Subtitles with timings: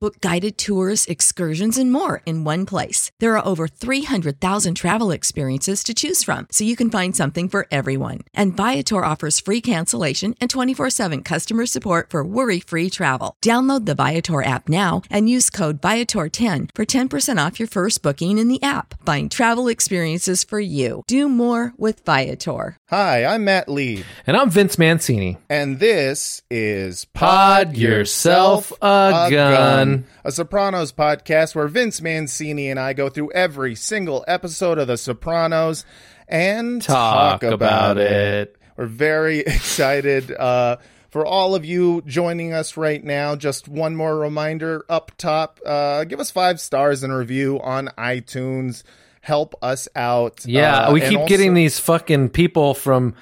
[0.00, 3.12] Book guided tours, excursions, and more in one place.
[3.20, 7.66] There are over 300,000 travel experiences to choose from, so you can find something for
[7.70, 8.20] everyone.
[8.32, 13.36] And Viator offers free cancellation and 24 7 customer support for worry free travel.
[13.44, 18.38] Download the Viator app now and use code Viator10 for 10% off your first booking
[18.38, 18.94] in the app.
[19.04, 21.02] Find travel experiences for you.
[21.08, 22.78] Do more with Viator.
[22.88, 25.36] Hi, I'm Matt Lieb, And I'm Vince Mancini.
[25.50, 29.89] and this is Pod yourself a gun.
[30.24, 34.96] A Sopranos podcast where Vince Mancini and I go through every single episode of The
[34.96, 35.84] Sopranos
[36.28, 38.56] and Talk about it.
[38.76, 40.76] We're very excited uh,
[41.10, 43.36] for all of you joining us right now.
[43.36, 48.82] Just one more reminder up top: uh, give us five stars and review on iTunes.
[49.22, 50.46] Help us out.
[50.46, 53.14] Yeah, Uh, we keep also- getting these fucking people from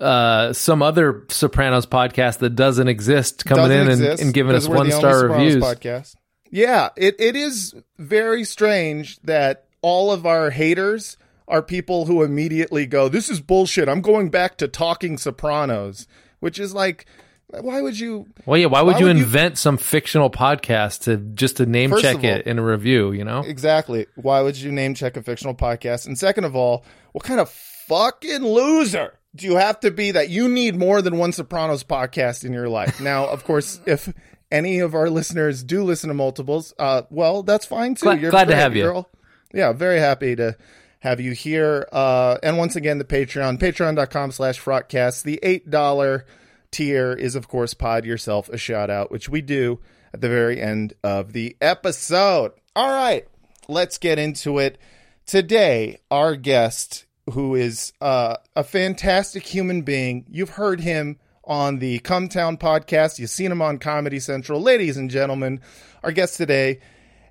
[0.00, 4.54] uh, some other Sopranos podcast that doesn't exist coming doesn't in and, exist and giving
[4.54, 5.62] us one star Sopranos reviews.
[5.64, 6.16] Podcast.
[6.50, 12.86] Yeah, it, it is very strange that all of our haters are people who immediately
[12.86, 13.88] go, "This is bullshit.
[13.88, 16.06] I'm going back to talking Sopranos,"
[16.40, 17.06] which is like,
[17.48, 18.26] why would you?
[18.46, 21.66] Well, yeah, why would Why you would you- invent some fictional podcast to just to
[21.66, 23.12] name check all- it in a review?
[23.12, 24.06] You know, Exactly.
[24.16, 26.06] Why would you name check a fictional podcast?
[26.06, 30.28] And second of all, what kind of fucking loser do you have to be that
[30.28, 33.00] you need more than one Sopranos podcast in your life?
[33.00, 34.12] Now, of course, if
[34.50, 38.04] any of our listeners do listen to multiples, uh, well, that's fine too.
[38.04, 38.82] Glad- glad to have you.
[38.82, 39.06] You're
[39.52, 40.56] yeah, very happy to
[41.00, 41.88] have you here.
[41.92, 45.22] Uh, and once again, the Patreon, patreon.com slash frotcast.
[45.22, 46.24] The $8
[46.70, 49.80] tier is, of course, pod yourself a shout out, which we do
[50.12, 52.52] at the very end of the episode.
[52.74, 53.26] All right,
[53.68, 54.78] let's get into it.
[55.26, 61.98] Today, our guest, who is uh, a fantastic human being, you've heard him on the
[62.00, 64.60] Cum Town podcast, you've seen him on Comedy Central.
[64.60, 65.60] Ladies and gentlemen,
[66.02, 66.80] our guest today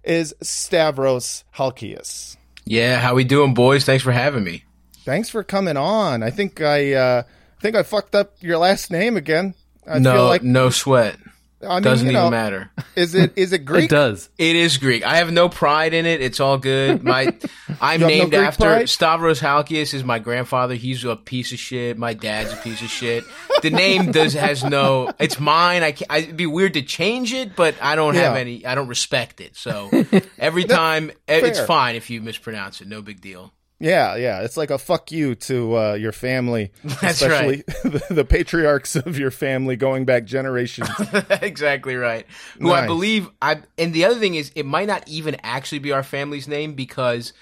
[0.04, 2.38] is Stavros Halkias.
[2.66, 3.86] Yeah, how we doing, boys?
[3.86, 4.64] Thanks for having me.
[5.06, 6.24] Thanks for coming on.
[6.24, 7.24] I think I uh,
[7.58, 9.54] I think I fucked up your last name again.
[9.88, 11.18] I no, feel like no sweat.
[11.62, 12.70] I mean, Doesn't you even matter.
[12.96, 13.86] Is it is it Greek?
[13.86, 14.30] it does.
[14.38, 15.04] It is Greek.
[15.04, 16.22] I have no pride in it.
[16.22, 17.04] It's all good.
[17.04, 17.36] My,
[17.82, 18.90] I'm You have no named after pride?
[18.90, 19.94] Stavros Halkias.
[19.96, 20.76] Is my grandfather.
[20.76, 21.98] He's a piece of shit.
[21.98, 23.24] My dad's a piece of shit.
[23.64, 25.12] The name does has no.
[25.20, 25.82] It's mine.
[25.82, 28.64] I can't, I, it'd be weird to change it, but I don't have any.
[28.66, 29.56] I don't respect it.
[29.56, 29.90] So
[30.38, 32.88] every time, eh, it's fine if you mispronounce it.
[32.88, 33.52] No big deal.
[33.80, 34.42] Yeah, yeah.
[34.42, 39.20] It's like a fuck you to uh, your family, That's especially the, the patriarchs of
[39.20, 40.90] your family going back generations.
[41.30, 42.26] exactly right.
[42.60, 45.92] Who I believe I and the other thing is it might not even actually be
[45.92, 47.34] our family's name because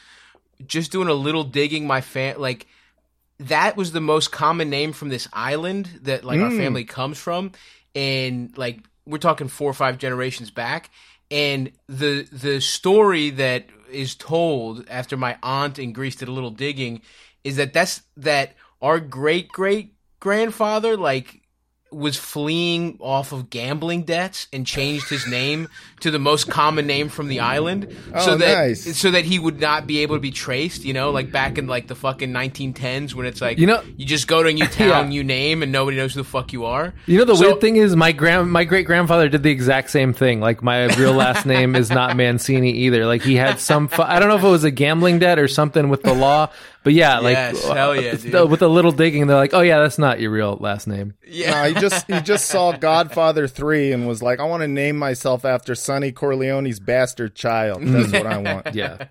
[0.65, 2.67] just doing a little digging my fam like
[3.39, 7.51] that was the most common name from this island that like our family comes from
[7.93, 10.89] and like we're talking four or five generations back
[11.29, 16.51] and the the story that is told after my aunt in Greece did a little
[16.51, 17.01] digging
[17.43, 21.41] is that that's that our great great grandfather like
[21.95, 25.69] was fleeing off of gambling debts and changed his name
[26.01, 27.87] to the most common name from the island
[28.19, 28.97] so Oh, that nice.
[28.97, 31.67] so that he would not be able to be traced you know like back in
[31.67, 34.65] like the fucking 1910s when it's like You know- you just go to a new
[34.81, 35.07] town Yeah.
[35.07, 37.61] new name and nobody knows who the fuck you are You know the So- weird
[37.61, 40.41] thing is my grand my great grandfather did the exact same thing.
[40.41, 43.05] Like my real last name is not Mancini either.
[43.05, 45.47] Like he had some fu- I don't know if it was a gambling debt or
[45.47, 46.49] something with the law,
[46.85, 48.49] but yeah, like Yes, hell yeah, uh, dude.
[48.49, 51.15] with a little digging, they're like, oh yeah, that's not your real last name.
[51.27, 54.67] yeah Nah, he just he just saw Godfather three and was like, I want to
[54.69, 57.81] name myself after Sonny Corleone's bastard child.
[57.83, 58.67] That's what I want.
[58.75, 59.07] Yeah,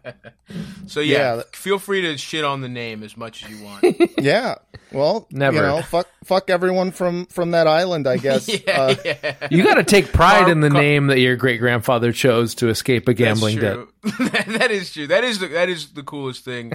[0.86, 1.42] so yeah, Yeah.
[1.52, 3.84] feel free to shit on the name as much as you want
[4.18, 4.54] Yeah.
[4.92, 5.56] Well, Never.
[5.56, 8.06] You know, fuck fuck everyone from from that island.
[8.06, 8.48] I guess.
[8.48, 9.34] yeah, Uh, yeah.
[9.50, 12.54] you got to take pride Car- in the car- name that your great grandfather chose
[12.56, 13.78] to escape a gambling debt.
[14.04, 14.28] That's true.
[14.58, 15.06] that is true.
[15.08, 16.72] That is the, that is the coolest thing.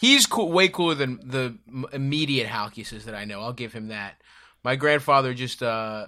[0.00, 1.58] He's cool, way cooler than the
[1.92, 3.40] immediate Halkises that I know.
[3.42, 4.14] I'll give him that.
[4.64, 6.06] My grandfather just uh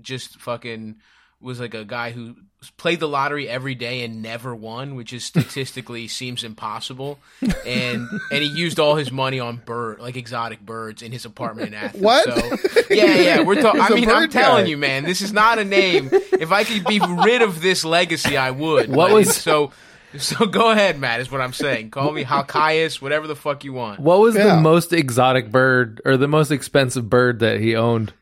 [0.00, 0.96] just fucking
[1.40, 2.36] was like a guy who
[2.76, 7.18] played the lottery every day and never won, which is statistically seems impossible.
[7.64, 11.68] And and he used all his money on bird, like exotic birds, in his apartment
[11.68, 12.02] in Athens.
[12.02, 12.24] What?
[12.24, 13.80] So yeah, yeah, we're talking.
[13.84, 14.70] I mean, I'm bird telling guy.
[14.70, 16.10] you, man, this is not a name.
[16.12, 18.90] If I could be rid of this legacy, I would.
[18.90, 19.72] What But was- so?
[20.18, 21.20] So go ahead, Matt.
[21.20, 21.90] Is what I'm saying.
[21.90, 24.00] Call me Halkias, whatever the fuck you want.
[24.00, 24.56] What was Yeah.
[24.56, 28.12] the most exotic bird or the most expensive bird that he owned?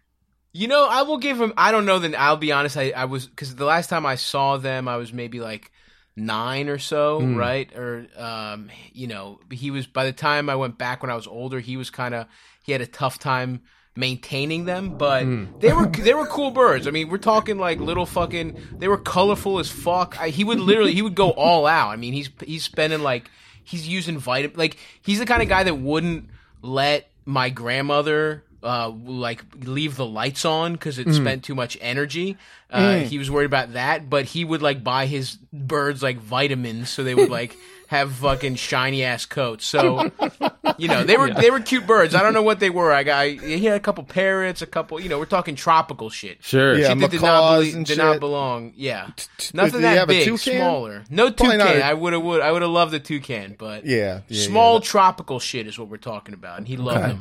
[0.52, 1.52] You know, I will give him.
[1.56, 1.98] I don't know.
[1.98, 2.76] Then I'll be honest.
[2.76, 5.70] I, I was because the last time I saw them, I was maybe like
[6.16, 7.36] nine or so, Hmm.
[7.36, 7.72] right?
[7.76, 9.86] Or um, you know, he was.
[9.86, 12.26] By the time I went back when I was older, he was kind of.
[12.64, 13.62] He had a tough time
[13.98, 15.44] maintaining them, but Hmm.
[15.58, 16.86] they were they were cool birds.
[16.86, 18.56] I mean, we're talking like little fucking.
[18.78, 20.16] They were colorful as fuck.
[20.20, 21.88] I, he would literally he would go all out.
[21.90, 23.28] I mean, he's he's spending like
[23.64, 24.56] he's using vitamin.
[24.56, 26.28] Like he's the kind of guy that wouldn't
[26.62, 32.36] let my grandmother uh like leave the lights on because it spent too much energy.
[32.70, 36.88] Uh he was worried about that but he would like buy his birds like vitamins
[36.90, 37.56] so they would like
[37.88, 39.64] have fucking shiny ass coats.
[39.64, 40.10] So
[40.76, 42.14] you know they were they were cute birds.
[42.14, 42.92] I don't know what they were.
[42.92, 46.44] I got he had a couple parrots a couple you know we're talking tropical shit.
[46.44, 46.76] Sure.
[46.76, 47.96] Yeah, shit that did not, macaws did shit.
[47.98, 48.72] not belong.
[48.76, 49.10] Yeah.
[49.38, 51.04] Did nothing that big smaller.
[51.08, 51.58] No Probably toucan.
[51.58, 54.46] not a- i would have would i would have loved the toucan but Yeah, yeah,
[54.46, 57.20] small tropical shit is what we're talking about and he loved them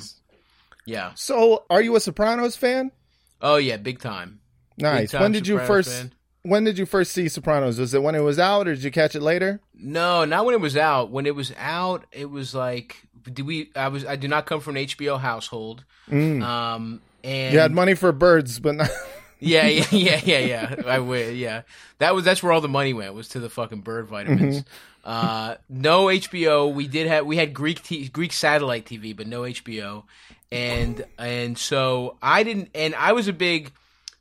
[0.88, 2.92] yeah So, are you a Sopranos fan?
[3.40, 4.40] Oh yeah, big time.
[4.78, 5.12] Nice.
[5.12, 5.90] time When did you first?
[5.90, 6.14] fan.
[6.42, 7.78] When did you first see Sopranos?
[7.78, 9.60] Was it when it was out, or did you catch it later?
[9.76, 11.12] No, not when it was out.
[11.12, 13.72] When it was out, it was like do we?
[13.76, 14.06] I was.
[14.06, 15.84] I do not come from an HBO household.
[16.10, 18.90] Um, and You had money for birds, but not.
[19.40, 20.76] yeah, yeah, yeah, yeah, yeah.
[20.86, 21.36] I would.
[21.36, 21.64] Yeah,
[22.00, 24.64] that was that's where all the money went was to the fucking bird vitamins.
[25.04, 26.74] Uh, no HBO.
[26.74, 30.04] We did have we had Greek t- Greek satellite TV, but no HBO.
[30.52, 32.70] And and so I didn't.
[32.74, 33.72] And I was a big.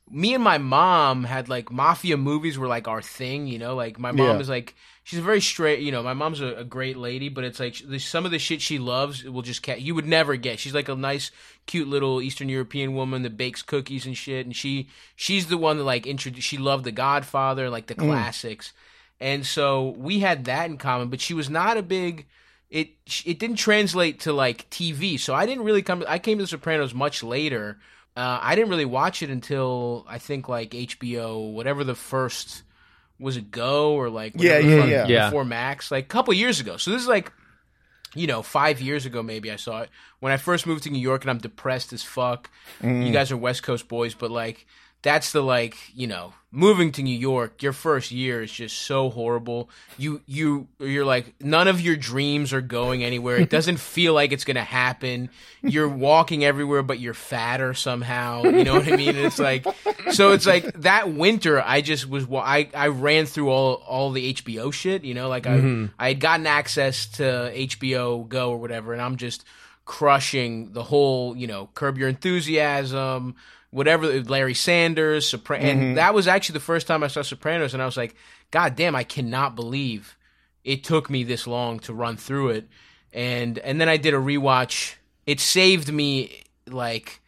[0.09, 3.75] Me and my mom had like mafia movies were like our thing, you know.
[3.75, 4.39] Like my mom Yeah.
[4.39, 6.03] is like she's a very straight, you know.
[6.03, 8.77] My mom's a, a great lady, but it's like there's some of the shit she
[8.77, 10.59] loves will just ca- you would never get.
[10.59, 11.31] She's like a nice,
[11.65, 15.77] cute little Eastern European woman that bakes cookies and shit, and she she's the one
[15.77, 16.47] that like introduced.
[16.47, 18.05] She loved The Godfather, like the mm.
[18.05, 18.73] classics,
[19.19, 21.09] and so we had that in common.
[21.09, 22.25] But she was not a big.
[22.69, 22.89] It
[23.25, 26.03] it didn't translate to like TV, so I didn't really come.
[26.07, 27.77] I came to The Sopranos much later.
[28.15, 32.63] Uh, I didn't really watch it until I think like HBO, whatever the first
[33.19, 35.07] was it Go or like Yeah, yeah, from- yeah.
[35.07, 35.29] Yeah.
[35.29, 36.77] before Max, like a couple years ago.
[36.77, 37.31] So this is like
[38.15, 39.89] you know, five years ago maybe I saw it
[40.19, 42.49] when I first moved to New York and I'm depressed as fuck.
[42.81, 44.65] You guys are West Coast boys, but like
[45.07, 47.63] that's the like you know moving to New York.
[47.63, 49.69] Your first year is just so horrible.
[49.97, 53.37] You you you're like none of your dreams are going anywhere.
[53.37, 55.29] It doesn't feel like it's gonna happen.
[55.61, 58.43] You're walking everywhere, but you're fatter somehow.
[58.43, 59.15] You know what I mean?
[59.15, 59.65] It's like
[60.11, 60.33] so.
[60.33, 61.61] It's like that winter.
[61.61, 65.05] I just was wa- I I ran through all all the HBO shit.
[65.05, 65.85] You know, like I mm-hmm.
[65.97, 69.45] I had gotten access to HBO Go or whatever, and I'm just
[69.87, 73.35] crushing the whole, you know, Curb Your Enthusiasm,
[73.77, 75.93] whatever, Larry Sanders, Sopran- and mm-hmm.
[75.93, 78.15] that was actually the first time I saw Sopranos, and I was like,
[78.49, 80.17] God damn, I cannot believe
[80.63, 82.67] it took me this long to run through it,
[83.13, 84.95] and and then I did a rewatch.
[85.27, 87.21] It saved me like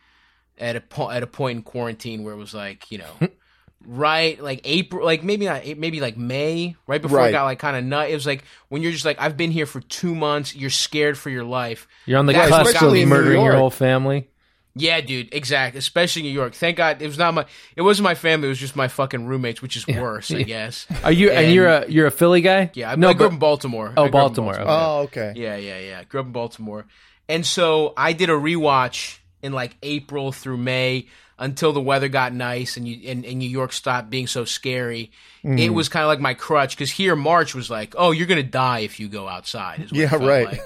[0.58, 3.30] at a po- at a point in quarantine where it was like, you know.
[3.86, 7.30] Right, like April, like maybe not, maybe like May, right before Right.
[7.30, 8.10] it got like kind of nut.
[8.10, 10.54] It was like when you're just like, I've been here for two months.
[10.54, 11.88] You're scared for your life.
[12.06, 14.28] You're on the cusp of me in New murdering your whole family.
[14.76, 15.80] Yeah, dude, exactly.
[15.80, 16.54] Especially New York.
[16.54, 17.46] Thank God it was not my.
[17.76, 18.48] It wasn't my family.
[18.48, 20.86] It was just my fucking roommates, which is worse, I guess.
[21.04, 22.72] Are you and, And- you're a you're a Philly guy?
[22.76, 23.94] Yeah, I, no, I grew but up in Baltimore.
[23.98, 24.66] Oh, I grew up in Baltimore, okay.
[24.68, 25.34] Oh, okay.
[25.36, 26.04] Yeah, yeah, yeah.
[26.06, 26.86] Grew up in Baltimore,
[27.28, 31.08] and so I did a rewatch in like April through May
[31.38, 35.12] until the weather got nice and you and, and New York stopped being so scary.
[35.44, 35.58] Mm.
[35.60, 38.44] It was kind of like my crutch because here March was like, oh, you're gonna
[38.44, 39.80] die if you go outside.
[39.82, 40.46] is what Yeah, right.
[40.48, 40.62] like.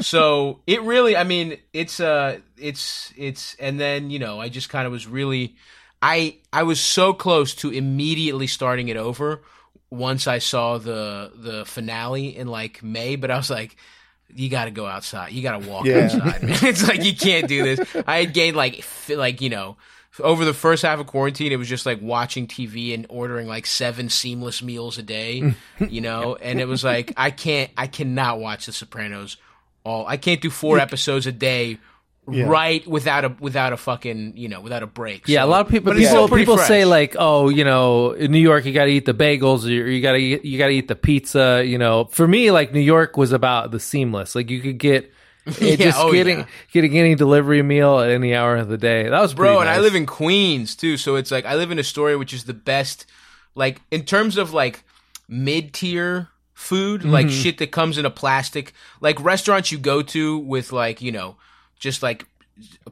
[0.00, 4.68] So it really, I mean, it's uh, it's it's, and then you know, I just
[4.68, 5.56] kind of was really,
[6.02, 9.42] I I was so close to immediately starting it over
[9.90, 13.76] once I saw the the finale in like May, but I was like,
[14.32, 15.32] you got to go outside.
[15.32, 16.04] You got to walk Yeah.
[16.04, 16.42] outside.
[16.42, 16.56] Man.
[16.62, 17.80] It's like you can't do this.
[18.06, 19.76] I had gained like like you know
[20.18, 23.64] over the first half of quarantine, it was just like watching TV and ordering like
[23.64, 25.54] seven seamless meals a day,
[25.88, 26.34] you know.
[26.36, 29.36] And it was like I can't, I cannot watch The Sopranos
[29.84, 30.06] all.
[30.06, 31.78] I can't do four episodes a day.
[32.26, 35.26] Right without a without a fucking you know without a break.
[35.26, 38.30] Yeah, a lot of people but people, still people say like, oh, you know, in
[38.30, 40.72] New York you got to eat the bagels, or you got to you got to
[40.72, 41.64] eat the pizza.
[41.66, 44.36] You know, for me, like New York was about the seamless.
[44.36, 45.10] Like you could get
[45.46, 46.46] it Yeah, just oh, getting yeah.
[46.70, 49.08] getting any delivery meal at any hour of the day.
[49.08, 51.70] That was bro pretty and i live in queens too so it's like i live
[51.70, 53.06] in astoria which is the best
[53.54, 54.84] like in terms of like
[55.28, 56.28] mid tier
[56.60, 57.34] food, like Mm-hmm.
[57.42, 61.36] shit that comes in a plastic, like restaurants you go to with like you know
[61.78, 62.26] just like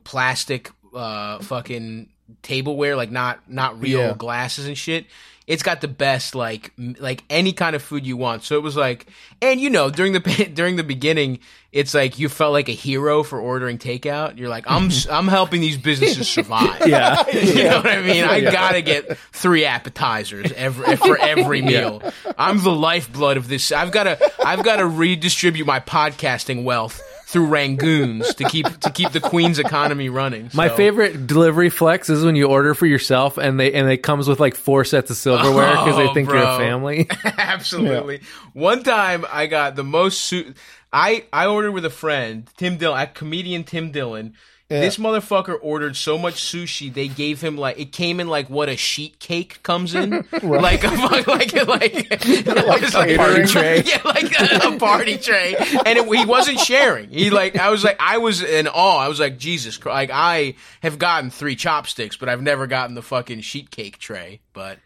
[0.05, 2.09] plastic uh fucking
[2.43, 4.15] tableware, like not not real Yeah.
[4.15, 5.07] glasses and shit.
[5.49, 8.45] It's got the best like like any kind of food you want.
[8.45, 9.07] So it was like,
[9.41, 10.21] and you know during the
[10.55, 11.39] during the beginning,
[11.73, 14.37] it's like you felt like a hero for ordering takeout.
[14.39, 16.69] You're like, I'm I'm helping these businesses survive.
[16.87, 17.25] Yeah.
[17.33, 18.25] you know what I mean.
[18.25, 22.03] I gotta get three appetizers every for every meal.
[22.37, 23.73] I'm the lifeblood of this.
[23.73, 28.91] I've got to I've got to redistribute my podcasting wealth through Rangoons to keep to
[28.91, 30.51] keep the Queen's economy running.
[30.55, 34.27] My favorite delivery flex is when you order for yourself and they and it comes
[34.29, 37.07] with like four sets of silverware because they Oh, think you're a family.
[37.25, 38.23] Absolutely.
[38.55, 40.57] One time I got the most suit.
[40.91, 44.35] I I ordered with a friend, Tim Dillon, comedian Tim Dillon.
[44.71, 48.69] This motherfucker ordered so much sushi they gave him like it came in like what
[48.69, 50.11] a sheet cake comes in,
[50.43, 53.83] like a fuck- like like it was like party tray.
[53.87, 57.09] yeah, like a, a party tray, and it, he wasn't sharing.
[57.09, 58.99] He like I was like I was in awe.
[58.99, 59.95] I was like Jesus, Christ.
[59.95, 64.41] like I have gotten three chopsticks, but I've never gotten the fucking sheet cake tray.
[64.53, 64.81] But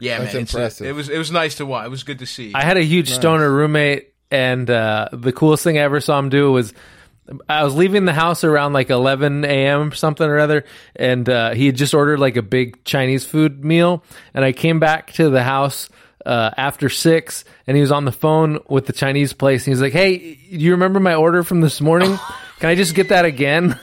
[0.00, 0.86] yeah, That's man, it's a- impressive.
[0.88, 1.86] it was it was nice to watch.
[1.86, 2.52] It was good to see.
[2.52, 6.30] I had a huge stoner roommate, and uh, the coolest thing I ever saw him
[6.30, 6.74] do was
[7.48, 9.92] I was leaving the house around like 11 a.m.
[9.92, 10.64] something or other,
[10.96, 14.02] and uh, he had just ordered like a big Chinese food meal,
[14.34, 15.88] and I came back to the house.
[16.26, 19.80] Uh, after six, and he was on the phone with the Chinese place, and he's
[19.80, 22.18] like, "Hey, do you remember my order from this morning?
[22.58, 23.80] Can I just get that again?"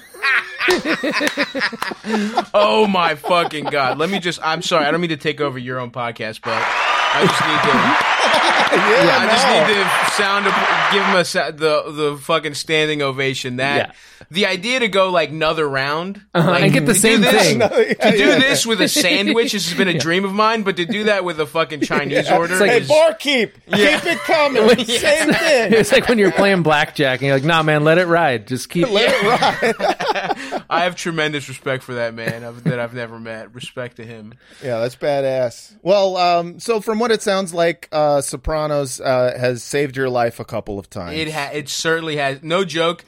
[2.54, 3.98] oh my fucking god!
[3.98, 4.39] Let me just.
[4.44, 4.86] I'm sorry.
[4.86, 8.57] I don't mean to take over your own podcast, but I just need to.
[8.74, 10.45] yeah, I just need to sound
[10.93, 13.57] give him a sa- the the fucking standing ovation.
[13.57, 13.91] That Yeah.
[14.31, 17.59] the idea to go like another round like, and get the same this- thing.
[17.59, 20.86] To do this with a sandwich this has been a dream of mine, but to
[20.86, 24.67] do that with a fucking Chinese order, like- Hey, is, barkeep, keep it coming.
[24.86, 25.74] Same thing.
[25.74, 28.47] it's like when you're playing blackjack, and you're like, "Nah, man, let it ride.
[28.47, 30.63] Just keep." Let it ride.
[30.69, 33.53] I have tremendous respect for that man I've, that I've never met.
[33.55, 34.33] Respect to him.
[34.63, 35.75] Yeah, that's badass.
[35.81, 38.21] Well, um, so from what it sounds like, uh,
[38.58, 41.18] Sopranos uh, has saved your life a couple of times.
[41.18, 42.42] It ha- it certainly has.
[42.44, 43.06] No joke.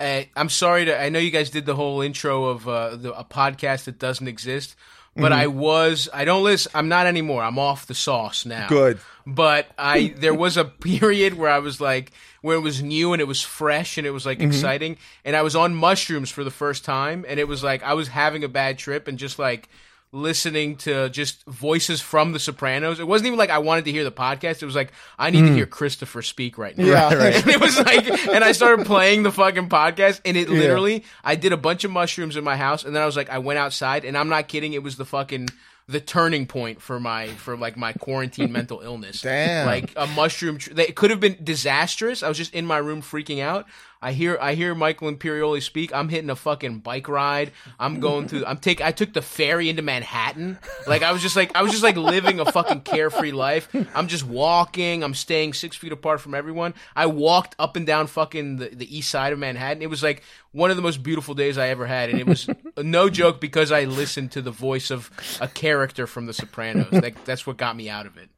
[0.00, 1.00] Uh, I'm sorry to.
[1.00, 4.28] I know you guys did the whole intro of uh, the, a podcast that doesn't
[4.28, 4.76] exist,
[5.16, 5.40] but Mm-hmm.
[5.40, 6.08] I was.
[6.12, 6.72] I don't listen.
[6.74, 7.42] I'm not anymore.
[7.42, 8.68] I'm off the sauce now.
[8.68, 8.98] Good.
[9.26, 13.20] But I there was a period where I was like where it was new and
[13.20, 14.48] it was fresh and it was like Mm-hmm.
[14.48, 17.94] exciting and I was on mushrooms for the first time and it was like I
[17.94, 19.68] was having a bad trip and just like
[20.12, 22.98] listening to just voices from the Sopranos.
[23.00, 24.62] It wasn't even like I wanted to hear the podcast.
[24.62, 26.84] It was like I need to hear Christopher speak right now.
[26.84, 26.88] Mm.
[26.88, 27.14] Yeah.
[27.18, 27.34] Right.
[27.34, 31.34] And it was like, and I started playing the fucking podcast, and it literally, I
[31.34, 33.58] did a bunch of mushrooms in my house, and then I was like, I went
[33.58, 35.48] outside, and I'm not kidding, it was the fucking
[35.88, 39.22] the turning point for my for like my quarantine mental illness.
[39.22, 39.66] Damn.
[39.66, 40.58] like a mushroom.
[40.58, 42.22] Tr- they it could have been disastrous.
[42.22, 43.66] I was just in my room freaking out.
[44.00, 45.92] I hear I hear Michael Imperioli speak.
[45.92, 47.50] I'm hitting a fucking bike ride.
[47.80, 48.46] I'm going to.
[48.46, 48.80] I'm take.
[48.80, 50.58] I took the ferry into Manhattan.
[50.86, 53.68] Like I was just like I was just like living a fucking carefree life.
[53.94, 55.02] I'm just walking.
[55.02, 56.74] I'm staying six feet apart from everyone.
[56.94, 59.82] I walked up and down fucking the, the east side of Manhattan.
[59.82, 62.48] It was like one of the most beautiful days I ever had, and it was
[62.76, 66.92] no joke because I listened to the voice of a character from The Sopranos.
[66.92, 68.28] Like that's what got me out of it.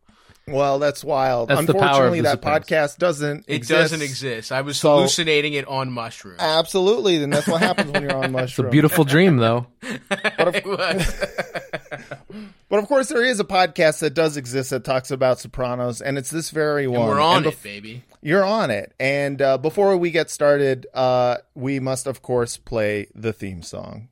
[0.49, 1.49] Well, that's wild.
[1.49, 2.67] That's the power of Unfortunately, The that Sopranos.
[2.67, 3.45] podcast doesn't.
[3.47, 3.79] It exist.
[3.93, 4.51] doesn't exist.
[4.53, 6.39] I was So- hallucinating it on mushrooms.
[6.41, 8.51] Absolutely, then that's what happens when you're on mushrooms.
[8.59, 9.67] It's a beautiful dream, though.
[9.83, 11.15] It was.
[12.69, 16.17] But of course, there is a podcast that does exist that talks about Sopranos, and
[16.17, 17.07] it's this very one.
[17.09, 18.05] We're on And it, baby.
[18.23, 18.93] You're on it.
[19.01, 24.09] And uh, before we get started, uh, we must, of course, play the theme song.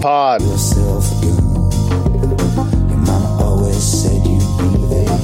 [0.00, 0.42] Pod.
[0.42, 1.36] yourself again.
[2.88, 5.18] Your mama always said you'd be there.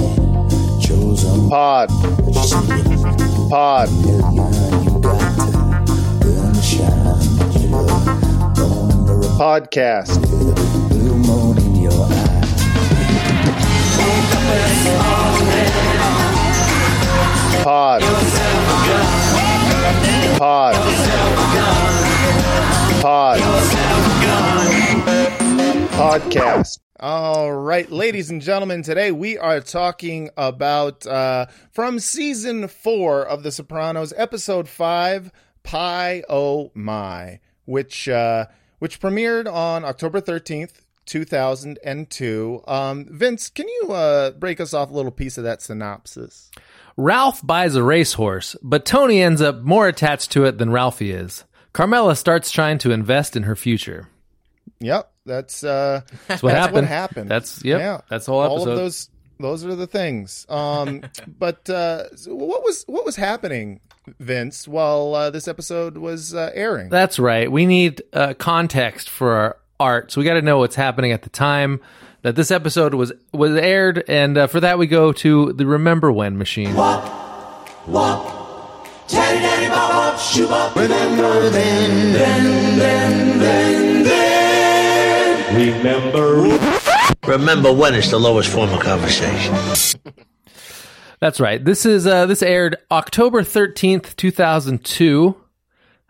[9.38, 10.20] Podcast.
[10.88, 12.08] blue moon in your.
[17.62, 18.02] Pod.
[20.38, 20.74] Pod.
[23.02, 24.13] Pod.
[25.94, 26.80] Podcast.
[26.98, 33.44] All right, ladies and gentlemen, today we are talking about uh, from season four of
[33.44, 35.30] The Sopranos, episode five,
[35.62, 38.46] Pie Oh My, which uh,
[38.80, 42.62] which premiered on October thirteenth, two thousand and two.
[42.66, 46.50] Um, Vince, can you uh, break us off a little piece of that synopsis?
[46.96, 51.44] Ralph buys a racehorse, but Tony ends up more attached to it than Ralphie is.
[51.72, 54.08] Carmela starts trying to invest in her future.
[54.80, 56.74] Yep, that's uh, That's what that's happened.
[56.74, 57.30] what happened.
[57.30, 57.80] That's yep.
[57.80, 58.00] Yeah.
[58.08, 59.08] That's the whole all of those.
[59.40, 60.46] Those are the things.
[60.48, 61.02] Um,
[61.38, 63.80] but uh, what was what was happening,
[64.20, 66.88] Vince, while uh, this episode was uh, airing?
[66.88, 67.50] That's right.
[67.50, 71.22] We need uh, context for our art, so we got to know what's happening at
[71.22, 71.80] the time
[72.22, 76.12] that this episode was was aired, and uh, for that we go to the Remember
[76.12, 76.68] When machine.
[76.68, 77.24] Remember
[87.84, 89.54] when is the lowest form of conversation.
[91.20, 91.64] That's right.
[91.64, 95.36] This is uh, this aired October thirteenth, two thousand two.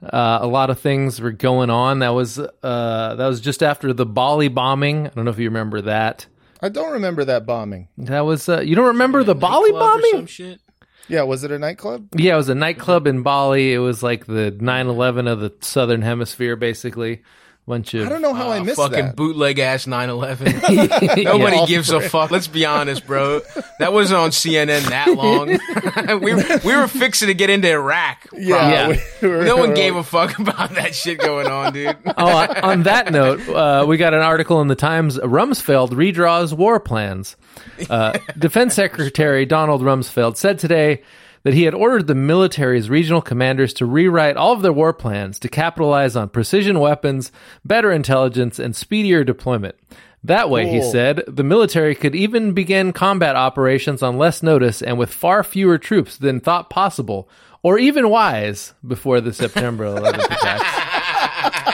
[0.03, 1.99] Uh, a lot of things were going on.
[1.99, 5.07] That was uh, that was just after the Bali bombing.
[5.07, 6.27] I don't know if you remember that.
[6.61, 7.89] I don't remember that bombing.
[7.99, 10.13] That was uh, you don't remember the Bali bombing?
[10.13, 10.61] some shit.
[11.07, 12.09] Yeah, was it a nightclub?
[12.17, 13.75] Yeah, it was a nightclub in Bali.
[13.75, 17.23] It was like the 9/11 of the southern hemisphere, basically.
[17.67, 19.17] Bunch of I don't know how I Uh, missed fucking that.
[19.17, 21.25] bootleg ass 9/11.
[21.25, 21.67] Nobody Yeah.
[21.67, 22.31] gives a fuck.
[22.31, 23.41] Let's be honest, bro.
[23.79, 25.49] That wasn't on CNN that long.
[26.21, 28.27] we were, we were fixing to get into Iraq.
[28.35, 29.01] yeah, Yeah.
[29.23, 31.97] we were- No one gave a fuck about that shit going on, dude.
[32.19, 35.17] oh, on- on that note, uh, we got an article in the Times.
[35.19, 37.35] Rumsfeld redraws war plans.
[37.89, 41.01] Uh, Defense Secretary Donald Rumsfeld said today
[41.45, 45.39] that he had ordered the military's regional commanders to rewrite all of their war plans
[45.39, 47.31] to capitalize on precision weapons,
[47.65, 49.77] better intelligence, and speedier deployment.
[50.25, 54.99] That way, he said, the military could even begin combat operations on less notice and
[54.99, 57.29] with far fewer troops than thought possible
[57.63, 61.71] or even wise before the September 11th attacks.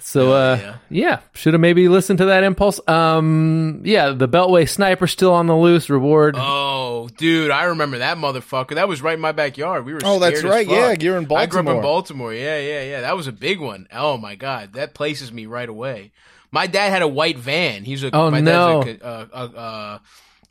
[0.00, 2.80] So uh yeah, should have maybe listened to that impulse.
[2.88, 6.34] Um yeah, the Beltway sniper still on the loose reward.
[6.38, 8.74] Oh, dude, I remember that motherfucker.
[8.74, 9.84] That was right in my backyard.
[9.84, 10.00] We were.
[10.04, 10.66] Oh, that's scared as right.
[10.66, 11.00] fuck.
[11.00, 11.82] Yeah, you're in I grew up in Baltimore.
[11.82, 12.34] Baltimore.
[12.34, 13.00] Yeah, yeah, yeah.
[13.02, 13.86] That was a big one.
[13.92, 16.12] Oh my god, that places me right away.
[16.50, 17.84] My dad had a white van.
[17.84, 18.82] He's a Oh, my no.
[18.82, 19.98] dad's a, uh, uh, uh,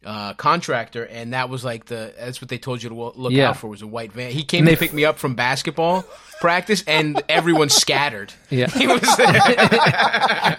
[0.08, 3.50] uh, contractor, and that was like the that's what they told you to look Yeah.
[3.50, 4.32] out for was a white van.
[4.32, 6.06] He came And to they- pick me up from basketball
[6.40, 8.32] practice, and everyone scattered.
[8.50, 8.68] Yeah.
[8.70, 9.02] he was.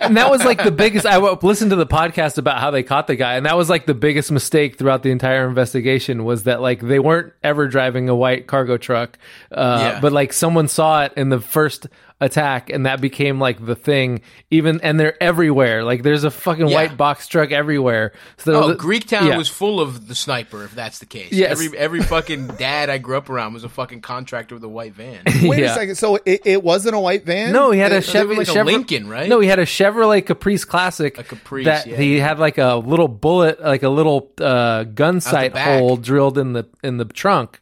[0.01, 3.07] and that was like the biggest I listened to the podcast about how they caught
[3.07, 6.61] the guy and that was like the biggest mistake throughout the entire investigation was that
[6.61, 9.19] like they weren't ever driving a white cargo truck
[9.53, 10.01] uh Yeah.
[10.01, 11.87] but like someone saw it in the first
[12.21, 16.67] attack and that became like the thing even and they're everywhere like there's a fucking
[16.67, 16.75] Yeah.
[16.75, 19.37] white box truck everywhere so Oh, the- Greektown yeah.
[19.37, 20.65] was full of the sniper.
[20.65, 21.53] If that's the case, Yes.
[21.53, 24.95] every every fucking dad I grew up around was a fucking contractor with a white
[24.95, 25.23] van.
[25.45, 25.71] Wait Yeah.
[25.71, 25.95] a second.
[25.95, 27.53] So it, it wasn't a white van?
[27.53, 29.29] No, he had a It- Chevy, like a Lincoln, right?
[29.29, 31.17] No, he had a Chevrolet Caprice Classic.
[31.19, 31.97] A Caprice, that yeah.
[31.97, 36.53] he had like a little bullet, like a little uh, gun sight hole drilled in
[36.53, 37.61] the in the trunk.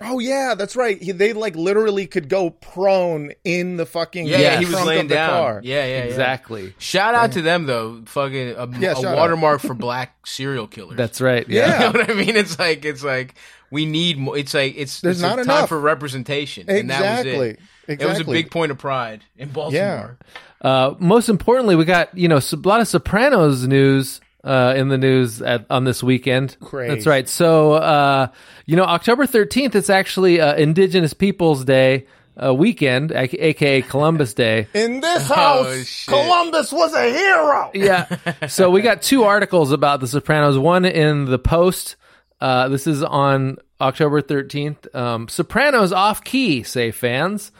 [0.00, 1.00] Oh yeah, that's right.
[1.00, 4.86] He, they like literally could go prone in the fucking Yeah, yeah, he was trunk
[4.88, 5.30] laying the down.
[5.30, 5.60] car.
[5.62, 6.02] Yeah, yeah, yeah.
[6.04, 6.74] Exactly.
[6.78, 10.96] Shout out to them though, fucking a, Yeah, a watermark for black serial killers.
[10.96, 11.48] That's right.
[11.48, 11.66] Yeah.
[11.68, 11.76] Yeah.
[11.86, 12.36] you know what I mean.
[12.36, 13.36] It's like it's like
[13.70, 14.36] we need more.
[14.36, 15.68] It's like it's There's it's not a time enough.
[15.68, 16.68] for representation.
[16.68, 17.50] And that was Exactly.
[17.86, 18.00] it.
[18.02, 20.18] It was a big point of pride in Baltimore.
[20.60, 24.98] Uh, most importantly, we got you know a lot of Sopranos news uh, in the
[24.98, 26.56] news at, on this weekend.
[26.60, 26.90] Craze.
[26.90, 27.28] That's right.
[27.28, 28.26] So uh,
[28.66, 32.06] you know, October thirteenth, it's actually uh, Indigenous Peoples Day
[32.42, 34.66] uh, weekend, aka aka Columbus Day.
[34.74, 36.12] In this Oh, house, shit.
[36.12, 37.70] Columbus was a hero.
[37.74, 38.46] yeah.
[38.48, 40.58] So we got two articles about The Sopranos.
[40.58, 41.96] One in the Post.
[42.40, 44.94] Uh, this is on October 13th.
[44.94, 47.52] Um, Sopranos off key, say fans.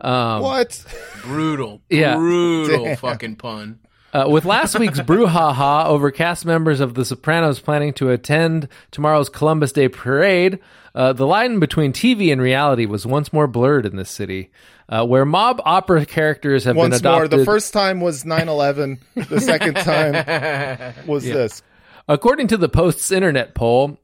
[0.00, 0.84] Um, What?
[1.22, 2.16] Brutal, Yeah.
[2.16, 3.78] brutal fucking pun.
[4.12, 9.30] Uh, with last week's brouhaha over cast members of The Sopranos planning to attend tomorrow's
[9.30, 10.58] Columbus Day parade,
[10.94, 14.50] uh, the line between TV and reality was once more blurred in this city,
[14.90, 18.98] uh, where mob opera characters have been Once more, the first time was 9/11.
[19.14, 21.62] The second time was this.
[22.06, 23.98] According to the Post's internet poll,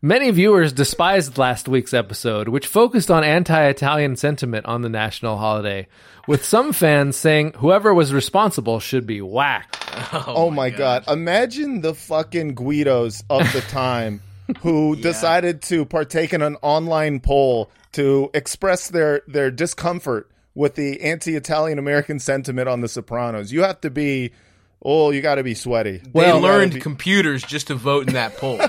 [0.00, 5.36] many viewers despised last week's episode, which focused on anti Italian sentiment on the national
[5.38, 5.88] holiday,
[6.26, 9.76] with some fans saying whoever was responsible should be whacked.
[10.12, 11.04] Oh, oh my god.
[11.08, 14.22] Imagine the fucking Guidos of the time
[14.60, 21.00] who decided to partake in an online poll to express their their discomfort with the
[21.02, 23.52] anti-Italian American sentiment on the Sopranos.
[23.52, 24.32] You have to be
[24.82, 26.00] oh, you got to be sweaty.
[26.14, 28.58] They You learned be- computers just to vote in that poll.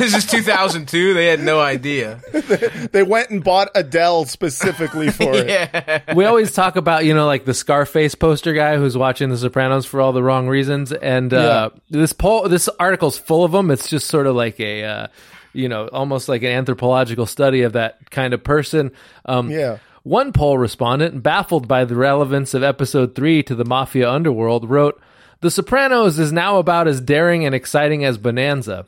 [0.00, 1.14] This is 2002.
[1.14, 2.20] They had no idea.
[2.92, 6.14] they went and bought a Dell specifically for it.
[6.14, 9.86] we always talk about, you know, like the Scarface poster guy who's watching The Sopranos
[9.86, 10.92] for all the wrong reasons.
[10.92, 13.70] And uh, this poll, this article's full of them.
[13.70, 15.06] It's just sort of like a, uh,
[15.52, 18.92] you know, almost like an anthropological study of that kind of person.
[19.24, 19.78] Um, Yeah.
[20.02, 24.98] One poll respondent, baffled by the relevance of episode 3 to the mafia underworld, wrote,
[25.40, 28.86] The Sopranos is now about as daring and exciting as Bonanza.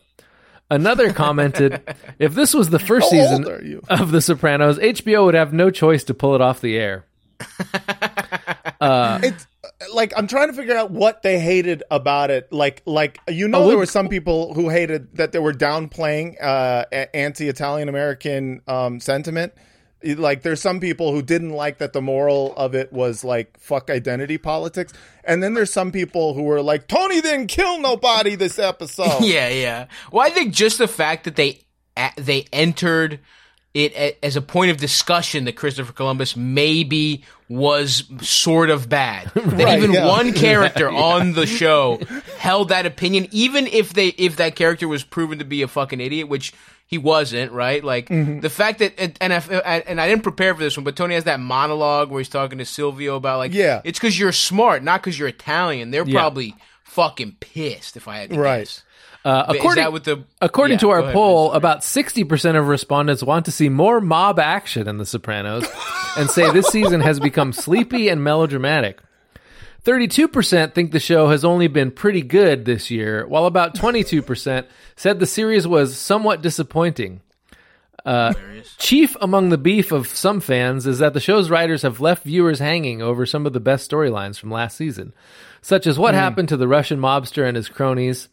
[0.70, 1.82] Another commented,
[2.18, 6.04] If this was the first How season of The Sopranos, HBO would have no choice
[6.04, 7.06] to pull it off the air.
[8.80, 9.46] it's
[9.92, 12.52] like I'm trying to figure out what they hated about it.
[12.52, 16.36] Like, like you know, Oh, there were some people who hated that they were downplaying
[16.42, 19.52] uh, anti-Italian American um, sentiment.
[20.04, 23.90] Like, there's some people who didn't like that the moral of it was like fuck
[23.90, 24.92] identity politics,
[25.24, 29.22] and then there's some people who were like, Tony didn't kill nobody this episode.
[29.32, 29.86] Yeah, yeah.
[30.10, 31.60] Well, I think just the fact that they
[32.16, 33.20] they entered
[33.74, 39.30] it as a point of discussion that Christopher Columbus maybe was sort of bad.
[39.34, 40.06] That Right, even yeah.
[40.06, 42.00] one character on the show
[42.38, 46.00] held that opinion, even if they if that character was proven to be a fucking
[46.00, 46.52] idiot, which
[46.86, 47.82] he wasn't, right?
[47.82, 48.40] Like Mm-hmm.
[48.40, 51.14] the fact that and and I, and I didn't prepare for this one, but Tony
[51.14, 53.80] has that monologue where he's talking to Silvio about like, Yeah.
[53.84, 55.90] it's because you're smart, not because you're Italian.
[55.90, 56.18] They're Yeah.
[56.20, 56.54] probably
[56.84, 58.58] fucking pissed if I had to Right.
[58.60, 58.82] guess.
[59.24, 63.52] Uh, according, the- according Yeah, to our ahead, poll, about 60% of respondents want to
[63.52, 65.64] see more mob action in The Sopranos
[66.16, 69.00] and say this season has become sleepy and melodramatic.
[69.84, 74.64] 32% think the show has only been pretty good this year, while about 22%
[74.96, 77.20] said the series was somewhat disappointing.
[78.04, 78.32] Uh,
[78.78, 82.58] chief among the beef of some fans is that the show's writers have left viewers
[82.58, 85.14] hanging over some of the best storylines from last season,
[85.60, 88.28] such as what happened to the Russian mobster and his cronies,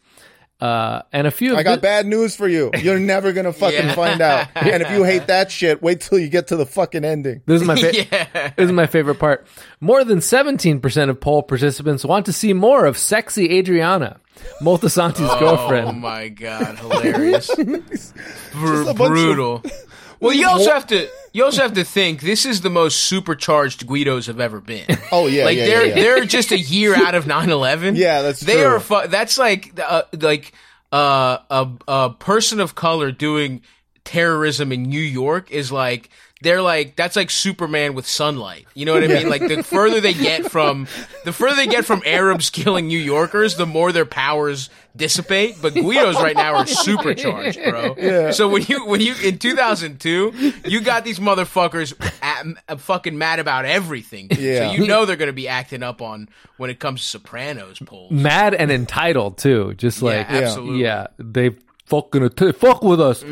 [0.60, 1.52] uh, and a few.
[1.52, 2.70] Of I got the- bad news for you.
[2.78, 3.94] You're never gonna fucking Yeah.
[3.94, 4.48] find out.
[4.54, 7.42] And if you hate that shit, wait till you get to the fucking ending.
[7.46, 8.52] This is my fa- Yeah.
[8.56, 9.46] this is my favorite part.
[9.80, 14.20] More than 17% of poll participants want to see more of sexy Adriana,
[14.60, 15.88] Moltisanti's Oh girlfriend.
[15.88, 17.54] Oh my god, hilarious.
[17.54, 19.62] Br- a bunch of- brutal.
[20.20, 23.86] Well, you also have to you also have to think this is the most supercharged
[23.86, 24.86] Guidos have ever been.
[25.12, 26.02] Oh yeah, like yeah, they're yeah, yeah.
[26.02, 27.96] they're just a year out of 9/11.
[27.96, 28.64] Yeah, that's they true.
[28.66, 28.80] are.
[28.80, 30.52] Fu- that's like uh, like
[30.92, 33.62] uh, a a person of color doing
[34.04, 36.10] terrorism in New York is like
[36.42, 38.66] they're like that's like Superman with sunlight.
[38.74, 39.28] You know what I mean?
[39.28, 40.86] Like the further they get from
[41.24, 45.56] the further they get from Arabs killing New Yorkers, the more their powers dissipate.
[45.60, 48.30] But Guidos right now are supercharged, bro.
[48.32, 53.64] So when you when you in 2002, you got these motherfuckers at, fucking mad about
[53.64, 54.28] everything.
[54.30, 54.68] Yeah.
[54.70, 57.78] So you know they're going to be acting up on when it comes to Sopranos
[57.80, 58.10] polls.
[58.12, 60.82] Mad and entitled too, just like Yeah, absolutely.
[60.82, 61.50] yeah, they
[61.86, 63.22] fucking att- fuck with us.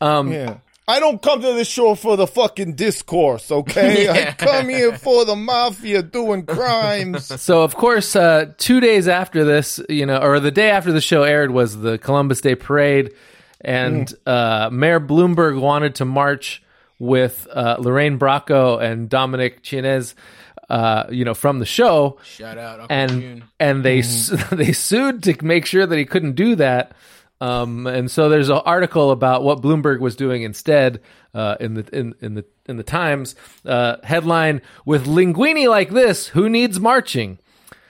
[0.00, 0.58] Um, Yeah.
[0.88, 4.08] I don't come to this show for the fucking discourse, okay?
[4.28, 7.30] I come here for the mafia doing crimes.
[7.40, 11.00] So of course, uh, two days after this, you know, or the day after the
[11.00, 13.12] show aired was the Columbus Day Parade,
[13.60, 16.62] and uh, Mayor Bloomberg wanted to march
[16.98, 20.14] with uh, Lorraine Bracco and Dominic Chianese,
[20.68, 23.44] uh, you know, from the show, Shout out Uncle and June.
[23.60, 26.92] and they su- they sued to make sure that he couldn't do that.
[27.40, 31.00] Um, and so there's an article about what Bloomberg was doing instead
[31.32, 36.26] uh, in the in, in the in the Times uh, headline with linguini like this.
[36.28, 37.38] Who needs marching?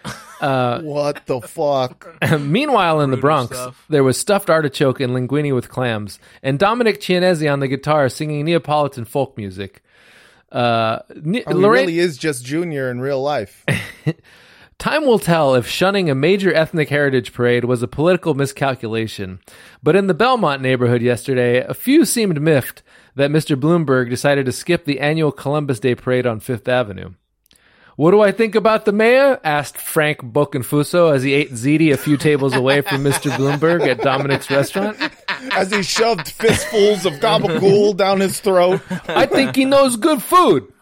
[0.41, 2.17] what the fuck?
[2.41, 3.85] Meanwhile, in the Bronx, stuff.
[3.89, 8.45] there was stuffed artichoke and linguini with clams, and Dominic Chianese on the guitar singing
[8.45, 9.83] Neapolitan folk music.
[10.53, 13.65] Uh, Ne- Oh, he Lorraine, really is just Junior in real life.
[14.81, 19.39] Time will tell if shunning a major ethnic heritage parade was a political miscalculation.
[19.83, 22.83] But in the Belmont neighborhood yesterday, a few seemed miffed
[23.15, 23.61] that Mr.
[23.61, 27.11] Bloomberg decided to skip the annual Columbus Day parade on Fifth Avenue.
[27.97, 29.39] What do I think about the mayor?
[29.45, 33.31] asked Frank Boconfuso as he ate ziti a few tables away from Mr.
[33.33, 34.97] Bloomberg at Dominic's restaurant.
[35.53, 38.81] As he shoved fistfuls of gabagool down his throat.
[39.09, 40.73] I think he knows good food.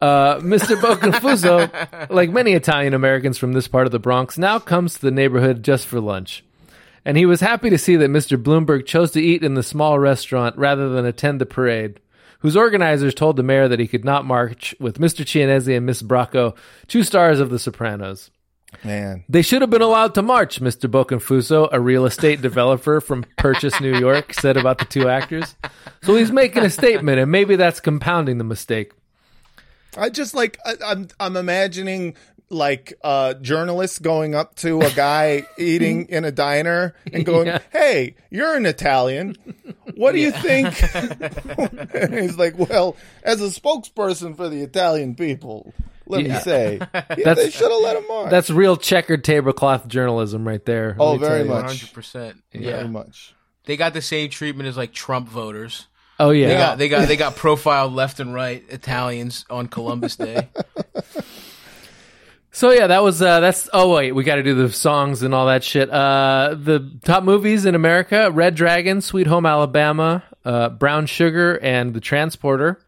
[0.00, 0.80] Uh, Mr.
[0.80, 5.10] Boconfuso, like many Italian Americans from this part of the Bronx, now comes to the
[5.10, 6.44] neighborhood just for lunch.
[7.04, 8.40] And he was happy to see that Mr.
[8.40, 12.00] Bloomberg chose to eat in the small restaurant rather than attend the parade,
[12.40, 15.24] whose organizers told the mayor that he could not march with Mr.
[15.24, 16.56] Chianese and Miss Bracco,
[16.86, 18.30] two stars of The Sopranos.
[18.84, 19.24] Man.
[19.28, 20.90] They should have been allowed to march, Mr.
[20.90, 25.56] Boconfuso, a real estate developer from Purchase, New York, said about the two actors.
[26.02, 28.92] So he's making a statement, and maybe that's compounding the mistake.
[29.96, 32.14] I just like I, I'm I'm imagining
[32.50, 37.58] like uh journalists going up to a guy eating in a diner and going, Yeah.
[37.70, 39.36] "Hey, you're an Italian.
[39.96, 45.72] What do you think?" and he's like, "Well, as a spokesperson for the Italian people,
[46.06, 46.34] let Yeah.
[46.34, 50.46] me say, yeah, That's- they should have let him march." That's real checkered tablecloth journalism
[50.46, 50.96] right there.
[50.98, 51.92] Oh, very much.
[51.92, 52.34] 100%.
[52.54, 53.34] very much.
[53.64, 55.86] They got the same treatment as like Trump voters.
[56.20, 56.48] Oh yeah.
[56.48, 60.48] They got they got they got profiled left and right Italians on Columbus Day.
[62.50, 65.32] So yeah, that was uh that's oh wait, we got to do the songs and
[65.34, 65.88] all that shit.
[65.90, 71.94] Uh the top movies in America, Red Dragon, Sweet Home Alabama, uh Brown Sugar and
[71.94, 72.80] The Transporter.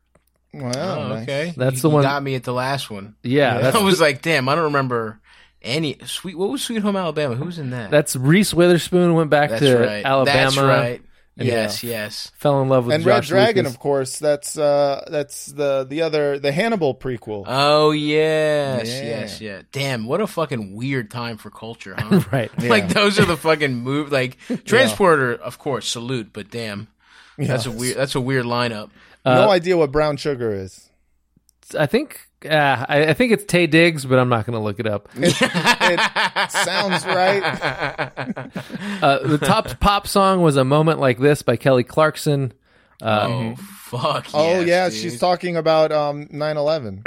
[0.52, 1.22] Wow, Oh, nice.
[1.22, 3.14] okay, That's You- the you one- Got me at the last one.
[3.22, 5.20] Yeah, that's I was like, damn, I don't remember
[5.62, 6.36] any sweet.
[6.36, 7.36] What was Sweet Home Alabama?
[7.36, 7.90] Who's in that?
[7.92, 10.04] that's Reese Witherspoon went back That's to right.
[10.04, 10.40] Alabama.
[10.42, 11.02] That's right.
[11.40, 12.30] And- Yes, yes.
[12.36, 13.72] Fell in love with And Red Dragon, Lucas.
[13.74, 14.18] of course.
[14.18, 17.44] That's uh, that's the the other the Hannibal prequel.
[17.46, 19.02] Oh yes, Yeah.
[19.04, 19.62] yes, yeah.
[19.72, 22.20] Damn, what a fucking weird time for culture, huh?
[22.32, 22.50] Right.
[22.62, 24.12] Like those are the fucking move.
[24.12, 26.88] Like Transporter, of course, salute, but damn,
[27.38, 27.96] that's a weird.
[27.96, 28.90] That's a weird lineup.
[29.24, 30.89] no idea what brown sugar is.
[31.78, 34.80] I think uh, I, I think it's Taye Diggs, but I'm not going to look
[34.80, 35.08] it up.
[35.16, 38.50] It sounds right.
[39.02, 42.52] Uh, the top pop song was "A Moment Like This" by Kelly Clarkson.
[43.02, 44.26] Oh fuck.
[44.34, 44.98] Oh yeah, dude.
[44.98, 47.02] she's talking about um 9/11.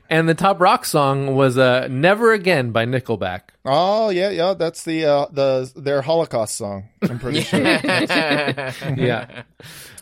[0.10, 3.42] And the top rock song was uh, "Never Again" by Nickelback.
[3.64, 6.88] oh yeah, yeah, that's the uh, the their Holocaust song.
[7.02, 7.60] I'm pretty sure.
[7.62, 9.42] yeah,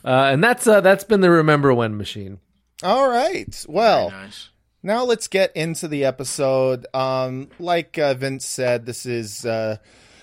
[0.05, 2.39] uh, and that's uh, that's been the Remember When machine.
[2.83, 3.65] All right.
[3.69, 4.51] Well, nice.
[4.83, 6.87] now let's get into the episode.
[6.95, 9.79] Um, like uh, Vince said, this is uh,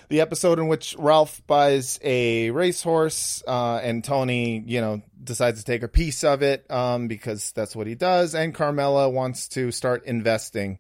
[0.10, 5.66] the episode in which Ralph buys a racehorse, uh, and Tony, you know, decides to
[5.66, 9.72] take a piece of it um, because that's what he does, and Carmela wants to
[9.72, 10.80] start investing.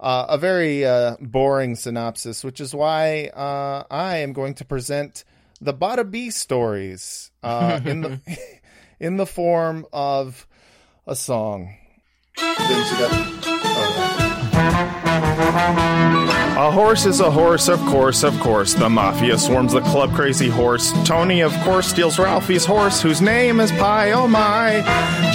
[0.00, 5.24] Uh, a very uh, boring synopsis, which is why uh, I am going to present
[5.60, 8.20] the Bada B stories uh, in the
[9.00, 10.46] in the form of
[11.06, 11.76] a song.
[15.56, 18.74] A horse is a horse, of course, of course.
[18.74, 20.92] The mafia swarms the club crazy horse.
[21.04, 24.82] Tony, of course, steals Ralphie's horse, whose name is Pie Oh My.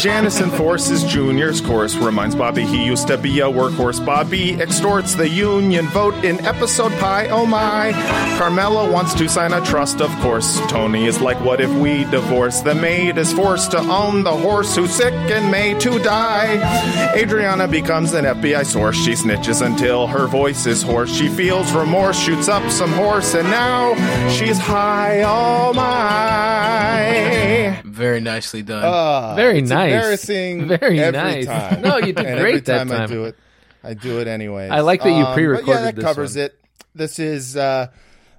[0.02, 4.06] Janice enforces Junior's course, reminds Bobby he used to be a workhorse.
[4.06, 7.92] Bobby extorts the union vote in episode Pie Oh My.
[8.38, 10.60] Carmela wants to sign a trust, of course.
[10.68, 12.60] Tony is like, what if we divorce?
[12.60, 17.14] The maid is forced to own the horse who's sick and made to die.
[17.16, 18.98] Adriana becomes an FBI source.
[18.98, 21.14] She snitches until her voice is hoarse.
[21.14, 23.96] She feels remorse, shoots up some horse, and now
[24.30, 25.22] she's high.
[25.24, 27.82] Oh my!
[27.86, 28.84] Very nicely done.
[28.86, 29.94] Ah, Very it's nice.
[29.94, 30.68] Embarrassing.
[30.68, 31.46] Very every nice.
[31.46, 31.82] Time.
[31.82, 33.36] No, you did and great every that time, I do it.
[33.84, 34.68] I do it anyway.
[34.70, 36.46] I like that you Um, but pre-recorded Yeah, that this covers one.
[36.46, 36.60] it.
[36.96, 37.88] This is uh,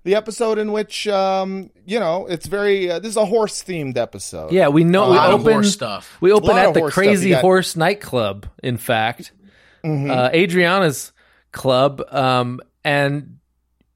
[0.05, 2.91] the episode in which um, you know it's very.
[2.91, 4.53] Uh, this is a horse themed episode.
[4.53, 6.17] Yeah, we know a we lot of open horse stuff.
[6.21, 6.95] We open at the horse.
[6.95, 8.47] Crazy got- Horse nightclub.
[8.63, 9.33] In fact,
[9.85, 11.13] uh, Adriana's
[11.53, 13.39] club, um, and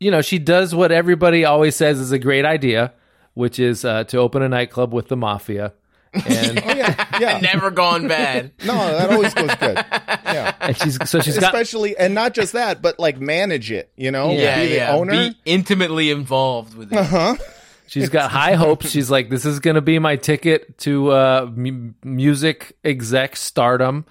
[0.01, 2.93] you know she does what everybody always says is a great idea,
[3.35, 5.73] which is uh, to open a nightclub with the mafia.
[6.13, 7.39] And, Oh, yeah, yeah.
[7.43, 8.53] Never gone bad.
[8.65, 9.77] No, that always goes good.
[9.77, 10.55] Yeah.
[10.61, 13.91] and she's so she's got Especially, and not just that, but like manage it.
[13.97, 14.93] You know, yeah, be the yeah.
[14.93, 15.13] owner.
[15.13, 16.97] Be intimately involved with it.
[16.97, 17.37] Uh huh.
[17.87, 18.91] she's got high hopes.
[18.91, 24.05] She's like, this is going to be my ticket to uh, mu- music exec stardom.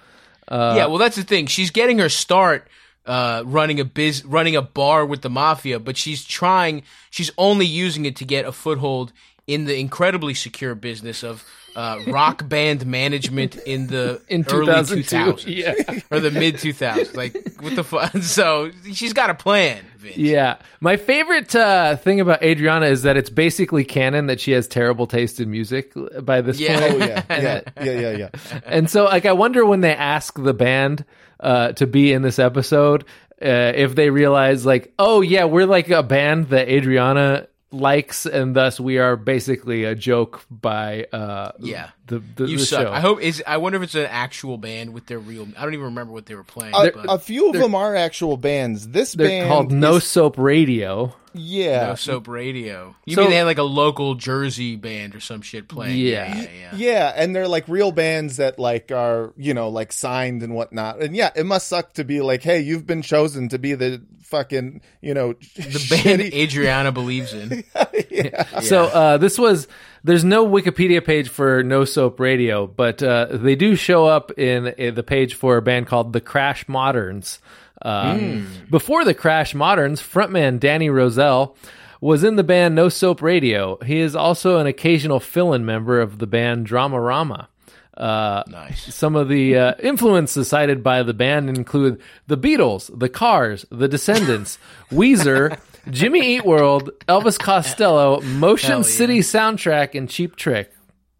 [0.50, 1.46] yeah, well, that's the thing.
[1.46, 2.68] She's getting her start
[3.06, 6.82] uh, running a biz, running a bar with the mafia, but she's trying.
[7.10, 9.12] She's only using it to get a foothold
[9.46, 11.44] in the incredibly secure business of
[11.76, 16.00] uh, rock band management in the In early 2002, 2000s yeah.
[16.10, 17.14] or the mid 2000s.
[17.14, 18.12] Like, what the fuck?
[18.22, 19.84] So she's got a plan.
[19.98, 20.16] Vince.
[20.16, 20.56] Yeah.
[20.80, 25.06] My favorite uh, thing about Adriana is that it's basically canon that she has terrible
[25.06, 26.80] taste in music by this Yeah.
[26.80, 27.00] Oh point.
[27.00, 28.60] yeah, yeah, yeah, yeah, yeah.
[28.64, 31.04] And so, like, I wonder when they ask the band
[31.44, 33.04] uh, to be in this episode,
[33.40, 38.54] uh, if they realize, like, oh, yeah, we're like a band that Adriana likes, and
[38.54, 41.90] thus we are basically a joke by uh, Yeah.
[42.06, 42.82] the, the, You the suck.
[42.86, 42.92] show.
[42.92, 43.42] I hope is.
[43.46, 45.48] I wonder if it's an actual band with their real.
[45.58, 46.72] I don't even remember what they were playing.
[46.74, 48.88] A, but a few of them are actual bands.
[48.88, 51.14] This They're band called No is- Soap Radio.
[51.34, 52.94] Yeah, No Soap Radio.
[53.04, 55.98] You So- mean they had like a local Jersey band or some shit playing?
[55.98, 56.34] Yeah.
[56.34, 56.70] yeah, yeah.
[56.76, 61.00] Yeah, and they're like real bands that like are you know like signed and whatnot.
[61.02, 64.02] And yeah, it must suck to be like, hey, you've been chosen to be the
[64.22, 67.64] fucking you know The band Adriana believes in.
[68.62, 69.66] So uh, this was
[70.04, 74.68] there's no Wikipedia page for No Soap Radio, but uh, they do show up in,
[74.68, 77.40] in the page for a band called the Crash Moderns.
[77.84, 81.54] Uh, Before the Crash Moderns, frontman Danny Roselle
[82.00, 83.78] was in the band No Soap Radio.
[83.84, 87.46] He is also an occasional fill-in member of the band Dramarama.
[87.96, 88.92] Uh, Nice.
[88.94, 93.86] Some of the uh, influences cited by the band include the Beatles, the Cars, the
[93.86, 94.58] Descendents,
[94.90, 95.58] Weezer,
[95.90, 98.82] Jimmy Eat World, Elvis Costello, Motion yeah.
[98.82, 100.73] City soundtrack, and Cheap Trick.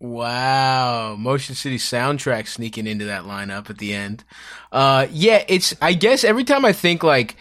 [0.05, 4.23] Wow, Motion City soundtrack sneaking into that lineup at the end.
[4.71, 5.75] Uh, yeah, it's.
[5.81, 7.37] I guess every time I think like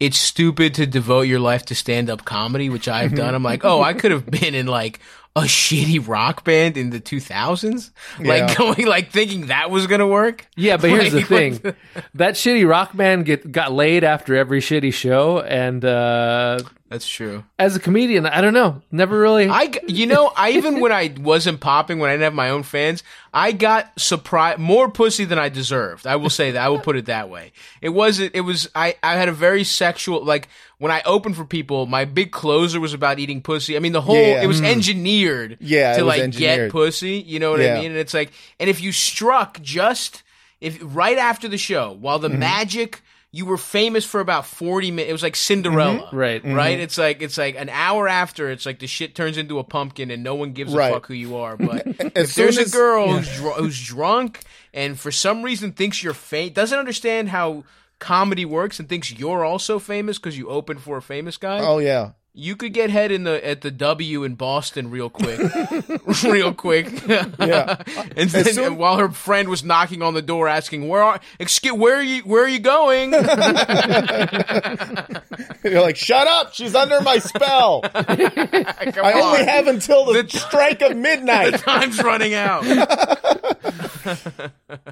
[0.00, 3.64] it's stupid to devote your life to stand up comedy, which I've done, I'm like,
[3.64, 4.98] oh, I could have been in like
[5.38, 8.26] a shitty rock band in the 2000s, Yeah.
[8.28, 10.46] like going like thinking that was gonna work.
[10.56, 11.76] Yeah, but here's the thing: what
[12.14, 17.44] that shitty rock band get got laid after every shitty show, and uh, That's true.
[17.58, 19.48] as a comedian, I don't know, never really.
[19.48, 22.62] i you know, I even when I wasn't popping, when I didn't have my own
[22.62, 26.06] fans, I got surprised more pussy than I deserved.
[26.06, 26.62] I will say that.
[26.64, 27.52] I will put it that way.
[27.82, 28.34] It wasn't.
[28.34, 28.68] It was.
[28.74, 28.96] I.
[29.02, 30.24] I had a very sexual.
[30.24, 30.48] Like
[30.78, 33.76] when I opened for people, my big closer was about eating pussy.
[33.76, 34.14] I mean, the whole.
[34.16, 34.42] Yeah.
[34.42, 35.58] It was engineered.
[35.60, 36.68] Yeah, To like engineered.
[36.68, 37.22] get pussy.
[37.26, 37.74] You know what Yeah.
[37.74, 37.90] I mean?
[37.92, 40.22] And it's like, and if you struck just
[40.60, 42.32] if right after the show, while Mm-hmm.
[42.32, 43.02] the magic.
[43.30, 45.10] You were famous for about forty minutes.
[45.10, 46.16] It was like Cinderella, Mm-hmm.
[46.16, 46.42] Right.
[46.46, 46.80] Right.
[46.80, 48.50] It's like it's like an hour after.
[48.50, 50.88] It's like the shit turns into a pumpkin, and no one gives Right.
[50.90, 51.54] a fuck who you are.
[51.58, 51.82] But
[52.16, 54.40] if there's a as- girl who's, dr- who's drunk
[54.72, 57.64] and for some reason thinks you're famous, doesn't understand how
[57.98, 61.78] comedy works, and thinks you're also famous because you opened for a famous guy, Oh
[61.78, 62.12] yeah.
[62.38, 65.40] You could get head in the at the W in Boston real quick,
[66.22, 66.86] real quick.
[67.08, 67.82] Yeah.
[68.16, 71.74] and then soon- while her friend was knocking on the door asking where are excuse
[71.74, 73.12] where are you where are you going?
[75.64, 76.54] You're like, shut up!
[76.54, 77.80] She's under my spell.
[77.92, 81.58] I only have until the, strike of midnight.
[81.58, 82.62] time's running out.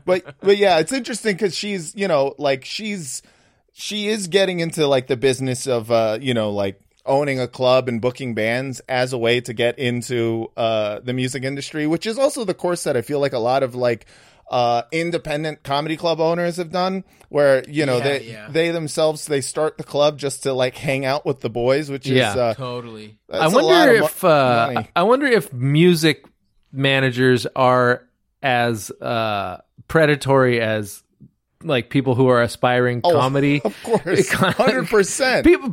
[0.05, 3.23] but but yeah, it's interesting because she's you know like she's
[3.73, 7.89] she is getting into like the business of uh you know like owning a club
[7.89, 12.19] and booking bands as a way to get into uh the music industry, which is
[12.19, 14.07] also the course that I feel like a lot of like
[14.51, 18.49] uh independent comedy club owners have done where you know Yeah, they yeah.
[18.49, 22.07] they themselves they start the club just to like hang out with the boys which
[22.07, 23.19] is uh totally.
[23.29, 24.83] I that's a lot wonder of mo- if uh.
[24.95, 26.25] I wonder if music
[26.73, 28.07] managers are
[28.43, 31.03] as uh, predatory as
[31.63, 33.61] like people who are aspiring Oh, comedy.
[33.65, 35.71] of course hundred percent People,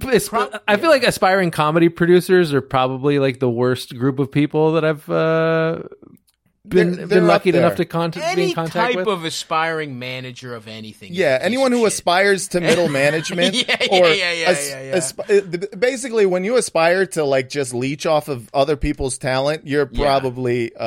[0.68, 4.86] I feel like aspiring comedy producers are probably like the worst group of people that
[4.86, 5.80] I've uh,
[6.66, 7.62] been They're- they're been lucky there.
[7.62, 9.08] enough to contact be Any in contact type with.
[9.10, 11.10] of aspiring manager of anything.
[11.14, 11.88] Yeah, anyone who shit.
[11.90, 14.96] aspires to middle management Yeah, yeah, or yeah, yeah, as- yeah, yeah.
[14.96, 19.90] asp- basically when you aspire to like just leech off of other people's talent, you're
[19.92, 20.06] Yeah.
[20.06, 20.86] probably uh,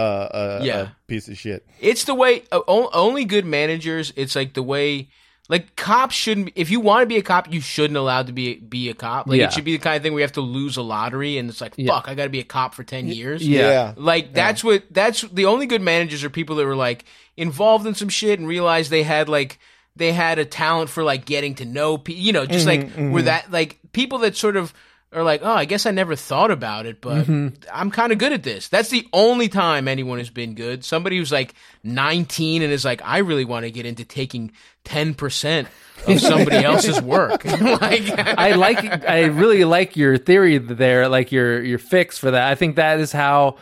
[0.61, 0.81] a, Yeah.
[0.81, 1.67] a piece of shit.
[1.81, 4.15] It's the way uh, only good managers.
[4.17, 5.09] It's like the way
[5.48, 6.52] like cops shouldn't.
[6.56, 9.28] If you want to be a cop, you shouldn't allowed to be be a cop.
[9.28, 9.46] Like Yeah.
[9.46, 11.48] it should be the kind of thing where you have to lose a lottery, and
[11.48, 11.94] it's like Yeah.
[11.94, 13.46] fuck, I got to be a cop for ten years.
[13.46, 13.68] Yeah.
[13.68, 13.94] Yeah.
[13.96, 17.04] Like that's what that's the only good managers are people that were like
[17.37, 19.59] involved in some shit and realized they had like
[19.94, 23.12] they had a talent for like getting to know people, you know, just like mm-hmm,
[23.12, 23.26] were mm-hmm.
[23.26, 24.74] that like people that sort of
[25.12, 27.49] are like, oh, I guess I never thought about it, but mm-hmm.
[27.73, 28.69] I'm kind of good at this.
[28.69, 30.85] That's the only time anyone has been good.
[30.85, 34.53] Somebody who's like 19 and is like, I really want to get into taking
[34.85, 35.66] 10%
[36.07, 37.45] of somebody else's work.
[37.61, 42.51] like, I like I really like your theory there, like your your fix for that.
[42.51, 43.57] I think that is how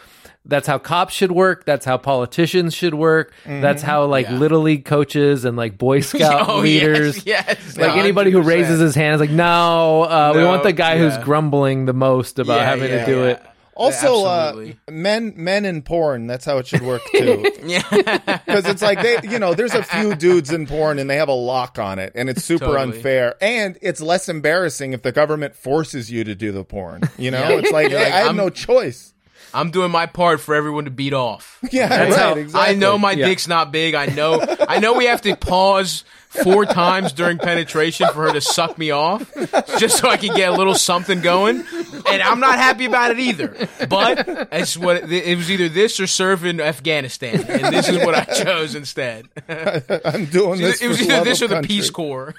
[0.46, 1.64] that's how cops should work.
[1.64, 3.32] That's how politicians should work.
[3.46, 4.36] That's how like Yeah.
[4.38, 7.24] little league coaches and like Boy Scout oh, leaders.
[7.26, 8.46] yes, yes, Like anybody who 100%.
[8.46, 12.38] raises his hand is like, no, uh, we want the guy who's grumbling the most
[12.38, 13.26] about Yeah, having yeah, to do yeah.
[13.28, 13.42] it.
[13.76, 16.28] Also, uh, men men in porn.
[16.28, 17.44] That's how it should work too.
[17.64, 17.82] Yeah.
[18.46, 21.28] Because it's like they, you know, there's a few dudes in porn and they have
[21.28, 22.82] a lock on it, and it's super Totally.
[22.98, 27.02] unfair, and it's less embarrassing if the government forces you to do the porn.
[27.18, 29.13] You know, it's like, like, I have I'm- no choice.
[29.54, 31.58] I'm doing my part for everyone to beat off.
[31.72, 32.74] Yeah, That's right, how exactly.
[32.74, 33.26] I know my Yeah.
[33.26, 33.94] dick's not big.
[33.94, 38.40] I know I know we have to pause four times during penetration for her to
[38.40, 39.32] suck me off,
[39.78, 41.64] just so I can get a little something going.
[42.10, 43.56] And I'm not happy about it either.
[43.88, 48.24] But it's what it was either this or serving Afghanistan, and this is what I
[48.44, 49.28] chose instead.
[49.48, 50.82] It I'm doing this.
[50.82, 51.68] It was for either love this or of the country.
[51.68, 52.34] Peace Corps.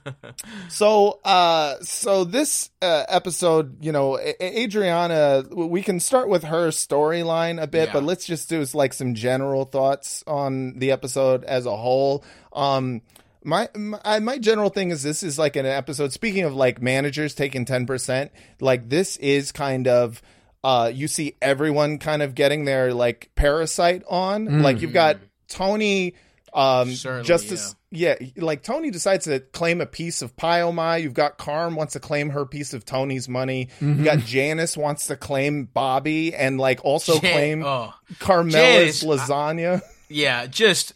[0.68, 7.62] So, uh, so this uh, episode, you know, Adriana, we can start with her storyline
[7.62, 7.92] a bit, Yeah.
[7.92, 12.24] but let's just do like some general thoughts on the episode as a whole.
[12.52, 13.02] Um,
[13.44, 16.12] my my, my general thing is this is like an episode.
[16.12, 20.20] Speaking of like managers taking ten percent, like this is kind of.
[20.64, 24.62] Uh, you see everyone kind of getting their like parasite on.
[24.62, 26.14] Like you've got Tony,
[26.52, 30.96] um, Certainly, Justice yeah, like Tony decides to claim a piece of Pie My.
[30.98, 33.68] You've got Carm wants to claim her piece of Tony's money.
[33.80, 37.94] You got Janice wants to claim Bobby and like also Jan- claim oh.
[38.18, 39.80] Carmela's Janice, lasagna.
[40.08, 40.92] Yeah, just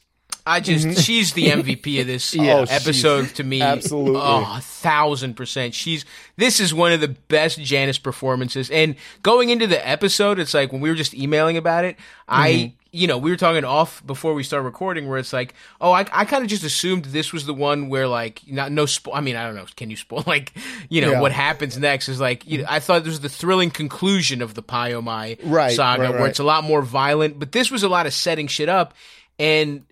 [0.47, 2.49] I just she's the MVP of this Mm-hmm.
[2.49, 3.61] Oh, episode to me.
[3.61, 4.21] absolutely.
[4.23, 5.75] oh, a thousand percent.
[5.75, 6.05] She's
[6.37, 8.71] this is one of the best Janice performances.
[8.71, 11.97] And going into the episode, it's like when we were just emailing about it,
[12.29, 12.77] I Mm-hmm.
[12.93, 16.01] You know we were talking off before we start recording, where it's like, oh, I,
[16.13, 19.21] I kind of just assumed this was the one where like not no spo- I
[19.21, 20.53] mean I don't know, can you spoil like
[20.89, 21.21] you know Yeah.
[21.21, 24.55] what happens next is like you know, I thought this was the thrilling conclusion of
[24.55, 27.89] the Pie-O-My Right, saga, right, where it's a lot more violent, but this was a
[27.89, 28.95] lot of setting shit up.
[29.39, 29.85] And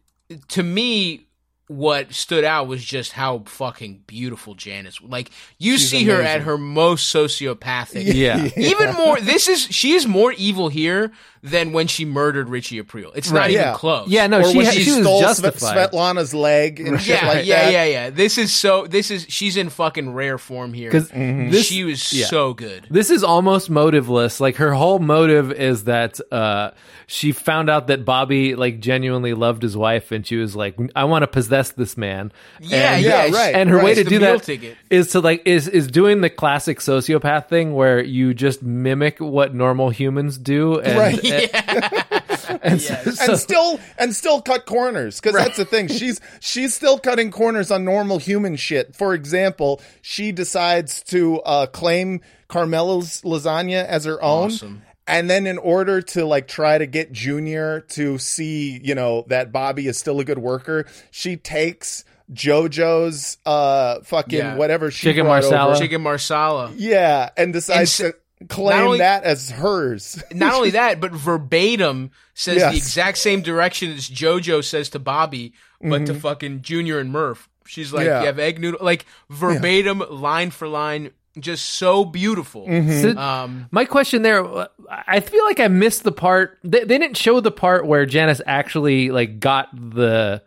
[0.48, 1.27] to me,
[1.68, 5.00] what stood out was just how fucking beautiful Janice.
[5.02, 6.26] Like you She's see her amazing.
[6.26, 8.12] at her most sociopathic.
[8.14, 8.48] Yeah.
[8.56, 9.20] Even more.
[9.20, 11.12] This is she is more evil here
[11.42, 13.12] than when she murdered Richie Aprile.
[13.14, 13.50] It's not Right.
[13.52, 13.74] even Yeah.
[13.74, 14.08] close.
[14.08, 15.90] Yeah, no, or she, she, she was stole Sve- justified.
[15.92, 17.72] Svetlana's leg and shit Yeah, like yeah, that.
[17.72, 18.10] yeah, yeah.
[18.10, 18.86] This is so.
[18.88, 20.90] This is she's in fucking rare form here.
[20.90, 22.26] 'Cause this- she was yeah.
[22.26, 22.86] so good.
[22.90, 24.40] This is almost motiveless.
[24.40, 26.70] Like her whole motive is that uh,
[27.06, 31.04] she found out that Bobby like genuinely loved his wife, and she was like, "I
[31.04, 33.54] want to possess this man." Yeah, and, yeah, Yeah, right.
[33.54, 35.10] And her way to do meal that is ticket.
[35.12, 39.90] to like is is doing the classic sociopath thing where you just mimic what normal
[39.90, 41.24] humans do, and, Right.
[41.24, 46.20] and, and so- so- and still and still cut corners because that's the thing she's
[46.40, 52.20] she's still cutting corners on normal human shit for example she decides to uh claim
[52.48, 54.82] carmela's lasagna as her own Awesome.
[55.08, 59.50] And then in order to like try to get junior to see you know that
[59.52, 64.56] bobby is still a good worker she takes jojo's uh fucking Yeah.
[64.56, 65.70] whatever she Chicken marsala.
[65.70, 65.78] over.
[65.80, 66.72] Chicken marsala.
[66.76, 71.12] yeah and decides And s- to claim only- that as hers not only that, but
[71.12, 72.70] verbatim says Yes.
[72.72, 77.48] the exact same direction as JoJo says to Bobby, but to fucking Junior and Murph.
[77.66, 78.10] She's like, Mm-hmm.
[78.12, 78.20] Yeah.
[78.20, 81.10] you have egg noodle, like verbatim, line for line,
[81.40, 82.66] just so beautiful.
[82.66, 83.02] Mm-hmm.
[83.02, 84.44] So- Um, My question there,
[84.90, 86.58] I feel like I missed the part.
[86.64, 90.42] They, they didn't show the part where Janice actually like got the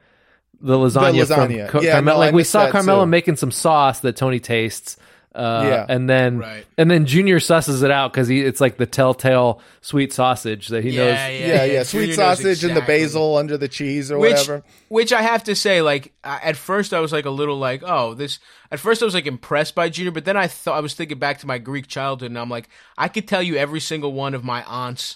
[0.63, 1.27] the lasagna, lasagna.
[1.65, 2.01] from Car- Yeah, Carmela.
[2.17, 4.97] no, I like we saw that Carmela making some sauce that Tony tastes.
[5.33, 5.85] Uh, Yeah.
[5.87, 6.65] and then Right.
[6.77, 10.83] and then Junior susses it out because he it's like the telltale sweet sausage that
[10.83, 11.13] he yeah, knows.
[11.15, 14.31] yeah, yeah, yeah, sweet Junior knows sausage and the basil under the cheese or which,
[14.33, 14.63] whatever.
[14.89, 18.13] Which I have to say, like at first I was like a little like, oh,
[18.13, 18.39] this.
[18.71, 21.17] At first I was like impressed by Junior, but then I thought I was thinking
[21.19, 22.67] back to my Greek childhood, and I'm like,
[22.97, 25.15] I could tell you every single one of my aunts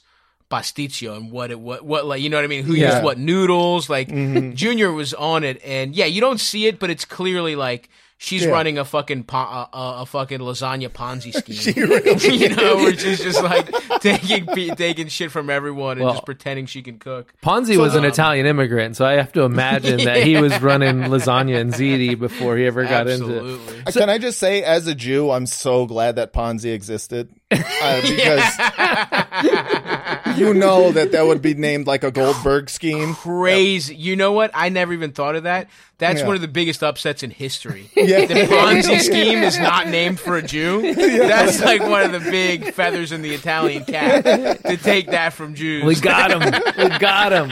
[0.49, 2.63] pasticcio and what it what what like you know what I mean?
[2.63, 2.91] Who Yeah.
[2.93, 3.89] used what noodles?
[3.89, 4.53] Like Mm-hmm.
[4.53, 7.89] Junior was on it, and yeah, you don't see it, but it's clearly like.
[8.18, 8.51] She's Yeah.
[8.51, 13.20] running a fucking po- uh, uh, a fucking lasagna Ponzi scheme, you know, where she's
[13.22, 17.34] just like taking pe- taking shit from everyone and Well- just pretending she can cook.
[17.43, 21.59] Ponzi was an Italian immigrant, so I have to imagine that he was running lasagna
[21.59, 23.38] and ziti before he ever got into it.
[23.38, 23.80] Absolutely.
[23.86, 28.01] Uh, Can I just say, as a Jew, I'm so glad that Ponzi existed uh,
[28.01, 28.53] because
[30.37, 33.13] you know that that would be named like a Goldberg scheme.
[33.15, 33.95] crazy.
[33.95, 34.51] You know what?
[34.53, 35.69] I never even thought of that.
[35.97, 36.27] That's Yeah.
[36.27, 37.89] one of the biggest upsets in history.
[37.95, 38.25] Yeah.
[38.25, 40.93] The Ponzi scheme is not named for a Jew.
[40.95, 45.53] That's like one of the big feathers in the Italian cap to take that from
[45.55, 45.83] Jews.
[45.83, 46.39] We got him.
[46.77, 47.51] We got him.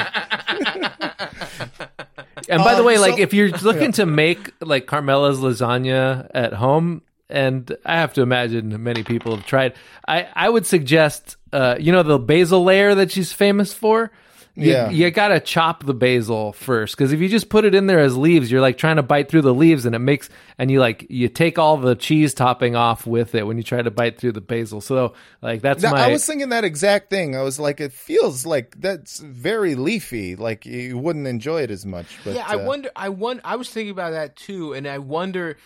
[2.50, 6.28] And by the Um, way, like so- if you're looking to make like Carmela's lasagna
[6.34, 7.02] at home,
[7.34, 9.74] and I have to imagine many people have tried,
[10.08, 14.12] I I would suggest, uh, you know, the basil layer that she's famous for.
[14.56, 14.92] You, Yeah.
[14.92, 18.16] you gotta chop the basil first because if you just put it in there as
[18.16, 20.30] leaves, you're like trying to bite through the leaves, and it makes
[20.60, 23.82] and you like you take all the cheese topping off with it when you try
[23.82, 24.80] to bite through the basil.
[24.80, 27.36] So like that's That- my I was thinking that exact thing.
[27.36, 30.36] I was like, it feels like that's very leafy.
[30.36, 32.06] Like you wouldn't enjoy it as much.
[32.24, 32.92] But, yeah, I uh, wonder.
[32.96, 33.42] I won.
[33.44, 35.58] I was thinking about that too, and I wonder.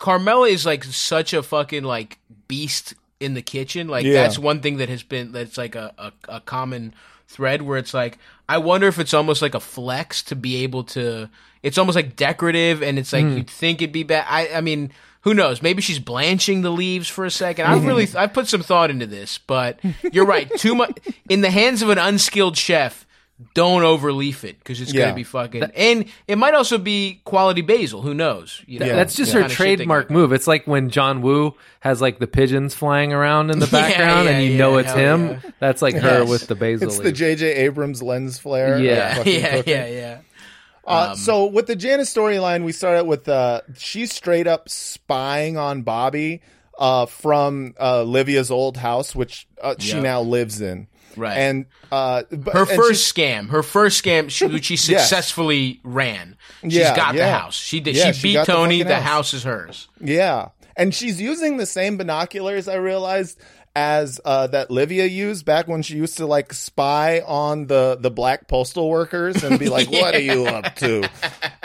[0.00, 3.86] Carmela is like such a fucking like beast in the kitchen.
[3.86, 4.14] Like Yeah.
[4.22, 6.92] that's one thing that has been that's like a, a a common
[7.28, 10.82] thread where it's like I wonder if it's almost like a flex to be able
[10.84, 11.28] to.
[11.62, 13.36] It's almost like decorative, and it's like Hmm.
[13.36, 14.26] you'd think it'd be bad.
[14.28, 14.90] I I mean.
[15.24, 15.60] Who knows?
[15.60, 17.66] Maybe she's blanching the leaves for a second.
[17.66, 19.78] I really, I put some thought into this, but
[20.14, 20.50] you're right.
[20.56, 20.98] Too much
[21.28, 23.04] in the hands of an unskilled chef.
[23.54, 25.04] Don't overleaf it because it's Yeah.
[25.04, 25.62] gonna be fucking.
[25.74, 28.02] and it might also be quality basil.
[28.02, 28.60] Who knows?
[28.66, 28.96] You know, Yeah.
[28.96, 30.32] That's just the her kinda shit they trademark move.
[30.32, 34.28] It's like when John Woo has like the pigeons flying around in the Yeah, background,
[34.28, 35.28] and you yeah, know it's him.
[35.28, 35.50] yeah.
[35.58, 36.88] That's like her with the basil.
[36.88, 37.12] It's the.
[37.12, 37.46] J.J.
[37.54, 38.74] Abrams lens flare.
[38.74, 39.22] of Yeah.
[39.24, 40.18] Yeah, yeah, yeah.
[40.86, 45.56] Uh, so with the Janice storyline, we start out with uh, she's straight up spying
[45.56, 46.40] on Bobby
[46.78, 50.02] uh, from uh, Livia's old house, which uh, she Yep.
[50.02, 50.88] now lives in.
[51.16, 51.36] Right.
[51.36, 55.08] And uh, but- Her and first scam, her first scam, she, which she Yes.
[55.08, 56.36] successfully ran.
[56.62, 57.54] She's Yeah, got the house.
[57.56, 57.96] She did.
[57.96, 58.78] Yeah, she beat the Tony.
[58.78, 59.04] fucking The house.
[59.04, 59.88] house is hers.
[60.00, 60.48] yeah.
[60.76, 62.68] and she's using the same binoculars.
[62.68, 63.38] I realized
[63.76, 68.10] as uh, that Livia used back when she used to like spy on the the
[68.10, 71.08] black postal workers and be like, "What are you up to?"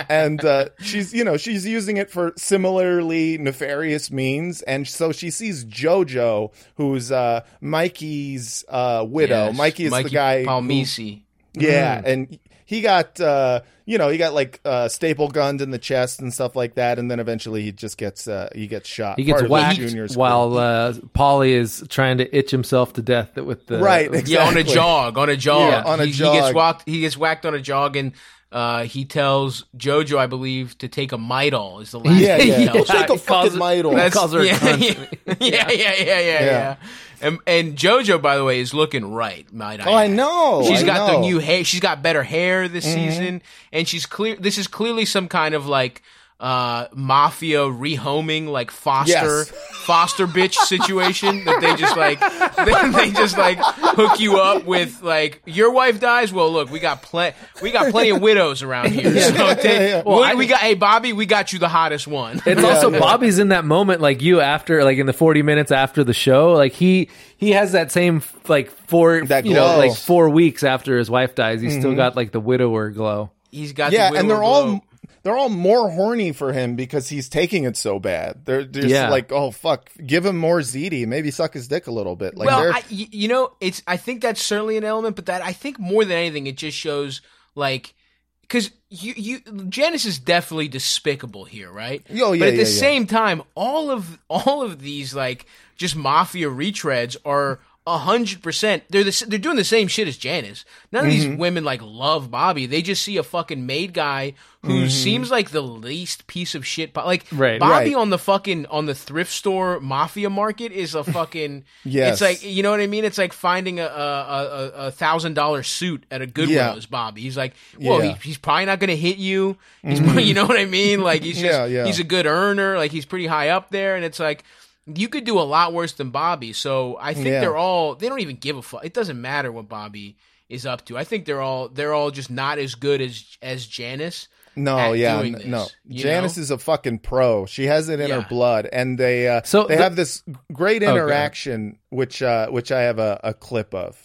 [0.07, 5.31] And uh, she's you know she's using it for similarly nefarious means, and so she
[5.31, 9.47] sees JoJo, who's uh, Mikey's uh, widow.
[9.47, 10.39] Yes, Mikey is Mikey the guy.
[10.41, 11.21] who- Palmice.
[11.53, 15.77] yeah, and he got uh you know, he got like uh staple gunned in the
[15.77, 19.17] chest and stuff like that and then eventually he just gets uh he gets shot.
[19.19, 20.57] He gets Part whacked junior's while crew.
[20.59, 24.63] uh, Paulie is trying to itch himself to death with the Right, Yeah, on a
[24.63, 25.71] jog, on a jog.
[25.71, 26.33] Yeah, on a he, He jog.
[26.41, 26.83] gets whacked.
[26.87, 28.13] He gets whacked on a jog, and
[28.51, 31.81] uh, he tells JoJo, I believe, to take a Midol.
[31.81, 32.71] Is the last Yeah, thing he yeah.
[32.71, 32.99] tells her.
[33.01, 35.05] Take a fucking it- calls her a yeah, yeah,
[35.39, 36.75] yeah, yeah, yeah, yeah, yeah.
[37.21, 39.51] And, and JoJo, by the way, is looking right.
[39.53, 40.63] Might I Oh, I know.
[40.65, 41.63] She's I got the new hair.
[41.63, 43.09] She's got better hair this Mm-hmm.
[43.09, 43.41] season,
[43.71, 44.35] and she's clear.
[44.35, 46.01] This is clearly some kind of like
[46.37, 49.49] uh mafia rehoming like foster Yes.
[49.85, 52.19] foster bitch situation that they just like
[52.65, 56.79] they, they just like hook you up with like your wife dies well look we
[56.79, 60.03] got plenty we got plenty of widows around here so take, yeah.
[60.05, 63.47] we, we got hey bobby we got you the hottest one It's also Bobby's in
[63.49, 67.09] that moment, like you after, like in the forty minutes after the show, like he
[67.37, 71.33] he has that same like four, That you know, like four weeks after his wife
[71.35, 73.31] dies, he's still got like the widower glow.
[73.51, 74.81] he's got Yeah, the and they're widower all glow.
[75.23, 78.45] They're all more horny for him because he's taking it so bad.
[78.45, 79.09] They're just Yeah.
[79.09, 82.47] like, "Oh fuck, give him more ziti, maybe suck his dick a little bit." Like
[82.47, 83.81] well, they're I, y- you know, it's.
[83.87, 86.77] I think that's certainly an element, but that I think more than anything, it just
[86.77, 87.21] shows
[87.55, 87.93] like
[88.41, 89.39] because you you
[89.69, 92.05] Janice is definitely despicable here, right?
[92.21, 92.65] Oh, yeah, But at the yeah, yeah.
[92.65, 95.45] same time, all of all of these like
[95.75, 97.59] just mafia retreads are.
[97.87, 98.81] A hundred percent.
[98.89, 100.65] They're the, they're doing the same shit as Janice.
[100.91, 101.29] None of Mm-hmm.
[101.29, 102.65] these women like love Bobby.
[102.65, 104.33] They just see a fucking maid guy
[104.63, 106.95] who seems like the least piece of shit.
[106.95, 107.59] po- Like Right.
[107.59, 107.95] Bobby Mm-hmm.
[107.95, 108.01] Right.
[108.01, 111.63] on the fucking on the thrift store mafia market is a fucking.
[111.83, 112.13] Yes.
[112.13, 113.05] It's like you know what I mean.
[113.05, 116.85] It's like finding a a, a, thousand dollar suit at a Goodwill's.
[116.85, 116.89] Yeah.
[116.89, 117.21] Bobby.
[117.21, 118.13] He's like, well, Yeah.
[118.15, 119.57] he, he's probably not going to hit you.
[119.83, 121.01] He's, probably- you know what I mean.
[121.01, 121.85] Like he's just Yeah, yeah.
[121.85, 122.77] he's a good earner.
[122.77, 124.43] Like he's pretty high up there, and it's like.
[124.87, 127.39] You could do a lot worse than Bobby, so I think Yeah.
[127.41, 128.85] they're all they don't even give a fuck.
[128.85, 130.17] It doesn't matter what Bobby
[130.47, 130.97] is up to.
[130.97, 134.27] I think they're all they're all just not as good as as Janice.
[134.55, 135.67] no, at yeah, doing n- this, no.
[135.89, 136.41] Janice know?
[136.43, 137.45] is a fucking pro.
[137.47, 138.21] She has it in Yeah.
[138.21, 140.21] her blood, and they uh, So they the- have this
[140.53, 140.91] great Okay.
[140.91, 143.97] interaction, which uh, which I have a, a clip of.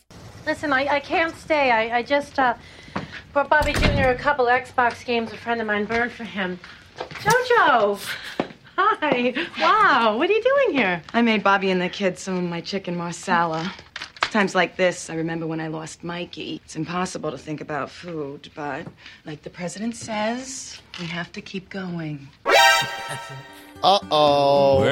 [0.47, 1.70] Listen, I, I can't stay.
[1.70, 2.55] I, I just uh,
[3.35, 4.09] brought Bobby Jr.
[4.09, 6.59] a couple Xbox games a friend of mine burned for him.
[6.99, 8.01] Jojo!
[8.83, 9.35] Hi.
[9.61, 11.03] Wow, what are you doing here?
[11.12, 13.70] I made Bobby and the kids some of my chicken marsala.
[14.22, 16.62] Times like this, I remember when I lost Mikey.
[16.64, 18.87] It's impossible to think about food, but
[19.26, 22.28] like the president says, we have to keep going.
[23.83, 24.83] Uh oh.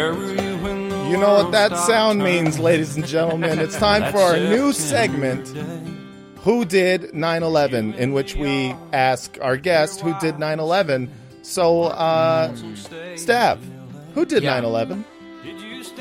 [1.11, 3.59] You know what that sound means, ladies and gentlemen.
[3.59, 5.49] It's time for our new segment,
[6.43, 11.11] Who Did 9 11, in which we ask our guest who did 9 11.
[11.41, 12.51] So, uh,
[13.14, 13.59] Stav,
[14.19, 14.55] who did Yeah.
[14.55, 15.05] 9 11?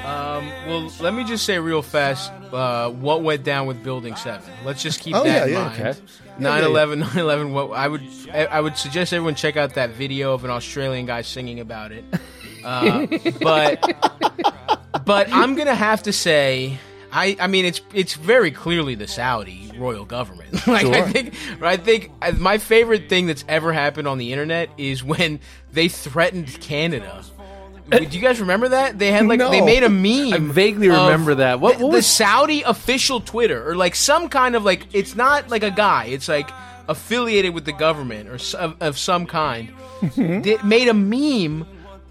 [0.03, 4.49] Um, well, let me just say real fast uh, what went down with Building Seven.
[4.65, 5.81] Let's just keep Oh, that yeah, in yeah, mind.
[5.81, 5.99] okay.
[6.39, 7.51] 9/11, 9/11.
[7.67, 8.01] What I would,
[8.31, 11.91] I I would suggest everyone check out that video of an Australian guy singing about
[11.91, 12.03] it.
[12.63, 13.05] Uh,
[13.41, 13.81] but,
[15.05, 16.77] but I'm gonna have to say,
[17.11, 20.53] I, I mean, it's it's very clearly the Saudi royal government.
[20.67, 21.07] like I Sure.
[21.09, 25.39] think, I think uh, my favorite thing that's ever happened on the internet is when
[25.73, 27.23] they threatened Canada.
[27.89, 28.99] Do you guys remember that?
[28.99, 30.33] They had like they made a meme.
[30.33, 31.59] I vaguely remember that.
[31.59, 35.15] What- the, what the was- Saudi official Twitter or like some kind of like it's
[35.15, 36.05] not like a guy.
[36.05, 36.49] It's like
[36.87, 39.69] affiliated with the government or s- of, of some kind.
[40.01, 40.41] Mm-hmm.
[40.41, 41.67] They made a meme,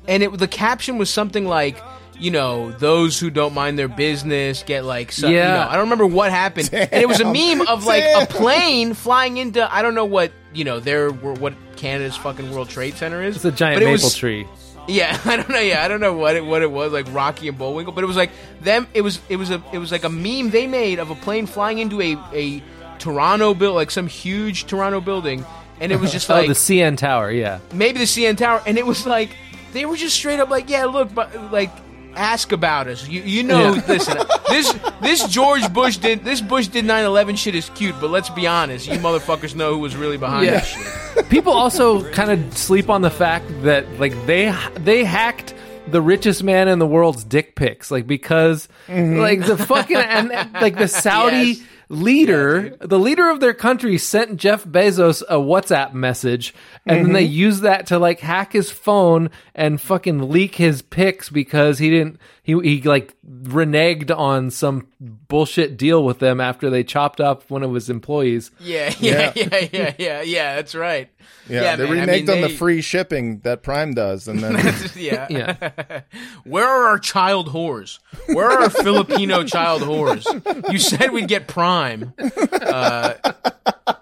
[0.09, 1.77] and it the caption was something like.
[2.19, 5.49] You know, those who don't mind their business get like, some, you Yeah.
[5.57, 8.95] know, I don't remember what happened, and it was a meme of like a plane
[8.95, 13.23] flying into, I don't know what, you know, their what Canada's fucking World Trade Center
[13.23, 13.37] is.
[13.37, 14.47] It's a giant it maple was- tree.
[14.89, 15.61] Yeah, I don't know.
[15.61, 18.07] Yeah, I don't know what it what it was like Rocky and Bullwinkle, but it
[18.07, 18.31] was like
[18.61, 18.87] them.
[18.95, 21.47] It was it was a it was like a meme they made of a plane
[21.47, 22.63] flying into a a
[22.99, 25.45] Toronto build like some huge Toronto building,
[25.81, 27.61] and it was just Oh, like the CN Tower, yeah.
[27.73, 29.31] maybe the CN Tower, and it was like
[29.73, 31.71] they were just straight up like, yeah, look, but like
[32.17, 33.07] ask about us.
[33.09, 33.83] You you know, Yeah.
[33.89, 38.31] listen, this this George Bush did this Bush did 9/11 shit is cute, but let's
[38.31, 40.61] be honest, you motherfuckers know who was really behind Yeah.
[40.61, 40.67] this
[41.15, 41.29] shit.
[41.29, 45.55] People also kind of sleep on the fact that like they they hacked
[45.89, 49.19] the richest man in the world's dick pics, like because mm-hmm.
[49.19, 51.61] like the fucking and like the Saudi Yes.
[51.89, 57.25] Leader, the leader of their country, sent Jeff Bezos a WhatsApp message, and then they
[57.25, 57.33] mm-hmm.
[57.33, 62.19] used that to like hack his phone and fucking leak his pics because he didn't.
[62.47, 67.65] He he like reneged on some bullshit deal with them after they chopped up one
[67.65, 68.53] of his employees.
[68.61, 70.55] Yeah, yeah, yeah, yeah, yeah, yeah.
[70.55, 71.11] That's right.
[71.49, 74.55] Yeah, they man, I reneged mean, on the free shipping that Prime does, and then
[74.97, 75.27] yeah.
[75.37, 76.03] Yeah.
[76.45, 77.99] Where are our child whores?
[78.27, 80.25] Where are our Filipino child whores?
[80.73, 82.13] You said we'd get Prime.
[82.53, 83.15] Uh,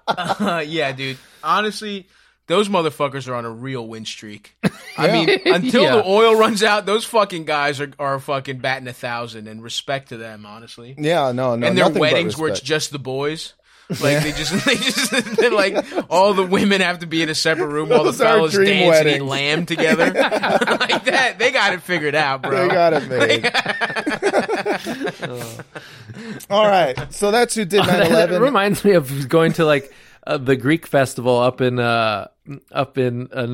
[0.06, 1.16] uh, yeah, dude.
[1.42, 2.08] Honestly,
[2.46, 4.56] those motherfuckers are on a real win streak.
[4.98, 5.96] I mean, until Yeah.
[5.96, 9.48] the oil runs out, those fucking guys are, are fucking batting a thousand.
[9.48, 10.94] And respect to them, honestly.
[10.98, 13.54] yeah, no, no, and their weddings where it's just the boys.
[13.90, 15.76] Like they just, they just, they're like
[16.08, 18.52] all the women have to be in a separate room while the Those are fellas
[18.54, 20.06] dream dance and eat lamb together.
[20.06, 22.66] like that, they got it figured out, bro.
[22.66, 23.44] They got it made.
[26.50, 28.40] All right, so that's who did That 9/11.
[28.40, 29.92] reminds me of going to like
[30.26, 32.28] uh, the Greek festival up in uh,
[32.72, 33.46] up in uh,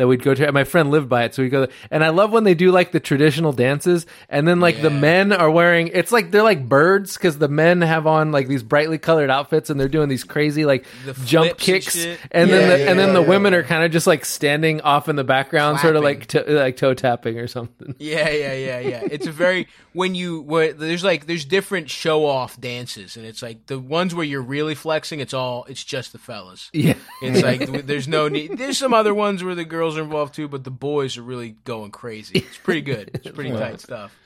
[0.00, 0.44] that we'd go to.
[0.44, 1.66] And my friend lived by it, so we go.
[1.66, 1.74] There.
[1.90, 5.32] And I love when they do like the traditional dances, and then like the men
[5.32, 5.88] are wearing.
[5.92, 9.70] It's like they're like birds because the men have on like these brightly colored outfits,
[9.70, 11.94] and they're doing these crazy like The jump and kicks.
[11.94, 12.18] shit.
[12.30, 14.80] And, then the, yeah, and then the yeah, women are kind of just like standing
[14.80, 17.94] off in the background, sort of like to, like toe tapping or something.
[17.98, 19.00] Yeah, yeah, yeah, yeah.
[19.10, 23.42] It's a very when you where there's like there's different show off dances, and it's
[23.42, 25.20] like the ones where you're really flexing.
[25.20, 26.70] It's all it's just the fellas.
[26.72, 26.94] Yeah.
[27.22, 28.56] It's like there's no need.
[28.58, 31.56] There's some other ones where the girls are involved too, but the boys are really
[31.64, 32.40] going crazy.
[32.40, 33.10] It's pretty good.
[33.14, 34.16] It's pretty tight stuff.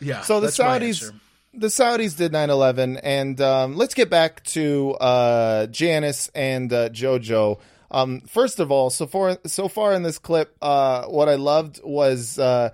[0.00, 0.22] Yeah.
[0.22, 1.14] So the that's Saudis, answer.
[1.54, 7.58] the Saudis did 9/11, and um, let's get back to uh, Janice and uh, JoJo.
[7.90, 11.80] Um, first of all, so far so far in this clip, uh, what I loved
[11.84, 12.70] was uh,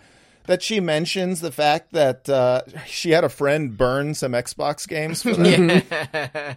[0.49, 5.23] that she mentions the fact that uh, she had a friend burn some Xbox games
[5.23, 5.83] for them.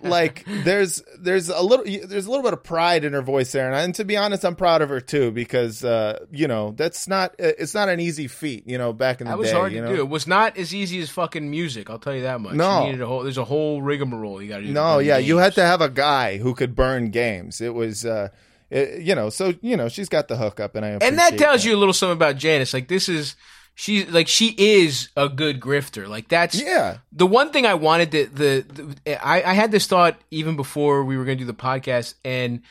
[0.04, 3.68] like there's there's a little there's a little bit of pride in her voice there,
[3.68, 6.72] and, I- and to be honest, I'm proud of her too because uh, you know
[6.72, 8.66] that's not it's not an easy feat.
[8.68, 9.96] You know, back in the That was day, hard to know?
[9.96, 10.02] do.
[10.02, 11.90] It was not as easy as fucking music.
[11.90, 12.54] I'll tell you that much.
[12.56, 12.90] No.
[12.90, 13.24] A whole.
[13.24, 14.72] There's a whole rigmarole you got to do.
[14.74, 17.62] No, yeah, burn you had to have a guy who could burn games.
[17.62, 18.30] It was, uh,
[18.70, 21.66] it, you know, so you know, she's got the hookup, and I and that tells
[21.66, 22.74] you a little something about Janice.
[22.74, 23.36] Like this is
[23.76, 26.08] she like she is a good grifter.
[26.08, 26.98] Like that's Yeah.
[27.12, 28.66] The one thing I wanted to the,
[29.06, 32.16] the I, I had this thought even before we were going to do the podcast,
[32.24, 32.62] and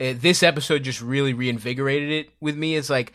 [0.00, 2.76] uh, this episode just really reinvigorated it with me.
[2.76, 3.12] It's like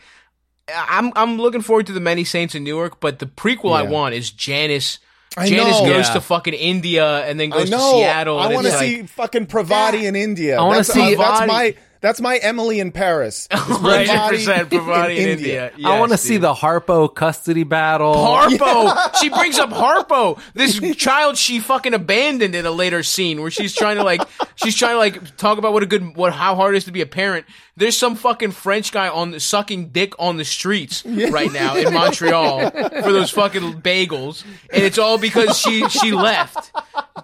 [0.74, 4.14] I'm I'm looking forward to the Many Saints in Newark, but the prequel I want
[4.14, 4.98] is Janice.
[5.36, 5.86] I Janice know.
[5.86, 6.14] goes Yeah.
[6.14, 7.78] to fucking India and then I goes know.
[7.92, 8.38] to Seattle.
[8.38, 10.56] I want to it's like- see fucking Parvati in India.
[10.58, 11.74] I wanna That's- see- uh, that's my
[12.04, 13.48] that's my Emily in Paris.
[13.52, 15.72] Hundred Parvati percent Parvati in India.
[15.82, 18.14] I want to see the Harpo custody battle.
[18.14, 18.94] Harpo.
[19.24, 23.74] She brings up Harpo, this child she fucking abandoned in a later scene where she's
[23.74, 24.20] trying to like
[24.56, 26.92] she's trying to like talk about what a good what how hard it is to
[26.92, 27.46] be a parent.
[27.76, 31.92] There's some fucking French guy on the sucking dick on the streets right now in
[31.94, 36.70] Montreal for those fucking bagels, and it's all because she she left.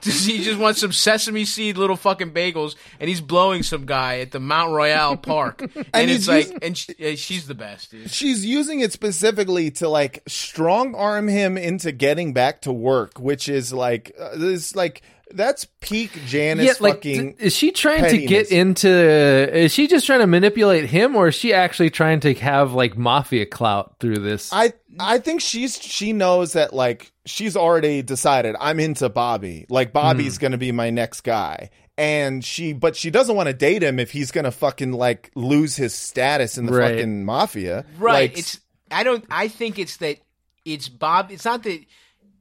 [0.02, 4.30] She just wants some sesame seed little fucking bagels, and he's blowing some guy at
[4.30, 4.40] the
[4.70, 8.10] Mount Royal Park, and, And it's he's like, using- and she, she's the best, dude.
[8.10, 13.48] She's using it specifically to like strong arm him into getting back to work, which
[13.48, 15.02] is like uh, this like
[15.32, 17.32] that's peak Janice Yeah, like, fucking.
[17.32, 18.88] d- is she trying to get into?
[18.88, 22.96] Is she just trying to manipulate him, or is she actually trying to have like
[22.96, 24.52] mafia clout through this?
[24.52, 29.66] I I think she's she knows that like she's already decided I'm into Bobby.
[29.68, 30.40] Like Bobby's Hmm.
[30.40, 31.70] going to be my next guy.
[32.00, 35.30] And she but she doesn't want to date him if he's going to fucking like
[35.34, 36.94] lose his status in the Right.
[36.94, 37.84] fucking mafia.
[37.98, 38.30] Right.
[38.30, 38.58] Like, it's
[38.90, 40.16] I don't I think it's that
[40.64, 41.80] it's Bob it's not that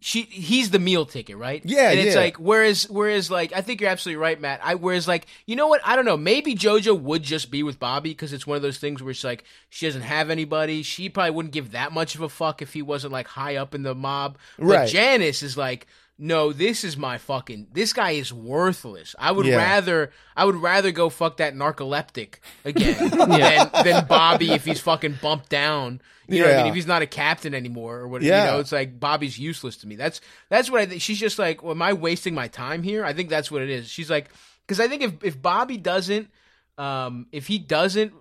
[0.01, 1.61] she he's the meal ticket, right?
[1.65, 2.21] Yeah, And it's yeah.
[2.21, 4.61] like whereas whereas like I think you're absolutely right, Matt.
[4.63, 5.81] I whereas like you know what?
[5.83, 6.15] I don't know.
[6.15, 9.25] Maybe JoJo would just be with Bobby because it's one of those things where it's
[9.25, 10.83] like she doesn't have anybody.
[10.83, 13.75] She probably wouldn't give that much of a fuck if he wasn't like high up
[13.75, 14.37] in the mob.
[14.57, 14.89] But Right.
[14.89, 15.85] Janice is like
[16.21, 17.67] no, this is my fucking.
[17.71, 19.15] This guy is worthless.
[19.17, 19.55] I would Yeah.
[19.55, 25.19] rather, I would rather go fuck that narcoleptic again than, than Bobby if he's fucking
[25.21, 26.01] bumped down.
[26.27, 26.67] You know what I mean?
[26.67, 28.45] If he's not a captain anymore or what, Yeah.
[28.45, 29.95] you know, it's like Bobby's useless to me.
[29.95, 31.01] That's that's what I think.
[31.01, 33.03] She's just like, well, am I wasting my time here?
[33.05, 33.89] I think that's what it is.
[33.89, 34.29] She's like,
[34.67, 36.29] because I think if if Bobby doesn't,
[36.77, 38.13] um, if he doesn't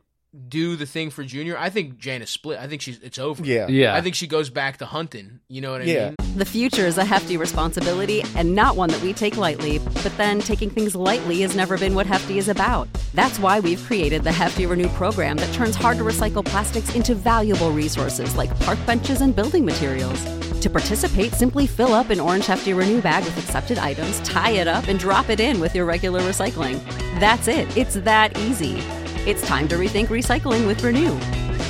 [0.49, 2.59] do the thing for Junior, I think Janice split.
[2.59, 3.43] I think she's it's over.
[3.45, 3.67] yeah.
[3.69, 5.41] yeah, I think she goes back to hunting.
[5.49, 6.07] You know what I Yeah.
[6.09, 6.37] mean?
[6.37, 10.41] The future is a hefty responsibility and not one that we take lightly, but then
[10.41, 12.89] taking things lightly has never been what Hefty is about.
[13.15, 17.15] That's why we've created the Hefty Renew program that turns hard to recycle plastics into
[17.15, 20.23] valuable resources like park benches and building materials.
[20.61, 24.69] To participate, simply fill up an orange hefty renew bag with accepted items, tie it
[24.69, 26.79] up, and drop it in with your regular recycling.
[27.19, 27.75] That's it.
[27.77, 28.83] It's that easy.
[29.29, 31.15] It's time to rethink recycling with Renew.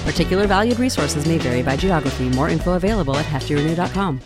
[0.05, 2.29] Particular valued resources may vary by geography.
[2.29, 4.21] More info available at heftyrenew.com.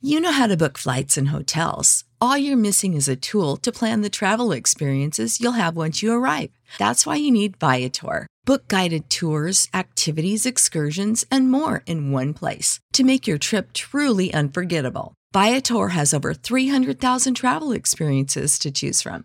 [0.00, 2.04] You know how to book flights and hotels.
[2.20, 6.12] All you're missing is a tool to plan the travel experiences you'll have once you
[6.12, 6.50] arrive.
[6.78, 8.28] That's why you need Viator.
[8.44, 14.32] Book guided tours, activities, excursions, and more in one place to make your trip truly
[14.32, 15.14] unforgettable.
[15.32, 19.24] Viator has over 300,000 travel experiences to choose from.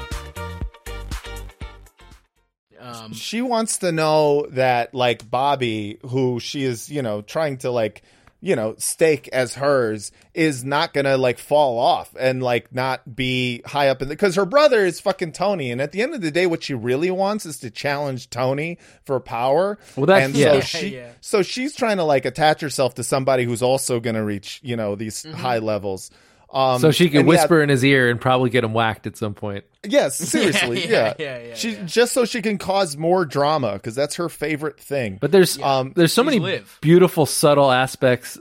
[2.81, 7.71] Um, she wants to know that like Bobby, who she is, you know, trying to
[7.71, 8.01] like,
[8.43, 13.61] you know, stake as hers, is not gonna like fall off and like not be
[13.67, 16.21] high up in the because her brother is fucking Tony, and at the end of
[16.21, 19.77] the day, what she really wants is to challenge Tony for power.
[19.95, 20.53] Well, that's- and yeah.
[20.53, 21.11] so she, Yeah.
[21.21, 24.95] so she's trying to like attach herself to somebody who's also gonna reach, you know,
[24.95, 25.37] these Mm-hmm.
[25.37, 26.09] high levels.
[26.53, 29.07] Um, so she can and yeah, whisper in his ear and probably get him whacked
[29.07, 29.63] at some point.
[29.87, 31.83] Yes, seriously, yeah, yeah, yeah, yeah, She yeah.
[31.85, 35.17] just so she can cause more drama because that's her favorite thing.
[35.21, 36.77] But there's Um, there's so She's many Liv.
[36.81, 38.37] beautiful subtle aspects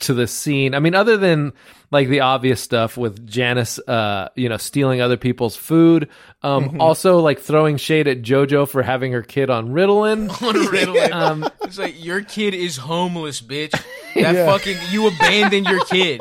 [0.00, 0.74] to the scene.
[0.74, 1.52] I mean, other than
[1.92, 6.08] like the obvious stuff with Janice, uh, you know, stealing other people's food.
[6.42, 6.80] Um, Mm-hmm.
[6.80, 10.28] also like throwing shade at JoJo for having her kid on Ritalin.
[10.42, 11.10] on Ritalin.
[11.12, 13.70] Um, it's like your kid is homeless, bitch.
[14.14, 16.20] That fucking you abandoned your kid.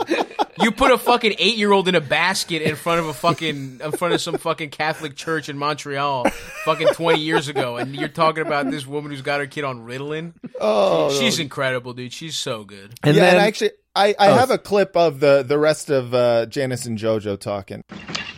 [0.62, 3.82] You put a fucking eight year old in a basket in front of a fucking
[3.84, 6.30] in front of some fucking Catholic church in Montreal,
[6.64, 9.86] fucking twenty years ago, and you're talking about this woman who's got her kid on
[9.86, 10.34] Ritalin.
[10.62, 12.14] Oh, She's incredible, dude.
[12.14, 12.94] She's so good.
[13.04, 14.36] and yeah, then and actually, I, I Oh.
[14.36, 17.84] have a clip of the the rest of uh, Janice and JoJo talking.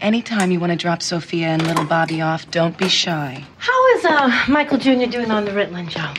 [0.01, 3.43] Anytime you want to drop Sophia and little Bobby off, don't be shy.
[3.57, 5.05] How is uh, Michael Jr.
[5.05, 6.13] doing on the Ritalin, Joe?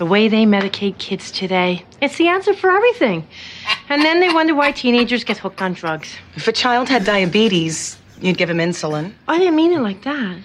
[0.00, 3.28] The way they medicate kids today, it's the answer for everything.
[3.90, 6.16] And then they wonder why teenagers get hooked on drugs.
[6.36, 9.12] If a child had diabetes, you'd give him insulin.
[9.28, 10.38] I didn't mean it like that.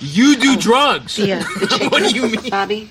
[0.00, 1.18] You do drugs.
[1.18, 1.42] Yeah.
[1.88, 2.50] What do you mean?
[2.50, 2.90] Bobby,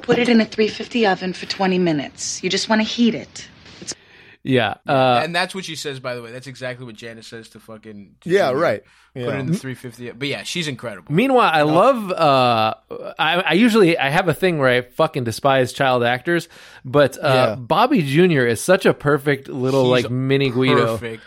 [0.00, 2.42] put it in a 350 oven for 20 minutes.
[2.42, 3.48] You just want to heat it.
[4.44, 4.74] Yeah.
[4.88, 6.32] Uh, and that's what she says, by the way.
[6.32, 8.16] That's exactly what Janice says to fucking.
[8.22, 8.60] to Yeah, Junior.
[8.62, 8.82] right.
[9.14, 9.28] Put Yeah.
[9.36, 10.10] it in the 350.
[10.12, 11.12] But yeah, she's incredible.
[11.12, 12.10] Meanwhile, I love.
[12.10, 12.74] Uh,
[13.18, 16.48] I, I usually I have a thing where I fucking despise child actors,
[16.84, 17.54] but uh, Yeah.
[17.56, 18.46] Bobby Jr.
[18.46, 20.96] is such a perfect little He's like mini Guido.
[20.96, 21.22] Perfect.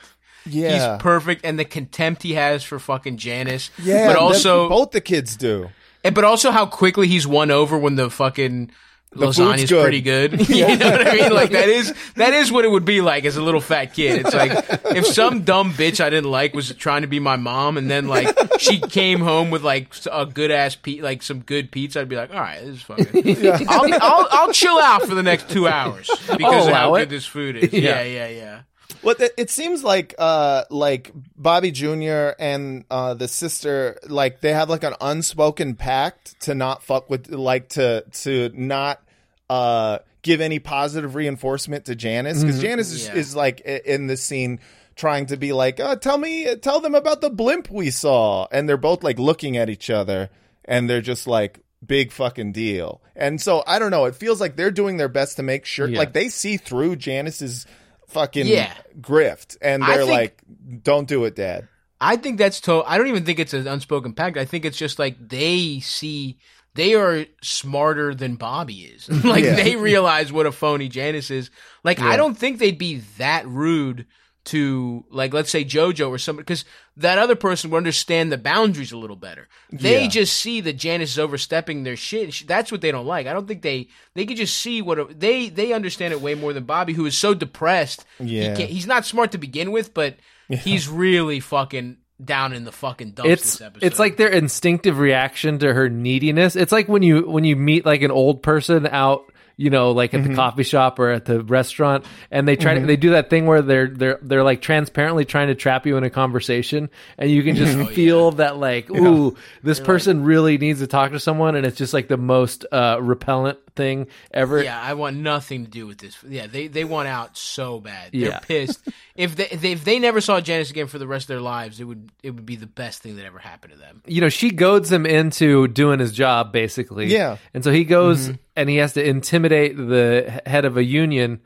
[0.47, 0.73] Yeah.
[0.95, 3.71] He's perfect, and the contempt he has for fucking Janice.
[3.81, 5.69] Yeah, but also, both the kids do.
[6.03, 8.71] and, but also how quickly he's won over when the fucking
[9.15, 9.81] The food's lasagna's good.
[9.83, 10.49] pretty good.
[10.49, 11.31] you know what I mean?
[11.33, 14.25] Like that is that is what it would be like as a little fat kid.
[14.25, 14.51] It's like
[14.95, 18.07] if some dumb bitch I didn't like was trying to be my mom, and then
[18.07, 18.27] like
[18.59, 22.17] she came home with like a good ass pe- like some good pizza, I'd be
[22.17, 23.67] like, all right, this is fucking.
[23.69, 27.09] I'll, I'll I'll chill out for the next two hours because of how allow good
[27.09, 27.71] this food is.
[27.73, 28.01] Yeah.
[28.01, 28.61] Yeah, yeah, yeah.
[29.01, 32.31] Well, it, it seems like uh like Bobby Jr.
[32.39, 37.29] and uh the sister like they have like an unspoken pact to not fuck with
[37.29, 39.01] like to to not
[39.49, 42.65] uh give any positive reinforcement to Janice because Mm-hmm.
[42.65, 42.69] Mhm.
[42.69, 43.15] Janice is, Yeah.
[43.15, 44.59] is like in this scene
[44.95, 48.67] trying to be like uh, tell me tell them about the blimp we saw and
[48.67, 50.29] they're both like looking at each other
[50.63, 54.55] and they're just like big fucking deal and so I don't know it feels like
[54.55, 55.99] they're doing their best to make sure Yeah.
[55.99, 57.67] like they see through Janice's
[58.07, 58.73] fucking Yeah.
[58.99, 60.41] grift and they're think- like
[60.83, 61.67] don't do it dad
[62.01, 62.83] I think that's to.
[62.85, 64.37] I don't even think it's an unspoken pact.
[64.37, 66.37] I think it's just like they see
[66.75, 69.09] they are smarter than Bobby is.
[69.25, 69.55] like Yeah.
[69.55, 71.49] they realize what a phony Janice is.
[71.83, 72.07] Like Yeah.
[72.09, 74.05] I don't think they'd be that rude
[74.45, 76.65] to like let's say JoJo or somebody because
[76.97, 79.47] that other person would understand the boundaries a little better.
[79.71, 80.07] They Yeah.
[80.07, 82.43] just see that Janice is overstepping their shit.
[82.45, 83.25] That's what they don't like.
[83.25, 86.35] I don't think they they could just see what a, they they understand it way
[86.35, 88.05] more than Bobby, who is so depressed.
[88.19, 88.55] He Yeah.
[88.55, 90.17] can't, he's not smart to begin with, but
[90.47, 93.85] he's really fucking down in the fucking dumps it's this episode.
[93.85, 96.55] it's like their instinctive reaction to her neediness.
[96.55, 100.13] It's like when you when you meet like an old person out, you know, like
[100.13, 100.29] at Mm-hmm.
[100.31, 102.81] the coffee shop or at the restaurant, and they try Mhm.
[102.81, 105.97] to they do that thing where they're they're they're like transparently trying to trap you
[105.97, 110.57] in a conversation, and you can just Oh, feel that like, ooh, this person really
[110.57, 114.63] needs to talk to someone, and it's just like the most uh, repellent thing ever.
[114.63, 116.17] yeah, I want nothing to do with this.
[116.27, 118.09] Yeah, they they want out so bad.
[118.13, 118.29] Yeah.
[118.29, 118.87] They're pissed.
[119.15, 121.41] if they, if they if they never saw Janice again for the rest of their
[121.41, 124.01] lives, it would it would be the best thing that ever happened to them.
[124.05, 127.07] you know, she goads him into doing his job, basically.
[127.07, 127.37] Yeah.
[127.53, 128.39] And so he goes Mhm.
[128.55, 131.41] and he has to intimidate the head of a union.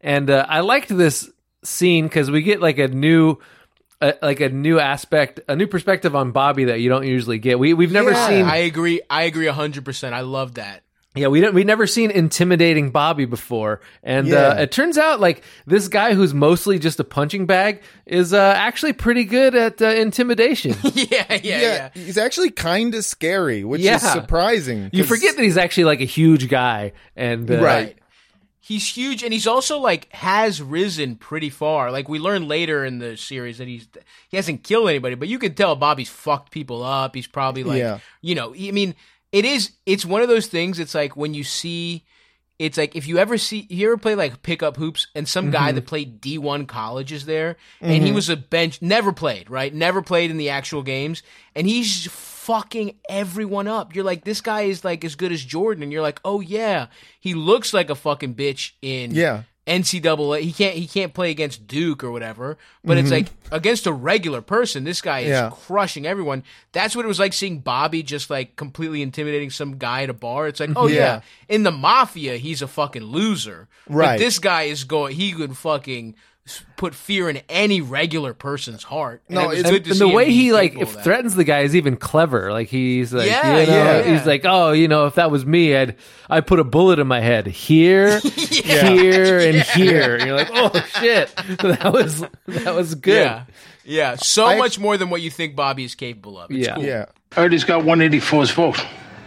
[0.00, 1.30] And uh, I liked this
[1.62, 3.38] scene because we get like a new.
[4.00, 7.58] Uh, like a new aspect, a new perspective on Bobby that you don't usually get.
[7.58, 8.44] We we've never Yeah, seen.
[8.44, 9.00] I agree.
[9.08, 10.14] I agree hundred percent.
[10.14, 10.82] I love that.
[11.16, 14.48] Yeah, we don't, we never seen intimidating Bobby before, and Yeah.
[14.48, 18.52] uh, it turns out like this guy who's mostly just a punching bag is uh,
[18.56, 20.74] actually pretty good at uh, intimidation.
[20.82, 21.90] yeah, yeah, yeah.
[21.94, 23.94] he's actually kind of scary which Yeah.
[23.96, 27.96] is surprising You forget that he's actually like a huge guy, and uh, Right.
[28.66, 31.92] He's huge, and he's also like has risen pretty far.
[31.92, 33.86] Like we learn later in the series that he's
[34.30, 37.14] he hasn't killed anybody, but you can tell Bobby's fucked people up.
[37.14, 37.98] He's probably like, Yeah.
[38.22, 38.94] you know, I mean,
[39.34, 39.72] it is.
[39.84, 40.78] It's one of those things.
[40.78, 42.04] It's like when you see.
[42.56, 45.72] It's like if you ever see, you ever play like pickup hoops, and some guy
[45.72, 45.74] Mhm.
[45.74, 48.14] that played D one college is there, and he Mhm.
[48.14, 49.74] was a bench, never played, right?
[49.74, 51.24] Never played in the actual games,
[51.56, 53.94] and he's fucking everyone up.
[53.96, 56.86] You're like, this guy is like as good as Jordan, and you're like, oh yeah,
[57.18, 59.42] he looks like a fucking bitch in Yeah.
[59.66, 60.40] NCAA.
[60.42, 63.12] He can't he can't play against Duke or whatever, but it's Mhm.
[63.12, 65.50] like against a regular person, this guy is Yeah.
[65.52, 66.42] crushing everyone.
[66.72, 70.14] That's what it was like seeing Bobby just like completely intimidating some guy at a
[70.14, 70.48] bar.
[70.48, 71.20] It's like, oh yeah, Yeah.
[71.48, 73.68] in the mafia, he's a fucking loser.
[73.88, 74.12] Right.
[74.14, 75.14] But this guy is going.
[75.16, 76.14] He could fucking
[76.76, 79.22] put fear in any regular person's heart.
[79.28, 80.88] And No, it was it's- good and, to and see the way he like capable
[80.90, 81.04] of that.
[81.04, 82.52] threatens the guy is even clever.
[82.52, 84.02] Like he's like, Yeah, you know, yeah.
[84.02, 85.96] he's like, oh, you know, if that was me, I'd
[86.28, 88.18] I put a bullet in my head here,
[88.58, 90.16] here, and here.
[90.16, 90.70] And you're like, oh
[91.00, 93.24] shit, that was that was good.
[93.24, 93.44] Yeah,
[93.84, 96.50] yeah, so I- much more than what you think Bobby is capable of.
[96.50, 96.74] It's Yeah.
[96.74, 96.84] cool.
[96.84, 97.04] yeah
[97.36, 98.84] I heard he's got 184's vote.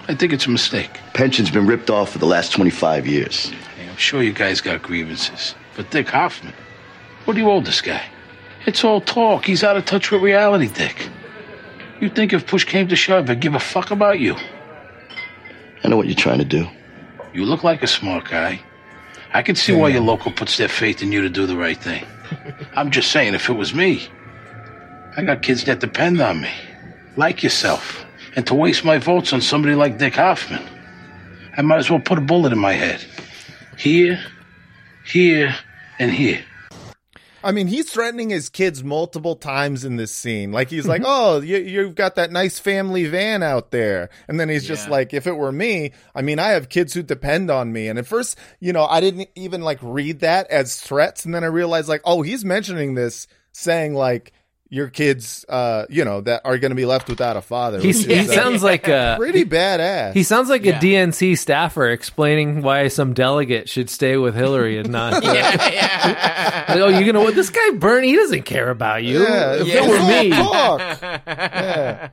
[0.08, 0.92] I think it's a mistake.
[1.14, 3.50] Pension's been ripped off for the last 25 years.
[3.50, 5.54] Hey, I'm sure you guys got grievances.
[5.76, 6.54] But Dick Hoffman,
[7.28, 8.02] what do you owe this guy?
[8.66, 9.44] It's all talk.
[9.44, 11.10] He's out of touch with reality, Dick.
[12.00, 14.38] You think if push came to shove, he'd give a fuck about you?
[15.84, 16.66] I know what you're trying to do.
[17.34, 18.62] You look like a smart guy.
[19.34, 21.78] I can see why your local puts their faith in you to do the right
[21.78, 22.06] thing.
[22.78, 24.08] I'm just saying, if it was me,
[25.18, 26.52] I got kids that depend on me,
[27.18, 28.06] like yourself.
[28.38, 30.64] And to waste my votes on somebody like Dick Hoffman,
[31.58, 33.04] I might as well put a bullet in my head.
[33.78, 34.24] Here,
[35.04, 35.54] here,
[36.00, 36.42] and here.
[37.48, 40.52] I mean, he's threatening his kids multiple times in this scene.
[40.52, 40.90] Like he's Mm-hmm.
[40.90, 44.88] like, "Oh, you, you've got that nice family van out there," and then he's just
[44.88, 44.92] Yeah.
[44.92, 47.98] like, "If it were me, I mean, I have kids who depend on me." And
[47.98, 51.48] at first, you know, I didn't even like read that as threats, and then I
[51.48, 54.34] realized like, oh, he's mentioning this, saying like.
[54.70, 57.80] Your kids, uh, you know, that are going to be left without a father.
[57.80, 60.14] He's, which he uh, sounds like a pretty badass.
[60.14, 60.78] He sounds like Yeah.
[60.78, 65.24] a DNC staffer explaining why some delegate should stay with Hillary and not.
[65.24, 65.32] yeah,
[65.72, 66.66] yeah.
[66.68, 67.34] Like, oh, you know what?
[67.36, 69.22] This guy Bernie, he doesn't care about you.
[69.24, 69.84] Yeah, if Yeah.
[69.86, 70.80] it were me, Talk.
[71.02, 72.10] Yeah.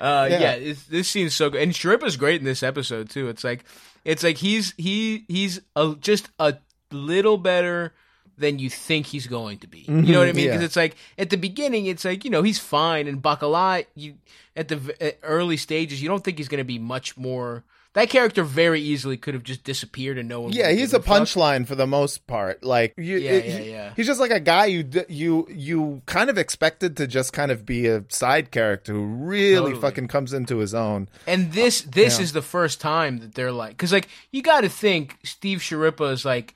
[0.00, 0.56] Uh, Yeah.
[0.56, 3.28] yeah, this scene's so good, and Schirripa's great in this episode too.
[3.28, 3.64] It's like,
[4.04, 6.56] it's like he's he he's a, just a
[6.90, 7.92] little better
[8.40, 9.80] than you think he's going to be.
[9.80, 10.10] You mm-hmm.
[10.12, 10.46] know what I mean?
[10.46, 10.66] Because Yeah.
[10.66, 14.14] it's like at the beginning, it's like you know he's fine, and Bacala, you
[14.56, 17.64] at the at early stages, you don't think he's going to be much more.
[17.94, 20.52] That character very easily could have just disappeared and no one.
[20.52, 22.62] Yeah, he's a punchline for the most part.
[22.62, 23.92] Like you, Yeah, it- yeah, he- yeah.
[23.96, 27.66] He's just like a guy you you you kind of expected to just kind of
[27.66, 29.80] be a side character who really Totally.
[29.80, 31.08] fucking comes into his own.
[31.26, 32.22] And this this Yeah.
[32.24, 36.12] is the first time that they're like, because like you got to think Steve Schirripa
[36.12, 36.54] is like,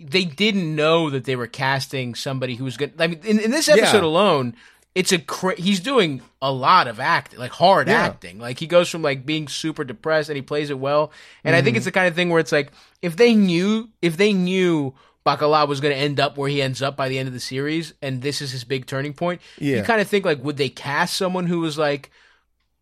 [0.00, 2.92] they didn't know that they were casting somebody who was good.
[2.98, 4.04] I mean, in, in this episode Yeah.
[4.04, 4.54] alone,
[4.94, 8.02] it's a cra- he's doing a lot of acting, like hard Yeah.
[8.02, 8.38] acting.
[8.38, 11.12] Like he goes from like being super depressed and he plays it well.
[11.44, 11.64] And I Mm-hmm.
[11.64, 12.72] think it's the kind of thing where it's like
[13.02, 14.94] if they knew if they knew.
[15.26, 17.40] Bacala was going to end up where he ends up by the end of the
[17.40, 19.40] series, and this is his big turning point.
[19.58, 19.78] Yeah.
[19.78, 22.12] You kind of think like, would they cast someone who was like,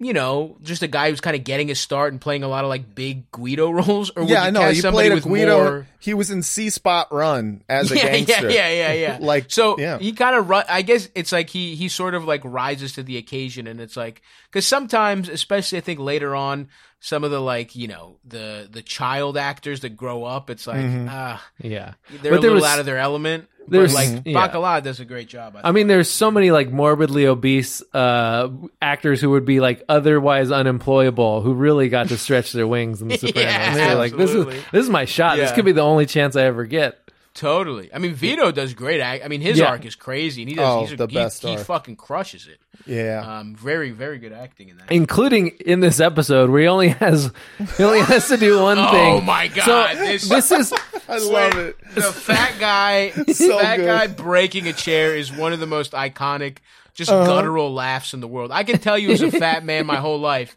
[0.00, 2.64] you know, just a guy who's kind of getting his start and playing a lot
[2.64, 4.60] of like big Guido roles, or yeah, I know.
[4.60, 5.56] cast He played a with Guido.
[5.62, 5.86] more?
[6.00, 8.50] He was in See Spot Run as a yeah, gangster.
[8.50, 9.18] yeah, yeah, yeah, yeah.
[9.24, 9.98] Like so, yeah.
[9.98, 10.50] he kind of.
[10.50, 13.96] I guess it's like he he sort of like rises to the occasion, and it's
[13.96, 16.68] like because sometimes, especially I think later on,
[17.00, 20.80] some of the like you know the the child actors that grow up, it's like
[20.80, 21.06] Mm-hmm.
[21.08, 21.94] ah, yeah.
[22.20, 23.48] they're But a little was- out of their element.
[23.68, 24.48] There's- but like yeah.
[24.48, 25.56] Bacala does a great job.
[25.56, 28.48] I, I mean, there's so many like morbidly obese uh,
[28.82, 33.08] actors who would be like otherwise unemployable who really got to stretch their wings in
[33.08, 33.44] The Sopranos.
[33.52, 35.36] Yeah, They're like, this is this is my shot.
[35.36, 36.98] This could be the only chance I ever get.
[37.34, 37.92] Totally.
[37.92, 39.00] I mean, Vito does great.
[39.00, 39.24] Act.
[39.24, 39.64] I mean, his Yeah.
[39.66, 40.64] arc is crazy, and he does.
[40.64, 41.66] Oh, he's a, the he, best he arc.
[41.66, 42.58] fucking crushes it.
[42.86, 43.38] Yeah.
[43.40, 44.92] Um, very, very good acting in that.
[44.92, 47.32] including in this episode where he only has
[47.76, 49.14] he only has to do one Oh thing.
[49.14, 49.64] Oh my God,
[49.96, 50.72] So this- this is
[51.08, 51.76] I love it.
[51.94, 53.86] The fat guy, So fat good.
[53.86, 56.58] guy breaking a chair is one of the most iconic,
[56.94, 57.26] just Uh-huh.
[57.26, 58.50] guttural laughs in the world.
[58.52, 60.56] I can tell you, as a fat man, my whole life,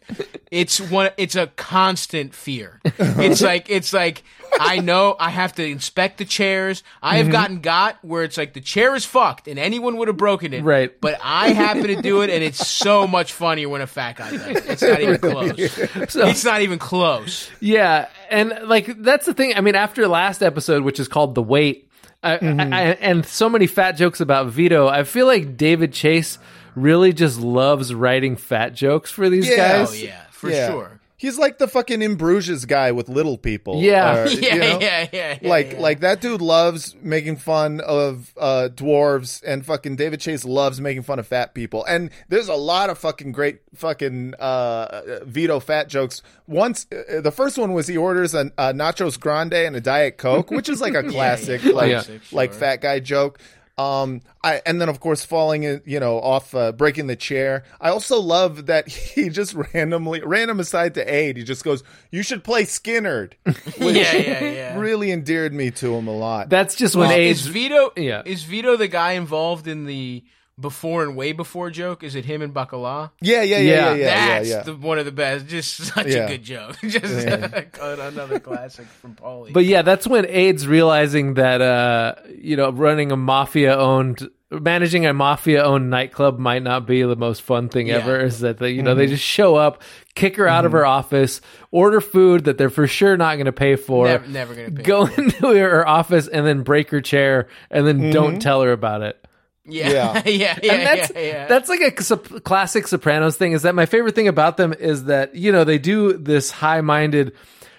[0.50, 1.10] it's one.
[1.16, 2.80] It's a constant fear.
[2.98, 4.22] It's like it's like
[4.60, 6.82] I know I have to inspect the chairs.
[7.02, 7.32] I have Mm-hmm.
[7.32, 10.62] gotten got where it's like the chair is fucked and anyone would have broken it.
[10.64, 10.98] Right.
[11.00, 14.30] But I happen to do it, and it's so much funnier when a fat guy
[14.30, 14.64] does it.
[14.68, 16.10] It's not even close.
[16.12, 17.50] So- It's not even close.
[17.60, 19.54] Yeah, and like that's the thing.
[19.56, 21.87] I mean, after last episode, which is called "The Weight,"
[22.22, 22.72] I, Mm-hmm.
[22.72, 26.38] I, and so many fat jokes about Vito, I feel like David Chase
[26.74, 29.56] really just loves writing fat jokes for these Yeah.
[29.78, 29.90] guys.
[29.90, 30.68] Oh yeah, for Yeah.
[30.70, 30.97] sure.
[31.18, 33.82] He's like the fucking in Bruges guy with little people.
[33.82, 34.22] Yeah.
[34.24, 34.78] Or, Yeah, you know?
[34.80, 35.80] yeah, yeah, yeah, Like, yeah.
[35.80, 41.02] like that dude loves making fun of uh, dwarves, and fucking David Chase loves making
[41.02, 41.84] fun of fat people.
[41.86, 46.22] And there's a lot of fucking great fucking uh, Vito fat jokes.
[46.46, 50.18] Once, uh, the first one was he orders a, a nachos grande and a diet
[50.18, 51.72] coke, which is like a classic, yeah.
[51.72, 52.60] like Classic, like sure.
[52.60, 53.38] fat guy joke.
[53.78, 57.62] Um, I and then of course falling, in, you know, off uh, breaking the chair.
[57.80, 62.22] I also love that he just randomly, random aside to Ade, he just goes, "You
[62.24, 64.78] should play Skynyrd," which Yeah, yeah, yeah.
[64.78, 66.48] really endeared me to him a lot.
[66.50, 67.40] That's just when Is, AIDS.
[67.42, 67.92] is Vito?
[67.96, 68.22] Yeah.
[68.26, 70.24] Is Vito the guy involved in the
[70.58, 72.02] before and way before joke?
[72.02, 73.10] Is it him and Bacala?
[73.20, 73.94] yeah, yeah, yeah, yeah, Yeah.
[73.94, 74.26] yeah, yeah.
[74.26, 74.62] That's yeah.
[74.62, 75.46] The, one of the best.
[75.46, 76.24] Just such Yeah.
[76.24, 76.76] a good joke.
[76.82, 77.26] Just
[77.80, 79.52] another classic from Paulie.
[79.52, 85.06] But yeah, that's when Ade's realizing that uh, you know running a mafia owned, managing
[85.06, 87.96] a mafia owned nightclub might not be the most fun thing Yeah.
[87.96, 88.20] ever.
[88.20, 89.12] Is that they, you know they mm-hmm.
[89.12, 89.82] just show up,
[90.14, 90.78] kick her out of mm-hmm.
[90.78, 91.40] her office,
[91.70, 94.82] order food that they're for sure not going to pay for, Never- never gonna pay
[94.82, 98.38] go into her office and then break her chair and then don't mm-hmm.
[98.40, 99.24] tell her about it.
[99.68, 100.22] Yeah, Yeah.
[100.26, 101.46] yeah, yeah, and that's yeah, yeah.
[101.46, 103.52] that's like a sup- classic Sopranos thing.
[103.52, 106.80] Is that my favorite thing about them is that you know they do this high
[106.80, 107.34] minded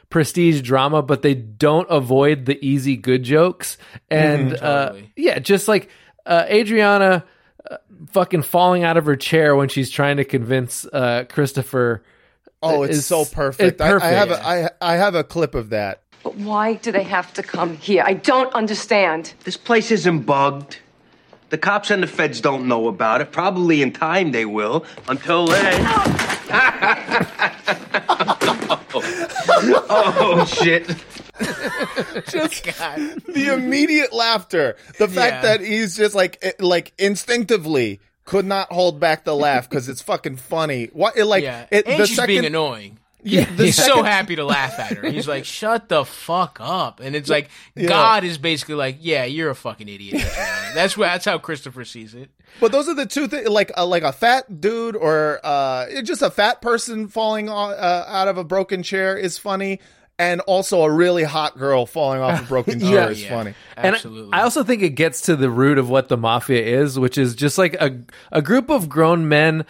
[0.10, 3.78] prestige drama, but they don't avoid the easy good jokes.
[4.10, 5.12] And uh, Totally.
[5.16, 5.90] yeah, just like
[6.26, 7.26] uh, Adriana
[7.70, 7.78] uh,
[8.12, 12.04] fucking falling out of her chair when she's trying to convince uh, Christopher.
[12.62, 13.74] Oh, it's is- so perfect.
[13.74, 14.14] it's I, I perfect.
[14.16, 14.48] have a,
[14.82, 16.02] I, I have a clip of that.
[16.24, 18.04] But why do they have to come here?
[18.06, 19.34] I don't understand.
[19.46, 20.80] This place isn't bugged.
[21.50, 23.32] The cops and the feds don't know about it.
[23.32, 24.86] Probably in time they will.
[25.08, 25.82] Until then.
[29.90, 30.88] oh, shit.
[32.30, 34.76] just oh the immediate laughter.
[34.98, 35.42] The fact Yeah.
[35.42, 40.02] that he's just like eh, like instinctively could not hold back the laugh because it's
[40.02, 40.90] fucking funny.
[40.92, 43.00] What it, like yeah, it, and the she's second being annoying.
[43.22, 45.10] Yeah, the he's so happy to laugh at her.
[45.10, 47.88] He's like, "Shut the fuck up!" And it's like Yeah.
[47.90, 50.22] God is basically like, "Yeah, you're a fucking idiot."
[50.74, 52.30] That's what that's how Christopher sees it.
[52.62, 56.22] But those are the two things, like a, like a fat dude or uh, just
[56.22, 59.80] a fat person falling on, uh, out of a broken chair is funny,
[60.18, 63.08] and also a really hot girl falling off a broken chair Yeah.
[63.10, 63.54] is funny.
[63.76, 63.96] And
[64.34, 67.18] I, I also think it gets to the root of what the mafia is, which
[67.18, 68.00] is just like a
[68.32, 69.66] a group of grown men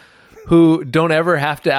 [0.46, 1.72] who don't ever have to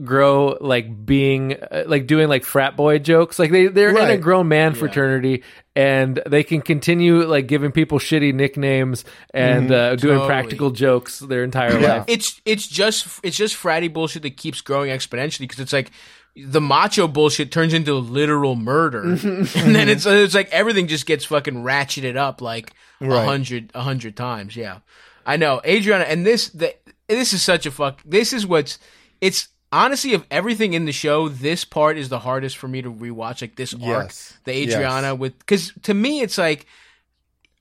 [0.00, 3.38] outgrow like being uh, like doing like frat boy jokes.
[3.38, 5.42] Like they they're in a grown man fraternity
[5.74, 9.72] and they can continue like giving people shitty nicknames and Mm-hmm.
[9.72, 9.92] Mhm.
[9.92, 10.26] uh, doing Totally.
[10.28, 12.04] practical jokes their entire life.
[12.08, 15.90] It's it's just it's just fratty bullshit that keeps growing exponentially because it's like
[16.36, 21.24] the macho bullshit turns into literal murder, and then it's it's like everything just gets
[21.24, 23.24] fucking ratcheted up like a Right.
[23.24, 24.54] hundred a hundred times.
[24.56, 24.78] Yeah,
[25.26, 26.74] I know, Adriana, and this the,
[27.08, 28.00] this is such a fuck.
[28.04, 28.78] This is what's
[29.20, 29.48] it's.
[29.70, 33.42] Honestly, of everything in the show, this part is the hardest for me to rewatch.
[33.42, 34.12] Like this arc,
[34.44, 36.64] the Adriana with, because to me, it's like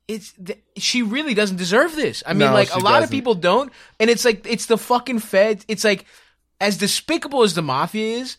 [0.08, 0.34] it's
[0.78, 2.24] she really doesn't deserve this.
[2.26, 3.10] I mean, No, like a lot of doesn't.
[3.18, 5.66] people don't, and it's like it's the fucking Fed.
[5.68, 6.06] It's like
[6.62, 8.38] as despicable as the mafia is,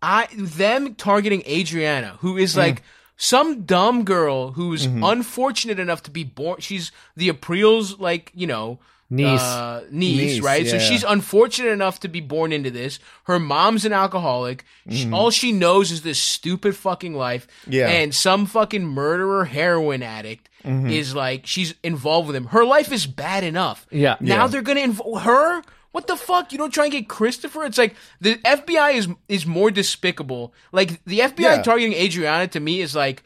[0.00, 2.82] I them targeting Adriana, who is like
[3.18, 5.12] some dumb girl who's Mhm.
[5.12, 6.60] unfortunate enough to be born.
[6.60, 8.78] She's the April's like you know.
[9.14, 9.40] Niece.
[9.40, 10.66] uh, niece, Niece, right?
[10.66, 12.98] So she's unfortunate enough to be born into this.
[13.24, 14.64] Her mom's an alcoholic.
[14.88, 15.14] She- Mhm.
[15.14, 17.46] all she knows is this stupid fucking life.
[17.66, 17.88] Yeah.
[17.88, 20.90] And some fucking murderer heroin addict Mhm.
[20.90, 22.46] is like she's involved with him.
[22.46, 23.86] Her life is bad enough.
[23.90, 24.16] Yeah.
[24.20, 24.46] Now Yeah.
[24.46, 25.62] they're gonna involve her.
[25.90, 26.50] What the fuck?
[26.52, 27.64] You don't try and get Christopher?
[27.64, 30.54] It's like the FBI is is more despicable.
[30.72, 31.62] Like the FBI Yeah.
[31.62, 33.24] targeting Adriana to me is like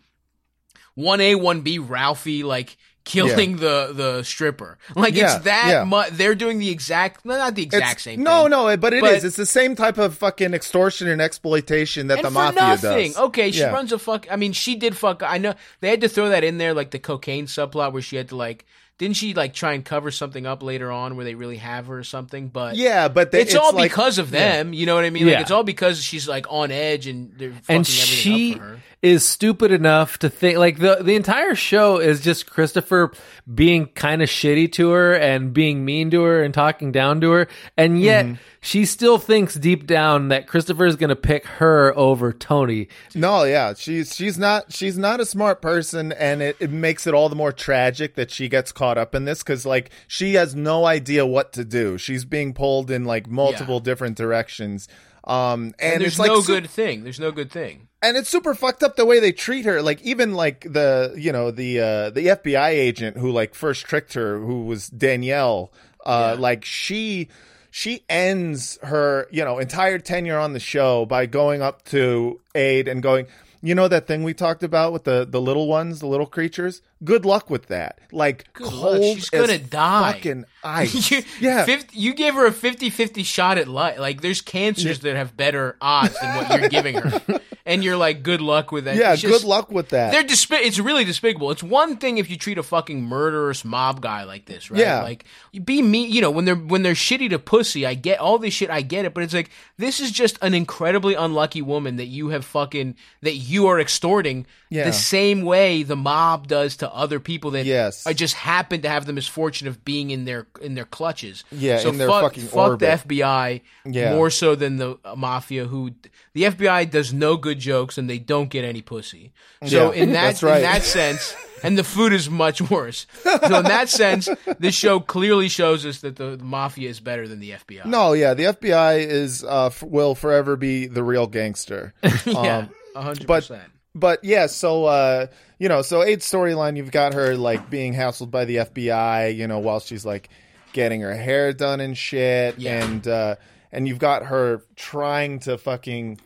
[0.97, 2.77] one A, one B, Ralphie, like
[3.07, 4.77] killing the the stripper.
[4.95, 5.85] Like Yeah, it's that yeah.
[5.85, 8.23] mu- They're doing the exact, not the exact It's- same.
[8.23, 8.51] no, thing.
[8.51, 9.03] no, no, but it is.
[9.03, 12.61] But- It's the same type of fucking extortion and exploitation that and the for mafia
[12.63, 13.13] nothing.
[13.13, 13.19] does.
[13.29, 13.71] Okay, she Yeah.
[13.73, 14.27] runs a fuck.
[14.31, 15.23] I mean, she did fuck.
[15.23, 18.17] I know they had to throw that in there, like the cocaine subplot where she
[18.17, 18.67] had to like.
[18.99, 21.99] Didn't she like try and cover something up later on where they really have her
[21.99, 22.49] or something?
[22.49, 24.57] But Yeah, but they- it's, all like- because of yeah.
[24.57, 24.73] them.
[24.73, 25.27] You know what I mean?
[25.27, 28.59] Like it's all because she's like on edge and they're fucking and everything she up
[28.59, 28.81] for her.
[29.07, 33.13] Is stupid enough to think like the the entire show is just Christopher
[33.55, 37.31] being kind of shitty to her and being mean to her and talking down to
[37.31, 38.35] her and yet Mm-hmm.
[38.61, 42.89] she still thinks deep down that Christopher is going to pick her over Tony.
[43.15, 47.15] No, yeah, she's she's not she's not a smart person, and it, it makes it
[47.15, 50.55] all the more tragic that she gets caught up in this because like she has
[50.55, 51.97] no idea what to do.
[51.99, 54.89] She's being pulled in like multiple different directions.
[55.25, 57.03] Um, and, And, there's it's like no su- good thing.
[57.03, 57.86] There's no good thing.
[58.03, 59.81] And it's super fucked up the way they treat her.
[59.83, 64.13] Like even like the you know the uh, the FBI agent who like first tricked
[64.15, 65.73] her, who was Danielle.
[66.05, 67.29] Uh, like she
[67.71, 72.89] she ends her you know entire tenure on the show by going up to Ade
[72.89, 73.27] and going.
[73.63, 76.83] You know that thing we talked about with the the little ones, the little creatures.
[77.03, 77.99] Good luck with that.
[78.13, 78.99] Like Good luck.
[79.01, 80.13] cold She's gonna die.
[80.13, 81.11] Fucking ice.
[81.11, 81.65] you, yeah.
[81.65, 83.99] 50, you gave her a 50-50 shot at life.
[83.99, 87.21] Like there's cancers that have better odds than what you're giving her,
[87.67, 88.97] and you're like, good luck with that.
[88.97, 89.13] yeah.
[89.13, 90.13] It's just- good luck with that.
[90.13, 91.51] They're despi- It's really despicable.
[91.51, 94.81] It's one thing if you treat a fucking murderous mob guy like this, right?
[94.81, 95.03] Yeah.
[95.03, 95.25] Like
[95.65, 96.11] be mean.
[96.13, 97.85] You know when they're when they're shitty to pussy.
[97.85, 98.71] I get all this shit.
[98.71, 102.29] I get it, but it's like this is just an incredibly unlucky woman that you
[102.29, 104.85] have fucking that you are extorting Yeah.
[104.85, 108.07] the same way the mob does to other people that Yes.
[108.07, 111.45] I just happen to have the misfortune of being in their in their clutches.
[111.51, 112.79] Yeah, so in their fuck, fucking fuck orbit.
[112.81, 114.15] the FBI Yeah.
[114.15, 115.65] more so than the mafia.
[115.67, 115.91] Who
[116.37, 119.33] the FBI does no good jokes and they don't get any pussy.
[119.67, 120.57] So Yeah, in that right.
[120.59, 123.07] in that sense, and the food is much worse.
[123.23, 124.29] So in that sense,
[124.59, 127.87] this show clearly shows us that the, the mafia is better than the FBI.
[127.87, 131.95] No, yeah, the FBI is uh, f- will forever be the real gangster.
[132.27, 133.71] yeah, Um, hundred but percent.
[133.95, 135.27] but yeah, so uh,
[135.59, 139.47] you know, so Ade's storyline, you've got her like being hassled by the FBI, you
[139.49, 140.29] know, while she's like
[140.75, 142.85] getting her hair done and shit, Yeah.
[142.85, 143.37] and uh,
[143.73, 146.19] and you've got her trying to fucking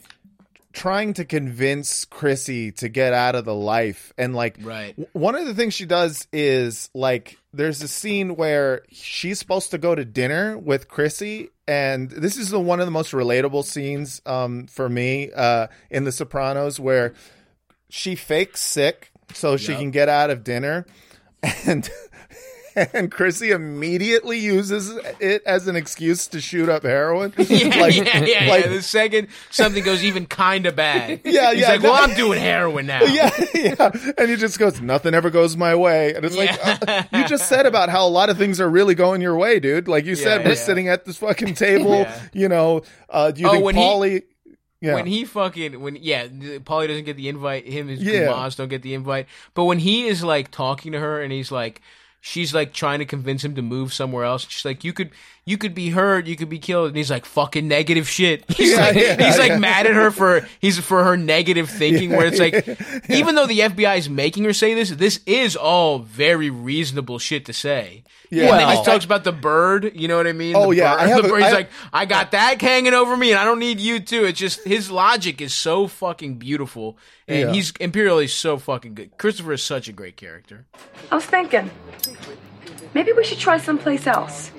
[0.73, 4.91] trying to convince Chrissy to get out of the life and like Right.
[4.97, 9.73] w- one of the things she does is like there's a scene where she's supposed
[9.73, 13.65] to go to dinner with Chrissy and this is the one of the most relatable
[13.65, 17.15] scenes um for me uh in the Sopranos where
[17.89, 19.81] she fakes sick so she Yep.
[19.81, 20.87] can get out of dinner
[21.67, 21.91] and
[22.95, 24.91] and Chrissy immediately uses
[25.21, 27.33] it as an excuse to shoot up heroin.
[27.39, 28.71] Yeah, Like- yeah, yeah, like- yeah.
[28.71, 32.39] The second something goes even kind of bad, Yeah, he's yeah, like, "Well, I'm doing
[32.41, 33.91] heroin now." yeah, yeah.
[34.19, 36.15] And he just goes, nothing ever goes my way.
[36.15, 36.59] And it's like,
[36.89, 39.61] uh, you just said about how a lot of things are really going your way,
[39.61, 39.89] dude.
[39.89, 40.61] Like you said, Yeah, we're yeah.
[40.61, 42.21] sitting at this fucking table, Yeah.
[42.33, 44.23] you know, uh, do you Oh, think he- Paulie,
[44.81, 44.95] yeah.
[44.95, 47.67] When he fucking when yeah, Paulie doesn't get the invite.
[47.69, 48.29] Him and Yeah.
[48.29, 49.27] Kumas don't get the invite.
[49.53, 51.83] But when he is like talking to her and he's like,
[52.21, 54.47] she's like trying to convince him to move somewhere else.
[54.49, 55.11] She's like, you could
[55.45, 58.45] you could be hurt, you could be killed, and he's like, fucking negative shit.
[58.51, 62.11] He's Yeah, like yeah, he's like mad at her for he's for her negative thinking.
[62.11, 62.55] Where it's like,
[63.11, 67.47] even though the FBI is making her say this, this is all very reasonable shit
[67.47, 68.05] to say.
[68.31, 68.51] Yeah.
[68.51, 69.93] and then he talks about the bird.
[69.95, 70.55] You know what I mean?
[70.57, 71.43] Oh, The yeah, bird- I have the a- bird.
[71.43, 74.25] He's I- like, I got that hanging over me, and I don't need you too.
[74.25, 76.97] It's just his logic is so fucking beautiful,
[77.27, 77.53] and Yeah.
[77.53, 79.19] he's Imperioli is so fucking good.
[79.19, 80.65] Christopher is such a great character.
[81.11, 81.71] I was thinking,
[82.95, 84.53] maybe we should try someplace else.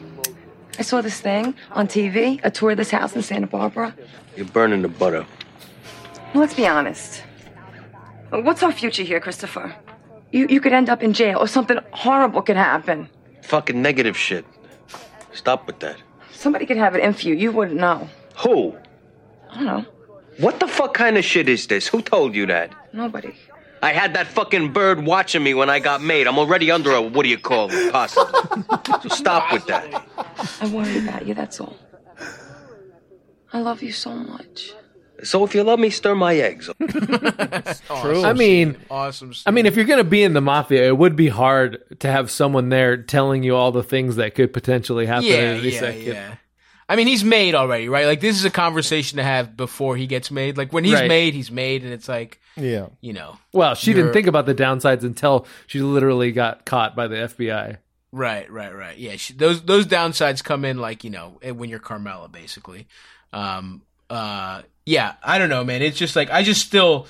[0.80, 3.96] I saw this thing on TV, a tour of this house in Santa Barbara.
[4.36, 5.26] You're burning the butter.
[6.34, 7.24] Well, let's be honest.
[8.32, 9.76] What's our future here, Christopher?
[10.32, 13.10] You, you could end up in jail, or something horrible could happen.
[13.42, 14.46] Fucking negative shit.
[15.34, 15.98] Stop with that.
[16.32, 17.36] Somebody could have it in for you.
[17.36, 18.10] You wouldn't know.
[18.38, 18.76] Who?
[19.50, 19.86] I don't know.
[20.38, 21.88] What the fuck kind of shit is this?
[21.88, 22.74] Who told you that?
[22.94, 23.36] Nobody.
[23.84, 26.28] I had that fucking bird watching me when I got made.
[26.28, 27.92] I'm already under a what do you call it?
[27.92, 28.64] Possibly.
[29.02, 30.06] so stop with that.
[30.62, 31.76] I worry about you, that's all.
[33.54, 34.74] I love you so much.
[35.24, 36.70] So if you love me, stir my eggs.
[37.90, 38.26] Awesome.
[38.26, 39.34] I mean, awesome.
[39.46, 42.12] I mean, if you're going to be in the mafia, it would be hard to
[42.12, 46.02] have someone there telling you all the things that could potentially happen yeah, yeah, second.
[46.06, 46.36] yeah.
[46.88, 48.06] I mean, he's made already, right?
[48.06, 50.58] Like this is a conversation to have before he gets made.
[50.58, 51.08] Like when he's Right.
[51.08, 52.88] made, he's made, and it's like, Yeah.
[53.00, 57.08] you know, Well, she didn't think about the downsides until she literally got caught by
[57.08, 57.78] the FBI.
[58.12, 58.98] Right, right, right.
[58.98, 62.88] Yeah, she, those those downsides come in like you know eh, when you're Carmela, basically.
[63.32, 65.82] Um, uh, yeah, I don't know, man.
[65.82, 67.08] It's just like I just still,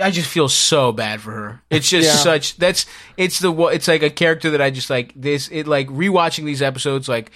[0.00, 1.62] I just feel so bad for her.
[1.70, 2.16] It's just Yeah.
[2.16, 2.86] such that's
[3.16, 5.48] it's the it's like a character that I just like this.
[5.48, 7.30] It like rewatching these episodes like.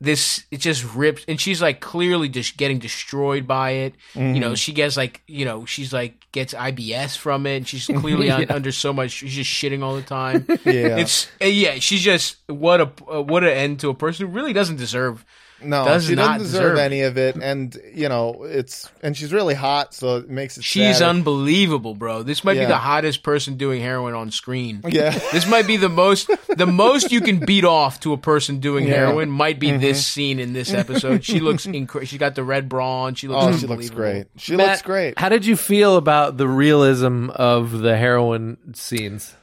[0.00, 3.94] This it just rips, and she's like clearly just getting destroyed by it.
[4.14, 4.56] You know, Mhm.
[4.58, 8.42] she gets like you know she's like gets IBS from it, and she's clearly on,
[8.42, 8.52] Yeah.
[8.54, 9.12] under so much.
[9.12, 10.46] She's just shitting all the time.
[10.66, 10.98] Yeah.
[10.98, 11.76] it's uh, yeah.
[11.78, 15.24] She's just what a uh, what an end to a person who really doesn't deserve.
[15.64, 19.16] No, does she not doesn't deserve, deserve any of it, and you know it's and
[19.16, 20.64] she's really hot, so it makes it.
[20.64, 21.08] She's sad.
[21.10, 22.22] unbelievable, bro.
[22.22, 24.82] This might be the hottest person doing heroin on screen.
[24.86, 25.18] Yeah.
[25.32, 28.86] This might be the most the most you can beat off to a person doing
[28.86, 28.94] Yeah.
[28.94, 29.80] heroin might be Mhm.
[29.80, 31.24] this scene in this episode.
[31.24, 32.06] She looks incredible.
[32.06, 33.14] She got the red bra on.
[33.14, 34.26] She looks Oh, she looks great.
[34.36, 35.18] She Matt, looks great.
[35.18, 39.34] How did you feel about the realism of the heroin scenes?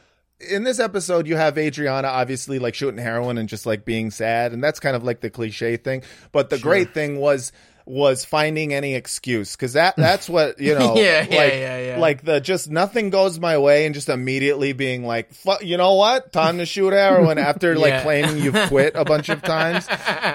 [0.49, 4.53] In this episode you have Adriana obviously like shooting heroin and just like being sad
[4.53, 6.03] and that's kind of like the cliche thing.
[6.31, 7.51] But the great thing was
[7.85, 11.97] was finding any excuse because that that's what you know Yeah, yeah, like yeah, yeah.
[11.99, 15.93] like the just nothing goes my way and just immediately being like "Fu- you know
[15.95, 18.03] what time to shoot heroin after like Yeah.
[18.03, 19.87] claiming you've quit a bunch of times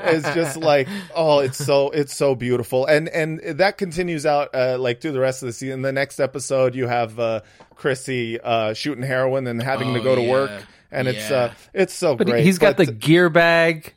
[0.09, 4.77] is just like oh it's so it's so beautiful and and that continues out uh
[4.79, 7.41] like through the rest of the season the next episode you have uh
[7.75, 10.31] chrissy uh shooting heroin and having to Oh, go to yeah.
[10.31, 10.51] work
[10.91, 11.37] and it's Yeah.
[11.37, 13.95] uh it's so But great he's got But the gear bag,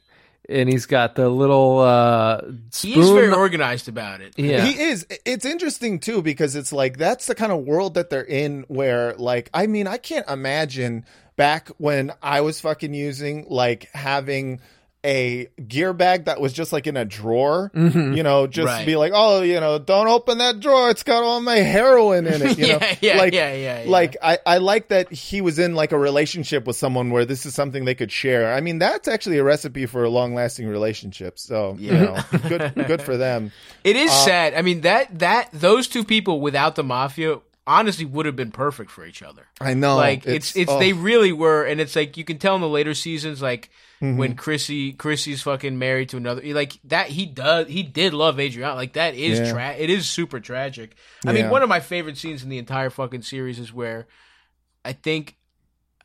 [0.49, 2.93] and he's got the little uh, spoon.
[2.93, 4.33] He is very organized about it.
[4.37, 4.65] Yeah.
[4.65, 5.05] He is.
[5.25, 9.13] It's interesting too because it's like that's the kind of world that they're in where
[9.15, 11.05] like I mean I can't imagine
[11.35, 14.59] back when I was fucking using like having
[15.05, 18.17] a gear bag that was just like in a drawer, Mhm.
[18.17, 18.85] you know, just Right.
[18.85, 20.89] be like, oh, you know, don't open that drawer.
[20.89, 22.57] It's got all my heroin in it.
[22.57, 23.89] You know, Yeah, yeah, like, yeah, yeah, yeah.
[23.89, 27.45] like I, I like that he was in like a relationship with someone where this
[27.45, 28.53] is something they could share.
[28.53, 31.39] I mean, that's actually a recipe for a long lasting relationship.
[31.39, 32.03] So, you Yeah.
[32.03, 32.17] know,
[32.49, 33.51] good, good for them.
[33.85, 34.53] It is Uh, sad.
[34.53, 37.37] I mean that that those two people without the mafia
[37.69, 39.45] honestly would have been perfect for each other.
[39.61, 39.95] I know.
[39.95, 40.79] Like it's it's, oh.
[40.79, 43.69] they really were, and it's like you can tell in the later seasons, like
[44.01, 44.17] Mhm.
[44.17, 48.75] when Chrissy Chrissy's fucking married to another, like that he does he did love Adriana.
[48.75, 49.51] Like that is Yeah.
[49.51, 50.95] tra- it is super tragic.
[51.25, 54.07] I mean, one of my favorite scenes in the entire fucking series is where
[54.83, 55.35] I think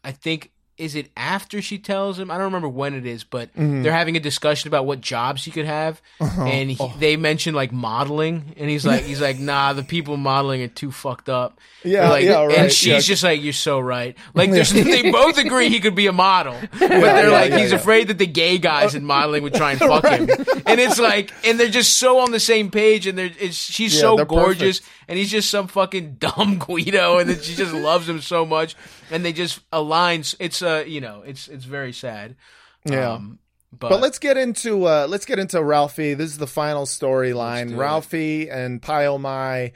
[0.03, 2.31] I think is it after she tells him?
[2.31, 3.83] I don't remember when it is, but Mhm.
[3.83, 6.43] they're having a discussion about what jobs he could have, Uh-huh.
[6.45, 6.93] and he, Oh.
[6.99, 10.91] they mention like modeling, and he's like, he's like, nah, the people modeling are too
[10.91, 11.59] fucked up.
[11.85, 12.99] Yeah, like, yeah, right, And she's yeah.
[13.01, 14.17] just like, you're so right.
[14.35, 18.09] Like, they both agree he could be a model, but they're yeah, like, he's afraid
[18.09, 20.29] that the gay guys in modeling would try and fuck him,
[20.67, 23.99] and it's like, and they're just so on the same page, and they're it's, she's
[23.99, 24.99] so gorgeous, perfect.
[25.09, 28.75] and he's just some fucking dumb Guido, and then she just loves him so much,
[29.11, 30.25] and they just align.
[30.41, 32.37] It's uh, you know, it's it's very sad.
[32.85, 33.13] Yeah.
[33.13, 33.39] Um,
[33.77, 36.15] But, but, let's get into uh let's get into Ralphie.
[36.15, 37.69] This is the final storyline.
[37.69, 37.79] do it.
[37.79, 39.73] Ralphie and Pie-O-My.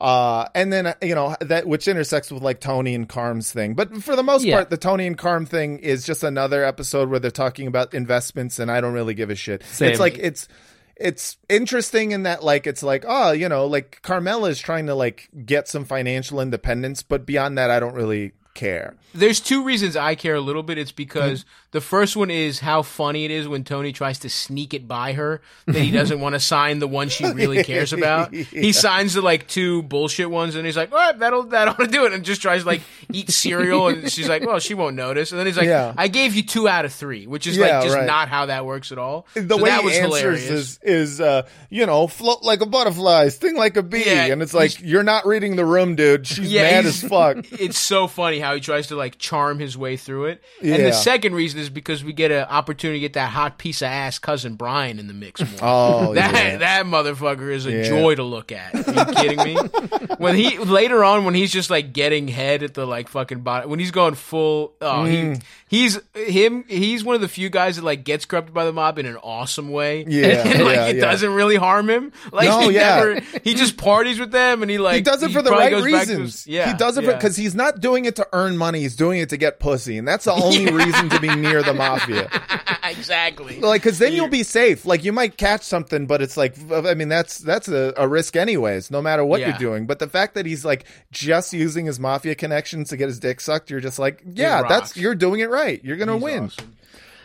[0.00, 3.74] Uh, and then uh, you know that which intersects with like Tony and Carm's thing,
[3.74, 4.56] but for the most Yeah.
[4.56, 8.58] part, the Tony and Carm thing is just another episode where they're talking about investments,
[8.58, 9.62] and I don't really give a shit.
[9.64, 9.90] Same.
[9.90, 10.48] It's like it's
[10.96, 14.94] it's interesting in that like it's like oh you know like Carmela is trying to
[14.94, 18.94] like get some financial independence, but beyond that, I don't really care.
[19.14, 20.78] there's two reasons I care a little bit.
[20.78, 21.48] It's because Mm-hmm.
[21.72, 25.12] the first one is how funny it is when Tony tries to sneak it by
[25.14, 28.32] her that he doesn't want to sign the one she really cares about.
[28.32, 28.44] Yeah.
[28.50, 31.78] He signs the like two bullshit ones, and he's like, "All right, that'll that ought
[31.80, 32.82] to do it," and just tries to like
[33.12, 35.94] eat cereal, and she's like, "Well, she won't notice." And then he's like, Yeah.
[35.96, 38.06] "I gave you two out of three, which is Yeah, like just right.
[38.06, 40.50] not how that works at all." the So way that he was answers hilarious.
[40.50, 44.54] is is uh you know float like a butterfly, sting like a bee, and it's
[44.54, 46.26] like you're not reading the room, dude.
[46.26, 47.38] She's mad as fuck.
[47.52, 50.42] It's so funny how he tries to like charm his way through it.
[50.62, 53.82] And the second reason is because we get an opportunity to get that hot piece
[53.82, 55.48] of ass cousin Brian in the mix more.
[55.62, 56.56] Oh, that yeah.
[56.58, 57.82] that motherfucker is a Yeah.
[57.88, 58.74] joy to look at.
[58.74, 59.56] Are you kidding me?
[60.18, 63.70] when he later on when he's just like getting head at the like fucking bottom
[63.70, 65.36] when he's going full oh Mm.
[65.36, 65.40] he
[65.70, 68.98] he's him he's one of the few guys that like gets corrupted by the mob
[68.98, 70.04] in an awesome way.
[70.06, 71.02] Yeah, and, like yeah, it yeah.
[71.02, 72.12] doesn't really harm him.
[72.32, 72.96] Like No, he yeah.
[72.96, 75.70] never he just parties with them and he like he does it for the right
[75.70, 76.44] goes back to reasons.
[76.44, 78.80] his- yeah, he does it because he's not doing it to earn money.
[78.80, 81.72] He's doing it to get pussy, and that's the only reason to be near the
[81.74, 82.28] mafia.
[82.90, 83.60] exactly.
[83.60, 84.84] Like, because then you'll be safe.
[84.84, 88.36] Like, you might catch something, but it's like, I mean, that's that's a, a risk
[88.36, 89.86] anyways, no matter what you're doing.
[89.86, 93.40] But the fact that he's like just using his mafia connections to get his dick
[93.40, 95.59] sucked, you're just like, yeah, that's you're doing it right.
[95.82, 96.44] You're gonna He's win.
[96.44, 96.76] awesome.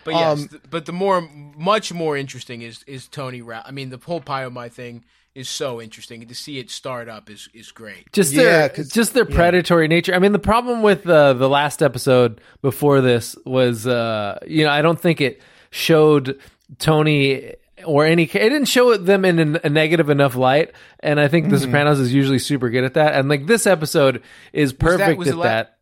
[0.03, 3.41] But yes, Um, th- but the more, much more interesting is is Tony.
[3.41, 5.03] Ra- I mean, the whole Pie-O-My thing
[5.33, 6.21] is so interesting.
[6.21, 8.11] and To see it start up is is great.
[8.13, 10.13] just Yeah, their 'cause- just their predatory nature.
[10.13, 14.69] I mean, the problem with uh, the last episode before this was, uh, you know,
[14.69, 15.41] I don't think it
[15.71, 16.37] showed
[16.79, 17.53] Tony
[17.83, 18.23] or any.
[18.23, 20.71] It didn't show them in a negative enough light,
[21.01, 21.61] and I think The Mhm.
[21.61, 23.13] Sopranos is usually super good at that.
[23.15, 24.21] And like this episode
[24.53, 25.74] is Was that- perfect was at la- that.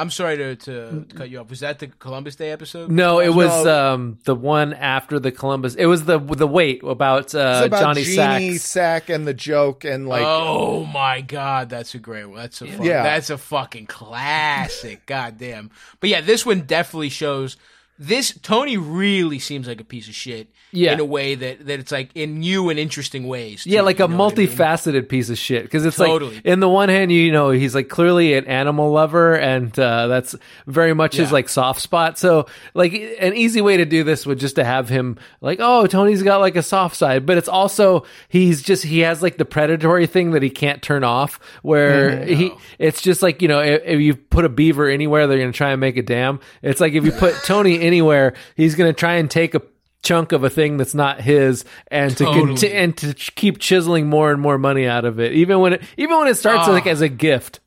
[0.00, 1.50] I'm sorry to, to cut you off.
[1.50, 2.90] Was that the Columbus Day episode?
[2.90, 5.74] No, it was um, the one after the Columbus.
[5.74, 8.64] It was the the Weight about, uh, about Johnny Ginny Sacks.
[8.64, 12.38] Sack and the joke and like, oh my god, that's a great one.
[12.38, 13.02] That's a fuck, Yeah.
[13.02, 15.04] that's a fucking classic.
[15.06, 15.70] god damn.
[16.00, 17.56] But yeah, this one definitely shows
[17.98, 20.48] this Tony really seems like a piece of shit.
[20.72, 20.92] Yeah.
[20.92, 23.66] In a way that, that it's like in new and interesting ways.
[23.66, 24.48] Yeah, too, like you a know what I mean?
[24.48, 25.64] multifaceted piece of shit.
[25.64, 26.36] Because it's Totally.
[26.36, 30.06] like, in the one hand, you know, he's like clearly an animal lover, and uh,
[30.06, 30.36] that's
[30.66, 32.18] very much his like soft spot.
[32.18, 35.86] So, like, an easy way to do this would just to have him like, oh,
[35.86, 39.44] Tony's got like a soft side, but it's also he's just he has like the
[39.44, 41.40] predatory thing that he can't turn off.
[41.62, 42.32] Where Mm-hmm.
[42.34, 45.52] he, it's just like you know, if, if you put a beaver anywhere, they're gonna
[45.52, 46.40] try and make a dam.
[46.62, 49.62] It's like if you put Tony anywhere, he's gonna try and take a
[50.02, 52.46] chunk of a thing that's not his and to Totally.
[52.46, 55.74] conti- and to ch- keep chiseling more and more money out of it even when
[55.74, 56.72] it even when it starts Ah.
[56.72, 57.60] like as a gift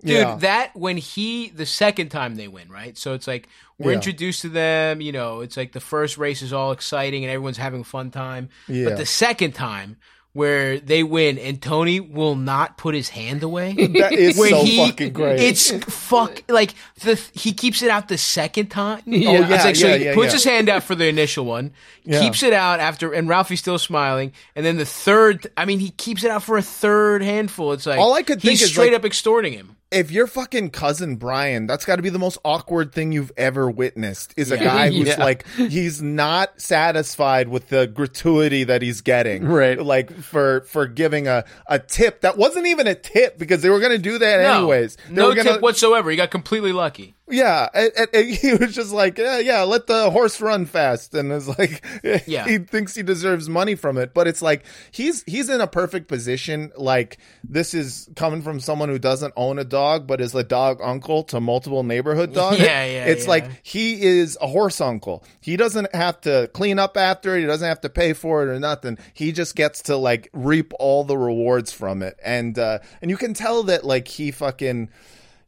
[0.00, 0.36] Dude, Yeah.
[0.36, 2.96] that when he the second time they win, right?
[2.96, 3.48] So it's like
[3.80, 3.96] we're Yeah.
[3.96, 7.56] introduced to them, you know, it's like the first race is all exciting and everyone's
[7.56, 8.48] having a fun time.
[8.68, 8.84] Yeah.
[8.90, 9.96] But the second time
[10.38, 13.74] where they win and Tony will not put his hand away.
[13.98, 15.40] That is so he, fucking great.
[15.40, 19.02] It's fuck like the he keeps it out the second time.
[19.08, 20.32] Oh, yeah, it's like so yeah, he yeah, puts yeah.
[20.34, 21.72] his hand out for the initial one,
[22.04, 22.20] Yeah.
[22.20, 25.90] keeps it out after and Ralphie's still smiling, and then the third I mean he
[25.90, 27.72] keeps it out for a third handful.
[27.72, 29.74] It's like All I could think he's is, straight like- up extorting him.
[29.90, 33.70] If your fucking cousin Brian, that's got to be the most awkward thing you've ever
[33.70, 34.34] witnessed.
[34.36, 34.64] Is a Yeah.
[34.64, 35.22] guy who's Yeah.
[35.24, 39.78] like he's not satisfied with the gratuity that he's getting, Right.
[39.80, 43.80] Like for for giving a a tip that wasn't even a tip because they were
[43.80, 44.58] going to do that No.
[44.58, 44.96] anyways.
[45.08, 46.10] They no were gonna, tip whatsoever.
[46.10, 47.14] He got completely lucky.
[47.30, 51.30] Yeah, and, and- he was just like, yeah, yeah, let the horse run fast, and
[51.32, 51.84] it's like,
[52.26, 52.46] Yeah.
[52.46, 56.08] he thinks he deserves money from it, but it's like he's he's in a perfect
[56.08, 56.72] position.
[56.76, 60.80] Like this is coming from someone who doesn't own a dog, but is a dog
[60.82, 62.58] uncle to multiple neighborhood dogs.
[62.58, 63.30] Yeah, yeah, It's yeah.
[63.30, 65.24] like he is a horse uncle.
[65.40, 67.40] He doesn't have to clean up after it.
[67.40, 68.98] He doesn't have to pay for it or nothing.
[69.14, 73.16] He just gets to like reap all the rewards from it, and uh and you
[73.16, 74.88] can tell that like he fucking.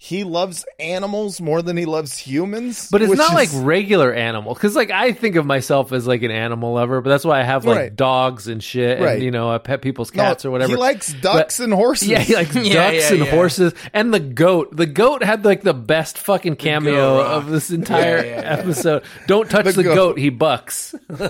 [0.03, 4.55] He loves animals more than he loves humans, but it's not is- like regular animal
[4.55, 7.43] because like i think of myself as like an animal lover but that's why i
[7.43, 7.95] have like Right.
[7.97, 9.17] dogs and shit Right.
[9.17, 11.75] and you know i pet people's No, cats or whatever He likes ducks But- and
[11.75, 12.09] horses.
[12.09, 13.31] Yeah, he likes Yeah, ducks yeah, and yeah.
[13.31, 14.75] horses and the goat.
[14.75, 18.53] The goat had like the best fucking cameo of this entire Yeah, yeah, yeah.
[18.59, 19.03] episode.
[19.27, 19.95] Don't touch The the, goat.
[19.95, 20.19] goat.
[20.19, 20.95] he bucks.
[21.11, 21.21] and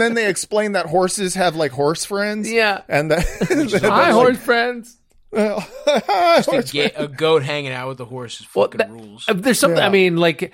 [0.00, 2.50] then they explain that horses have like horse friends.
[2.50, 2.82] Yeah.
[2.88, 4.96] and that Hi, horse friends.
[5.32, 8.90] Hi, A, horse ga- a goat hanging out with the horse is Well, fucking that-
[8.90, 9.24] rules.
[9.32, 9.78] There's something.
[9.78, 9.86] Yeah.
[9.86, 10.52] I mean, like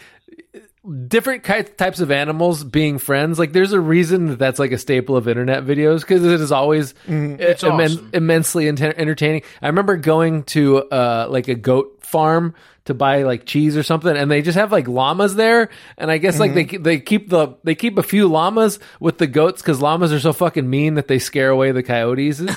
[1.09, 3.39] different ki- types of animals being friends.
[3.39, 6.53] Like there's a reason that that's like a staple of internet videos because it is
[6.53, 8.11] always It's i- immen- awesome.
[8.13, 9.43] immensely enter- entertaining.
[9.63, 12.55] I remember going to uh, like a goat farm
[12.87, 15.69] to buy like cheese or something, and they just have like llamas there.
[15.99, 16.55] And I guess like mm-hmm.
[16.55, 20.13] they ke- they keep the they keep a few llamas with the goats because llamas
[20.13, 22.41] are so fucking mean that they scare away the coyotes.
[22.41, 22.51] really?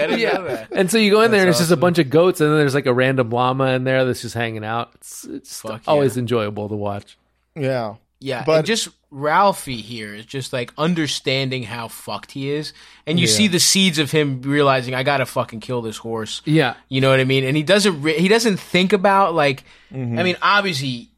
[0.00, 0.68] I didn't know that.
[0.72, 2.50] And so you go in there and That's it's just a bunch of goats, and
[2.50, 4.92] then there's like a random llama in there that's just hanging out.
[4.96, 7.18] It's it's Fuck always enjoyable to watch.
[7.54, 7.96] Yeah.
[8.20, 12.72] Yeah, But- and just Ralphie here is just like understanding how fucked he is,
[13.06, 13.32] and you Yeah.
[13.34, 16.40] see the seeds of him realizing I gotta fucking kill this horse.
[16.46, 16.74] Yeah.
[16.88, 17.44] you know what I mean.
[17.44, 20.18] And he doesn't re- he doesn't think about like Mm-hmm.
[20.18, 21.10] I mean obviously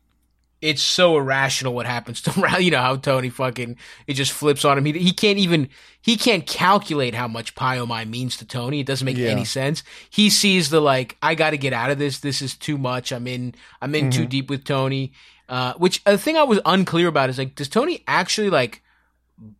[0.61, 2.65] it's so irrational what happens to Ralphie.
[2.65, 3.77] You know how Tony fucking
[4.09, 4.85] it just flips on him.
[4.87, 5.69] He he can't even
[6.03, 8.81] he can't calculate how much Pie-O-My means to Tony.
[8.81, 9.29] It doesn't make Yeah.
[9.29, 9.85] any sense.
[10.11, 12.19] He sees the like I got to get out of this.
[12.19, 13.13] This is too much.
[13.13, 14.29] I'm in I'm in too Mhm.
[14.31, 15.13] deep with Tony.
[15.49, 18.81] Uh, which a thing I was unclear about is like, does Tony actually like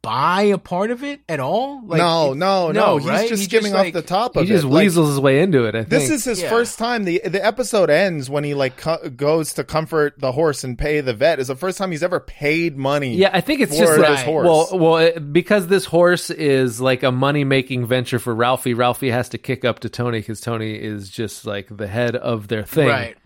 [0.03, 1.83] buy a part of it at all?
[1.85, 3.29] Like, no, it- no, no, He's right?
[3.29, 4.47] just He skimming like- off the top of it.
[4.47, 4.69] He just it.
[4.69, 5.75] Like, weasels his way into it.
[5.75, 6.49] I think this is his Yeah.
[6.49, 7.05] first time.
[7.05, 11.01] the The episode ends when he like co- goes to comfort the horse and pay
[11.01, 11.39] the vet.
[11.41, 13.17] Is the first time he's ever paid money.
[13.17, 14.47] Yeah, I think it's for just his like, horse.
[14.47, 18.75] well, well, it, because this horse is like a money making venture for Ralphie.
[18.75, 22.47] Ralphie has to kick up to Tony because Tony is just like the head of
[22.49, 22.89] their thing.
[22.89, 23.17] Right.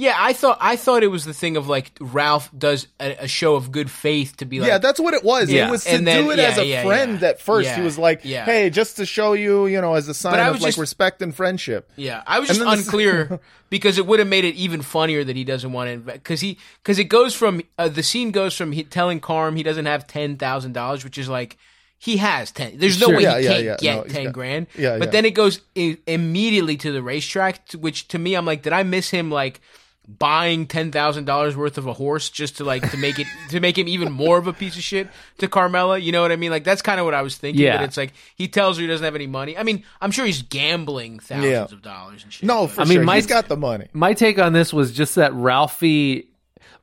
[0.00, 3.26] Yeah, I thought I thought it was the thing of like Ralph does a, a
[3.26, 5.50] show of good faith to be like yeah, that's what it was.
[5.50, 5.66] Yeah.
[5.66, 7.68] It was to And then- do it yeah, as a yeah, friend at first.
[7.70, 8.22] He was like.
[8.22, 11.20] "Hey, just to show you, you know, as a sign of was like just- respect
[11.20, 14.82] and friendship." Yeah, I was And just unclear because it would have made it even
[14.82, 18.04] funnier that he doesn't want to invest because he because it goes from uh, the
[18.04, 21.56] scene goes from he telling Carm he doesn't have ten thousand dollars, which is like
[21.98, 22.78] he has ten.
[22.78, 23.16] There's no Sure.
[23.16, 23.76] way Yeah, he yeah, can't yeah.
[23.80, 24.66] get No, ten got- grand.
[24.78, 28.44] Yeah, but then it goes I- immediately to the racetrack, to, which to me I'm
[28.46, 29.60] like, did I miss him like?
[30.08, 33.60] Buying ten thousand dollars worth of a horse just to like to make it to
[33.60, 35.08] make him even more of a piece of shit
[35.38, 35.98] to Carmela.
[35.98, 36.50] You know what I mean?
[36.50, 37.62] Like that's kind of what I was thinking.
[37.62, 37.76] Yeah.
[37.76, 39.58] But it's like he tells her he doesn't have any money.
[39.58, 41.64] I mean, I'm sure he's gambling thousands Yeah.
[41.64, 42.46] of dollars and shit.
[42.46, 43.04] No, for I mean, sure.
[43.04, 43.88] my- he's got the money.
[43.92, 46.28] My take on this was just that Ralphie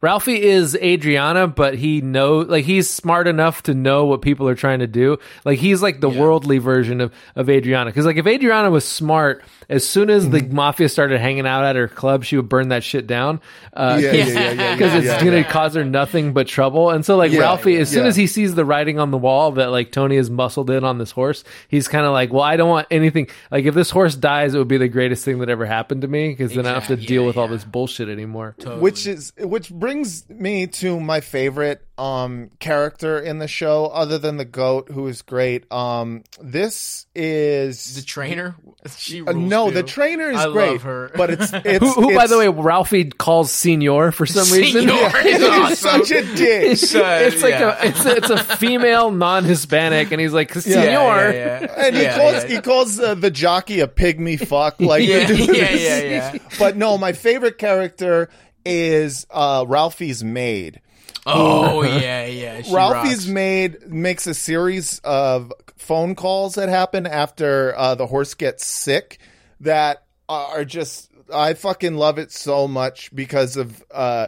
[0.01, 4.55] Ralphie is Adriana, but he know like he's smart enough to know what people are
[4.55, 5.17] trying to do.
[5.43, 7.89] Like he's like the worldly version of of Adriana.
[7.89, 10.55] Because like if Adriana was smart, as soon as the Mm-hmm.
[10.55, 13.41] mafia started hanging out at her club, she would burn that shit down.
[13.73, 15.43] Uh, Yeah, yeah, yeah, yeah, because yeah, it's yeah, gonna yeah.
[15.51, 16.91] cause her nothing but trouble.
[16.91, 18.09] And so like Yeah, Ralphie, as soon yeah.
[18.09, 20.97] as he sees the writing on the wall that like Tony is muscled in on
[20.99, 23.27] this horse, he's kind of like, well, I don't want anything.
[23.49, 26.07] Like if this horse dies, it would be the greatest thing that ever happened to
[26.07, 27.07] me because then I don't have to Exactly.
[27.07, 28.55] deal Yeah, with all this bullshit anymore.
[28.79, 34.35] which is which brings me to my favorite um character in the show other than
[34.35, 38.53] the goat who is great um this is the trainer.
[38.97, 41.11] She uh, rules no the trainer is I great love her.
[41.15, 44.81] but it's it's Who, who by the way, Ralphie calls Senor for some reason.
[44.89, 45.75] Senor is awesome.
[46.05, 47.77] such a dick It's, it's like yeah.
[47.81, 50.75] a it's a, it's a female non-Hispanic, and he's like Senor.
[50.83, 51.85] Yeah, yeah, yeah.
[51.85, 52.47] and he Yeah, calls yeah.
[52.55, 55.99] he calls uh, the jockey a pygmy fuck like Yeah, the dude yeah, yeah,
[56.33, 56.37] yeah.
[56.59, 58.27] but no my favorite character
[58.65, 60.81] is uh Ralphie's maid
[61.27, 62.61] Oh yeah, yeah.
[62.61, 63.27] She Ralphie's rocks.
[63.27, 69.17] maid makes a series of phone calls that happen after uh, the horse gets sick
[69.61, 74.27] that are just I fucking love it so much because of uh,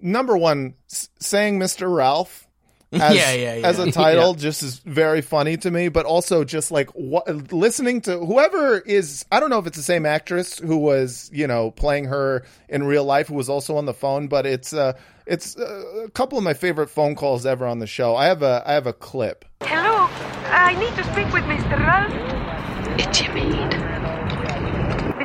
[0.00, 1.94] number one s- saying Mr.
[1.94, 2.46] Ralph
[2.92, 3.66] as, Yeah, yeah, yeah.
[3.66, 8.00] as a title just is very funny to me but also just like what, listening
[8.02, 11.70] to whoever is I don't know if it's the same actress who was you know
[11.70, 14.94] playing her in real life who was also on the phone but it's uh
[15.26, 18.42] it's uh, a couple of my favorite phone calls ever on the show I have
[18.42, 20.08] a I have a clip Hello,
[20.46, 21.78] I need to speak with Mr.
[21.78, 22.98] Ralph.
[22.98, 23.89] It's your maid.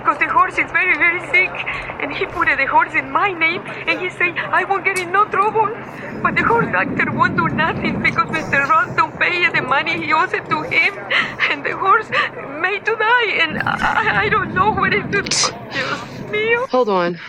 [0.06, 1.50] Because the horse is very, very sick.
[2.00, 3.64] And he put the horse in my name.
[3.66, 5.66] And he said, I won't get in no trouble.
[6.22, 8.70] But the horse doctor won't do nothing because Mr.
[8.70, 10.94] Ross don't pay the money he owes it to him.
[11.50, 12.08] And the horse
[12.62, 13.32] made to die.
[13.42, 15.24] And I, I don't know what it do.
[15.24, 16.68] Dios mío.
[16.70, 17.20] Hold on.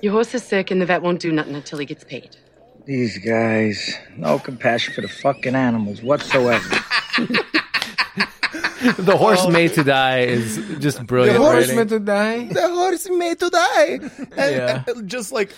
[0.00, 2.34] Your horse is sick, and the vet won't do nothing until he gets paid.
[2.86, 6.82] These guys, no compassion for the fucking animals whatsoever.
[8.96, 11.38] The horse made to die is just brilliant.
[11.38, 11.76] The horse writing.
[11.76, 12.44] meant to die.
[12.44, 13.88] the horse made to die
[14.36, 14.84] and Yeah.
[14.88, 15.50] uh, just like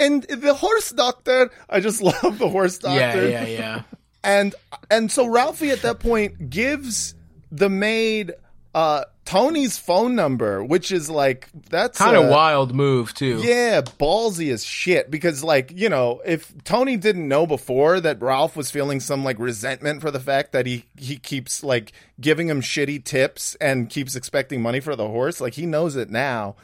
[0.00, 2.98] and the horse doctor I just love the horse doctor.
[2.98, 3.82] Yeah, doctor yeah, yeah.
[4.24, 4.54] and
[4.90, 7.14] and so Ralphie at that point gives
[7.52, 8.32] the maid
[8.74, 13.40] uh Tony's phone number which is like that's Kind of wild move too.
[13.42, 15.10] yeah, ballsy as shit.
[15.10, 19.38] Because, like, you know, if Tony didn't know before that Ralph was feeling some like
[19.38, 24.16] resentment for the fact that he he keeps like giving him shitty tips and keeps
[24.16, 26.56] expecting money for the horse, like he knows it now.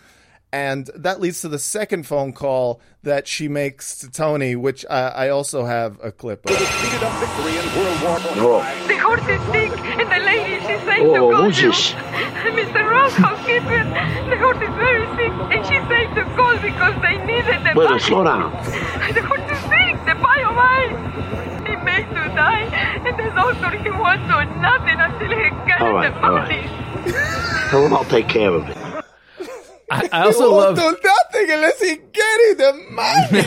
[0.53, 5.09] and that leads to the second phone call that she makes to Tony, which I,
[5.09, 6.57] I also have a clip of.
[8.89, 9.71] The horse is sick,
[11.11, 11.69] Oh, to call who's you.
[11.71, 11.93] this?
[12.59, 12.91] Mr.
[12.91, 13.85] Ross, housekeeper,
[14.31, 17.89] the horse is very sick, and she said to call because they needed the Wait,
[17.89, 18.51] bio- slow down.
[19.15, 20.97] The horse is sick, the biomine.
[21.69, 22.65] He may to die,
[23.07, 26.49] and the doctor, he won't do nothing until he gets All right, the all right.
[26.49, 27.71] money.
[27.71, 28.77] Tell him I'll take care of it.
[29.91, 31.01] I, I also He won't love.
[31.03, 33.43] do nothing unless he getting the money.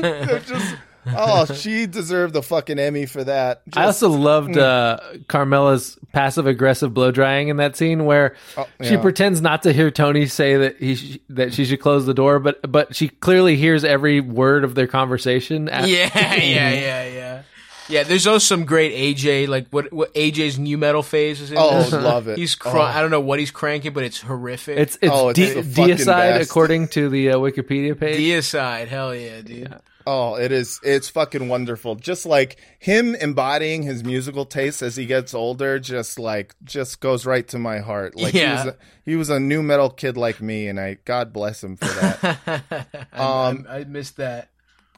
[0.26, 0.76] They're just,
[1.06, 3.62] oh, she deserved the fucking Emmy for that.
[3.74, 4.98] I also loved uh,
[5.28, 9.90] Carmela's passive aggressive blow drying in that scene where Oh, she pretends not to hear
[9.90, 13.56] Tony say that he sh- that she should close the door, but but she clearly
[13.56, 15.68] hears every word of their conversation.
[15.68, 17.42] at- Yeah, yeah, yeah, yeah.
[17.88, 21.58] Yeah, there's also some great AJ, like what what AJ's nu metal phase is in.
[21.58, 21.92] Oh, this.
[21.92, 22.38] love it.
[22.38, 22.80] He's cr- Oh.
[22.80, 24.78] I don't know what he's cranking, but it's horrific.
[24.78, 26.06] It's it's, Oh, it's de- the deicide
[26.38, 26.48] best.
[26.50, 28.18] according to the uh, Wikipedia page.
[28.20, 28.86] deicide.
[28.86, 29.74] Hell yeah, dude.
[30.06, 30.80] Oh, it is.
[30.82, 31.94] It's fucking wonderful.
[31.96, 37.26] Just like him embodying his musical taste as he gets older, just like just goes
[37.26, 38.16] right to my heart.
[38.16, 41.32] Like he was, a, he was a nu metal kid like me, and I God
[41.32, 42.86] bless him for that.
[43.12, 44.50] Um, I, I missed that.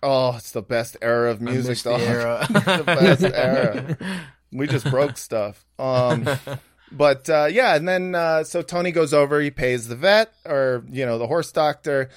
[0.02, 1.70] oh, it's the best era of music.
[1.70, 2.46] missed the era.
[2.50, 3.96] the best era.
[4.52, 5.64] We just broke stuff.
[5.78, 6.28] Um,
[6.92, 9.40] but uh, yeah, and then uh, so Tony goes over.
[9.40, 12.10] He pays the vet or you know the horse doctor.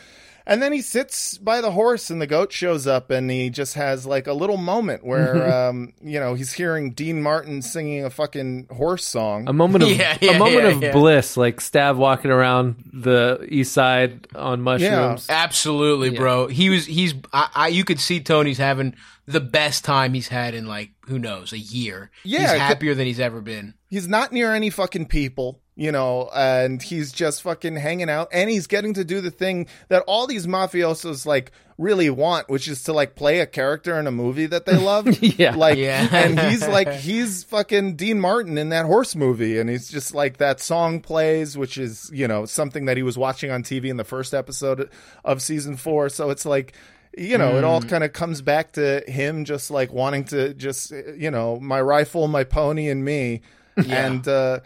[0.49, 3.73] And then he sits by the horse, and the goat shows up, and he just
[3.73, 8.09] has like a little moment where, um, you know, he's hearing Dean Martin singing a
[8.09, 9.49] fucking horse song.
[9.49, 10.91] A moment of Yeah, yeah, a moment yeah, of yeah.
[10.93, 15.27] bliss, like Stav walking around the east side on mushrooms.
[15.29, 16.47] Absolutely, bro.
[16.47, 16.85] He was.
[16.85, 17.13] He's.
[17.33, 17.67] I, I.
[17.67, 18.95] You could see Tony's having
[19.25, 22.09] the best time he's had in like who knows a year.
[22.23, 23.73] Yeah, he's happier than he's ever been.
[23.89, 28.49] he's not near any fucking people, you know, and he's just fucking hanging out and
[28.49, 32.81] he's getting to do the thing that all these mafiosos like really want, which is
[32.85, 35.07] to like play a character in a movie that they love.
[35.21, 35.55] Yeah.
[35.55, 36.07] Like Yeah.
[36.11, 40.37] and he's like he's fucking Dean Martin in that horse movie and he's just like
[40.37, 43.97] that song plays, which is, you know, something that he was watching on TV in
[43.97, 44.89] the first episode
[45.23, 46.09] of season 4.
[46.09, 46.73] So it's like
[47.15, 47.89] you know, it all Mm.
[47.89, 52.27] kind of comes back to him just like wanting to just you know, my rifle,
[52.27, 53.41] my pony and me.
[53.75, 54.61] And uh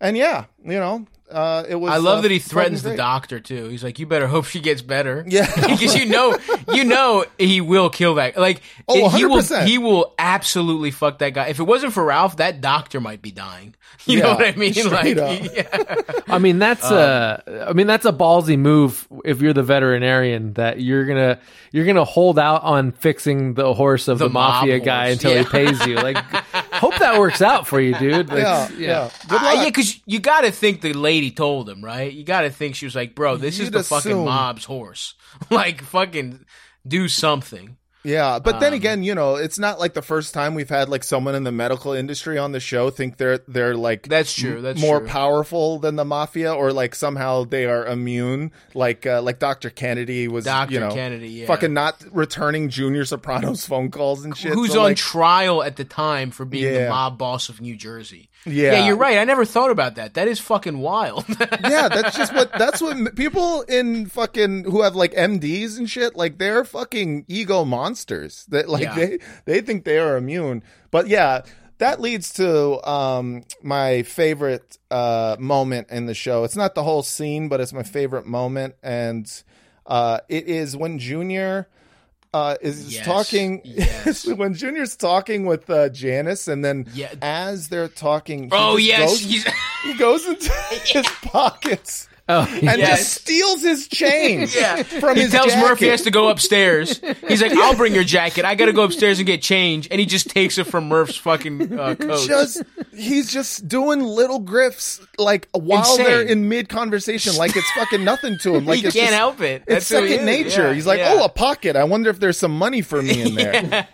[0.00, 3.38] and yeah, you know, uh it was I love uh, that he threatens the doctor
[3.40, 3.68] too.
[3.68, 5.46] He's like, "You better hope she gets better." Yeah.
[5.68, 6.36] because you know,
[6.72, 8.36] you know, he will kill that.
[8.36, 9.66] Like, Oh, he will, 100%.
[9.66, 11.48] he will absolutely fuck that guy.
[11.48, 13.74] If it wasn't for Ralph, that doctor might be dying.
[14.06, 14.72] You know what I mean?
[14.90, 15.42] Like, up.
[15.54, 16.22] yeah.
[16.28, 20.80] I mean that's uh I mean that's a ballsy move if you're the veterinarian that
[20.80, 21.38] you're gonna
[21.72, 25.32] you're gonna hold out on fixing the horse of the, The mob mafia guy until
[25.32, 25.42] yeah.
[25.42, 25.96] he pays you.
[25.96, 26.16] Like
[26.78, 28.28] hope that works out for you, dude.
[28.28, 29.10] Like, Yeah, yeah.
[29.28, 32.12] Good Uh, yeah, because you got to think the lady told him, right?
[32.12, 35.14] You got to think she was like, "Bro, this is You'd the fucking mob's horse.
[35.50, 36.44] like, fucking
[36.86, 40.54] do something." Yeah, but then Um, again, you know, it's not like the first time
[40.54, 44.08] we've had like someone in the medical industry on the show think they're they're like
[44.08, 45.08] That's true, that's more true.
[45.08, 49.68] powerful than the mafia or like somehow they are immune like uh, like Dr.
[49.70, 50.72] Kennedy was Dr.
[50.72, 51.46] you know Kennedy, yeah.
[51.46, 54.52] fucking not returning Junior Sopranos phone calls and shit.
[54.52, 57.76] Who's So, on like, trial at the time for being the mob boss of New
[57.76, 58.30] Jersey?
[58.46, 58.86] Yeah.
[58.86, 59.18] you're right.
[59.18, 60.14] I never thought about that.
[60.14, 61.24] That is fucking wild.
[61.40, 66.16] yeah, that's just what that's what people in fucking who have like MDs and shit
[66.16, 68.46] like they're fucking ego monsters.
[68.48, 68.94] That like Yeah.
[68.94, 70.62] they they think they are immune.
[70.90, 71.42] But yeah,
[71.78, 76.44] that leads to um my favorite uh moment in the show.
[76.44, 79.30] It's not the whole scene, but it's my favorite moment and
[79.86, 81.68] uh it is when Junior
[82.34, 83.62] uh, is Yes, talking
[84.36, 87.12] when Junior's talking with uh, Janice, and then Yeah.
[87.22, 90.52] as they're talking, he Oh, yes, goes- he goes into
[90.84, 92.98] his pockets Oh, and Yes.
[92.98, 94.82] just steals his change yeah.
[94.82, 95.66] from he his tells jacket.
[95.66, 97.00] Murphy he has to go upstairs.
[97.26, 98.44] He's like, "I'll bring your jacket.
[98.44, 101.16] I got to go upstairs and get change." And he just takes it from Murph's
[101.16, 102.26] fucking uh, coat.
[102.28, 102.62] Just
[102.94, 106.04] he's just doing little grifts like while Insane.
[106.04, 108.64] they're in mid conversation, like it's fucking nothing to him.
[108.68, 109.62] Like He it's can't just- help it.
[109.66, 110.44] It's That's who he second is.
[110.46, 110.68] nature.
[110.68, 111.14] Yeah, he's like, yeah.
[111.18, 111.76] oh, a pocket.
[111.76, 113.86] I wonder if there's some money for me in there.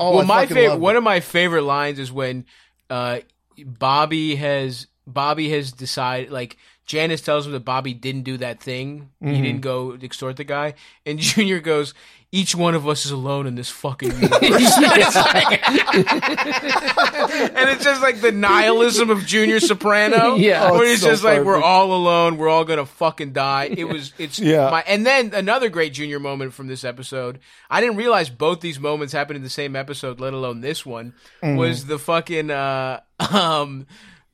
[0.00, 0.98] Oh, well, I my favorite, one it.
[0.98, 2.46] of my favorite lines is when
[2.90, 3.20] uh,
[3.64, 6.56] Bobby has Bobby has decided like
[6.86, 9.10] Janice tells him that Bobby didn't do that thing.
[9.20, 9.42] He Mhm.
[9.42, 11.92] didn't go extort the guy, and Junior goes.
[12.32, 14.38] Each one of us is alone in this fucking universe.
[14.42, 15.68] It's like-
[17.56, 20.34] and it's just like the nihilism of Junior Soprano.
[20.34, 20.68] Yeah.
[20.68, 23.70] Oh, where it's it's so just like we're all alone, we're all gonna fucking die.
[23.76, 24.70] It was, it's Yeah.
[24.70, 27.38] my, and then another great Junior moment from this episode.
[27.70, 31.14] I didn't realize both these moments happened in the same episode, let alone this one.
[31.42, 31.56] Mm-hmm.
[31.56, 33.00] Was the fucking uh,
[33.32, 33.86] um,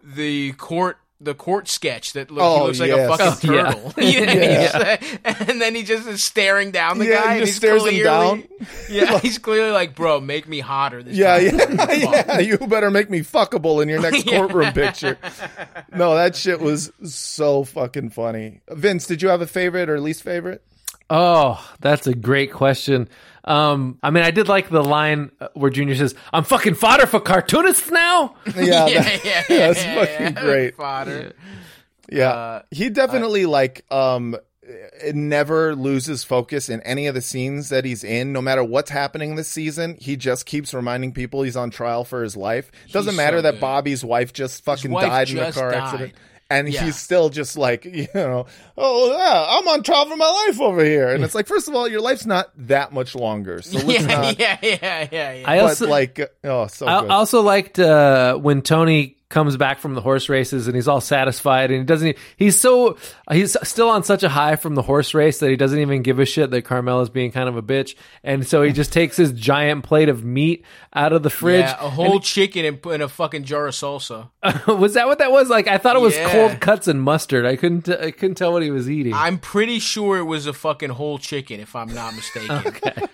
[0.02, 3.73] the court the court sketch that look, Oh, he looks like a fucking Oh, yeah.
[3.73, 3.93] turtle.
[4.05, 4.97] You know, Yeah.
[4.97, 7.23] he's, uh, and then he just is staring down the Yeah, guy.
[7.23, 8.44] he and just he's stares him clearly, down.
[8.90, 11.03] Yeah, he's clearly like, bro, make me hotter.
[11.03, 11.77] This Yeah, time.
[11.78, 12.39] yeah, yeah.
[12.40, 15.16] You better make me fuckable in your next courtroom picture.
[15.94, 18.61] No, that shit was so fucking funny.
[18.70, 20.62] Vince, did you have a favorite or least favorite?
[21.11, 23.09] Oh, that's a great question.
[23.44, 27.06] Um, I mean, I did like the line uh, where Junior says, "I'm fucking fodder
[27.06, 30.43] for cartoonists now." Yeah, Yeah, that- yeah, that's yeah, fucking yeah.
[30.43, 30.77] great.
[30.77, 31.32] Fodder.
[32.10, 37.70] Yeah, Uh, he definitely like um it never loses focus in any of the scenes
[37.70, 38.32] that he's in.
[38.32, 42.23] No matter what's happening this season, he just keeps reminding people he's on trial for
[42.23, 42.70] his life.
[42.93, 43.60] Doesn't matter so that good.
[43.60, 45.82] Bobby's wife just fucking wife died in a car died.
[45.82, 46.12] accident.
[46.52, 46.84] And Yeah.
[46.84, 48.46] he's still just like, you know,
[48.76, 51.08] oh yeah, I'm on trial for my life over here.
[51.14, 53.62] And it's like, first of all, your life's not that much longer.
[53.62, 55.50] So yeah, not yeah, yeah, yeah, yeah.
[55.50, 57.10] I but also like oh so I good.
[57.10, 61.70] also liked uh, when Tony comes back from the horse races and he's all satisfied
[61.72, 62.16] and he doesn't.
[62.36, 62.96] He's so
[63.32, 66.20] he's still on such a high from the horse race that he doesn't even give
[66.20, 69.32] a shit that Carmela's being kind of a bitch, and so he just takes his
[69.32, 70.64] giant plate of meat
[70.94, 71.64] out of the fridge.
[71.64, 74.30] Yeah, a whole chicken and put in a fucking jar of salsa.
[74.68, 75.48] was that what that was?
[75.48, 76.30] Like I thought it was Yeah.
[76.30, 77.46] cold cuts and mustard.
[77.46, 79.14] I couldn't I couldn't tell what he was eating.
[79.14, 82.62] I'm pretty sure it was a fucking whole chicken, if I'm not mistaken.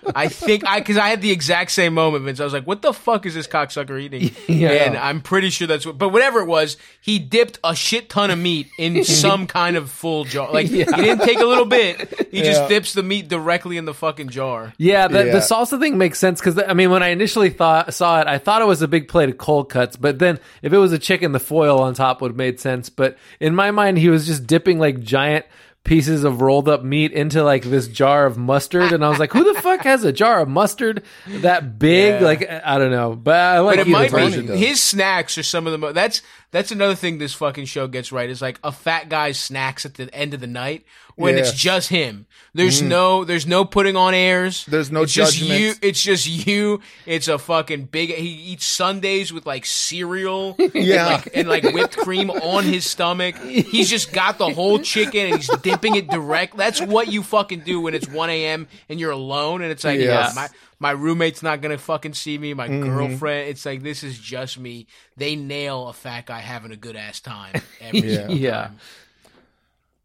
[0.15, 2.39] I think I because I had the exact same moment, Vince.
[2.39, 4.69] I was like, "What the fuck is this cocksucker eating?" Yeah.
[4.71, 5.97] And I'm pretty sure that's what.
[5.97, 9.89] But whatever it was, he dipped a shit ton of meat in some kind of
[9.89, 10.51] full jar.
[10.51, 10.85] Like Yeah.
[10.95, 12.27] he didn't take a little bit.
[12.31, 12.43] He Yeah.
[12.45, 14.73] just dips the meat directly in the fucking jar.
[14.77, 15.31] Yeah, the, Yeah.
[15.33, 18.37] the salsa thing makes sense because I mean, when I initially thought saw it, I
[18.37, 19.95] thought it was a big plate of cold cuts.
[19.95, 22.89] But then, if it was a chicken, the foil on top would have made sense.
[22.89, 25.45] But in my mind, he was just dipping like giant
[25.89, 29.33] pieces of rolled up meat into like this jar of mustard, and I was like,
[29.33, 32.27] "Who the fuck has a jar of mustard that big?" Yeah.
[32.27, 35.65] Like, I don't know, but I like but it might be his snacks are some
[35.65, 35.95] of the most.
[35.95, 36.21] That's
[36.51, 39.93] that's another thing this fucking show gets right is like a fat guy's snacks at
[39.95, 40.83] the end of the night
[41.15, 42.25] when it's just him.
[42.53, 42.87] There's Mm.
[42.87, 44.65] no there's no putting on airs.
[44.65, 45.73] There's no it's just you.
[45.81, 46.81] It's just you.
[47.05, 48.09] It's a fucking big.
[48.15, 50.55] He eats sundaes with like cereal.
[50.73, 51.21] Yeah.
[51.33, 53.35] and like, and like whipped cream on his stomach.
[53.37, 56.55] He's just got the whole chicken and he's dipping it direct.
[56.57, 58.67] That's what you fucking do when it's 1 a.m.
[58.87, 60.33] and you're alone and it's like, Yes.
[60.35, 60.47] yeah, my
[60.79, 62.53] my roommate's not gonna fucking see me.
[62.53, 62.83] My Mhm.
[62.83, 63.49] girlfriend.
[63.49, 64.87] It's like this is just me.
[65.17, 67.61] They nail a fat guy having a good ass time.
[67.81, 68.15] Every Yeah.
[68.15, 68.69] single Yeah.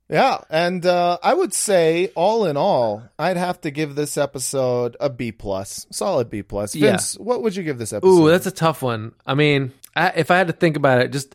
[0.06, 4.98] Yeah, and uh, I would say, all in all, I'd have to give this episode
[5.00, 6.74] a B plus, solid B plus.
[6.74, 6.98] Yeah.
[7.16, 8.06] What would you give this episode?
[8.10, 9.12] Ooh, that's a tough one.
[9.26, 11.34] I mean, I, if I had to think about it, just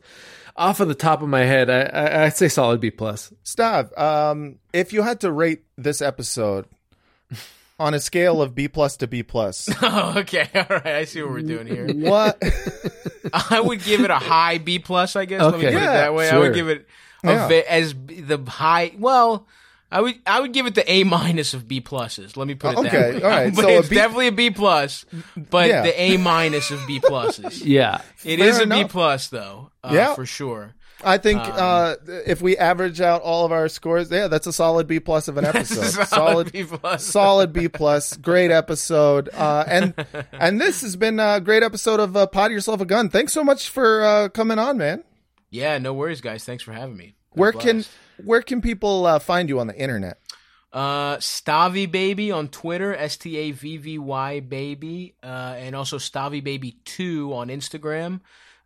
[0.55, 3.33] off of the top of my head, I, I, I'd say solid B plus.
[3.43, 6.65] Stav, um, if you had to rate this episode
[7.79, 10.85] on a scale of B plus to B plus, Oh, okay, all right.
[10.87, 11.87] I see what we're doing here.
[11.93, 12.37] what?
[13.33, 15.15] I would give it a high B plus.
[15.15, 15.41] I guess.
[15.41, 15.73] Let me Okay.
[15.73, 16.29] put it that way.
[16.29, 16.85] I would give it
[17.23, 17.47] a Yeah.
[17.47, 18.91] ve- as the high.
[18.97, 19.47] Well.
[19.91, 22.37] I would I would give it the A minus of B pluses.
[22.37, 23.23] Let me put it Oh, that okay, way.
[23.23, 23.55] all right.
[23.55, 25.03] but So it's B- definitely a B plus,
[25.35, 25.81] but Yeah.
[25.81, 27.65] the A minus of B pluses.
[27.65, 28.01] Yeah.
[28.23, 28.91] It Fair is a B enough.
[28.91, 29.71] plus though.
[29.83, 30.13] Uh, Yeah.
[30.13, 30.75] for sure.
[31.03, 31.95] I think Um, uh,
[32.25, 35.37] if we average out all of our scores, yeah, that's a solid B plus of
[35.37, 35.85] an episode.
[35.85, 37.03] Solid solid B plus.
[37.05, 38.17] solid B plus.
[38.17, 39.93] Great episode, uh, and
[40.33, 43.09] and this has been a great episode of uh, Pod Yourself a Gun.
[43.09, 45.03] Thanks so much for uh, coming on, man.
[45.49, 46.43] Yeah, no worries, guys.
[46.43, 47.15] Thanks for having me.
[47.31, 47.65] Where Blast.
[47.67, 47.85] can
[48.25, 50.17] where can people uh, find you on the internet?
[50.71, 55.97] Uh, Stavvy Baby on Twitter, S T A V V Y Baby, uh, and also
[55.97, 58.19] Stavvy Baby Two on Instagram.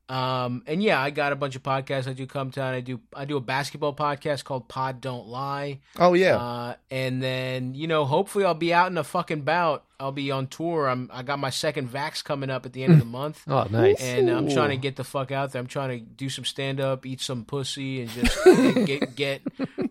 [0.10, 2.08] Um, and yeah, I got a bunch of podcasts.
[2.08, 2.74] I do Cum Town.
[2.74, 5.80] I do I do a basketball podcast called Pod Don't Lie.
[5.98, 9.86] Oh yeah, Uh, and then you know, hopefully, I'll be out in a fucking bout.
[10.04, 10.88] I'll be on tour.
[10.88, 13.42] I'm I got my second vax coming up at the end of the month.
[13.48, 14.02] Oh, nice.
[14.02, 15.60] And I'm trying to get the fuck out there.
[15.62, 18.44] I'm trying to do some stand up, eat some pussy, and just
[18.86, 19.42] get get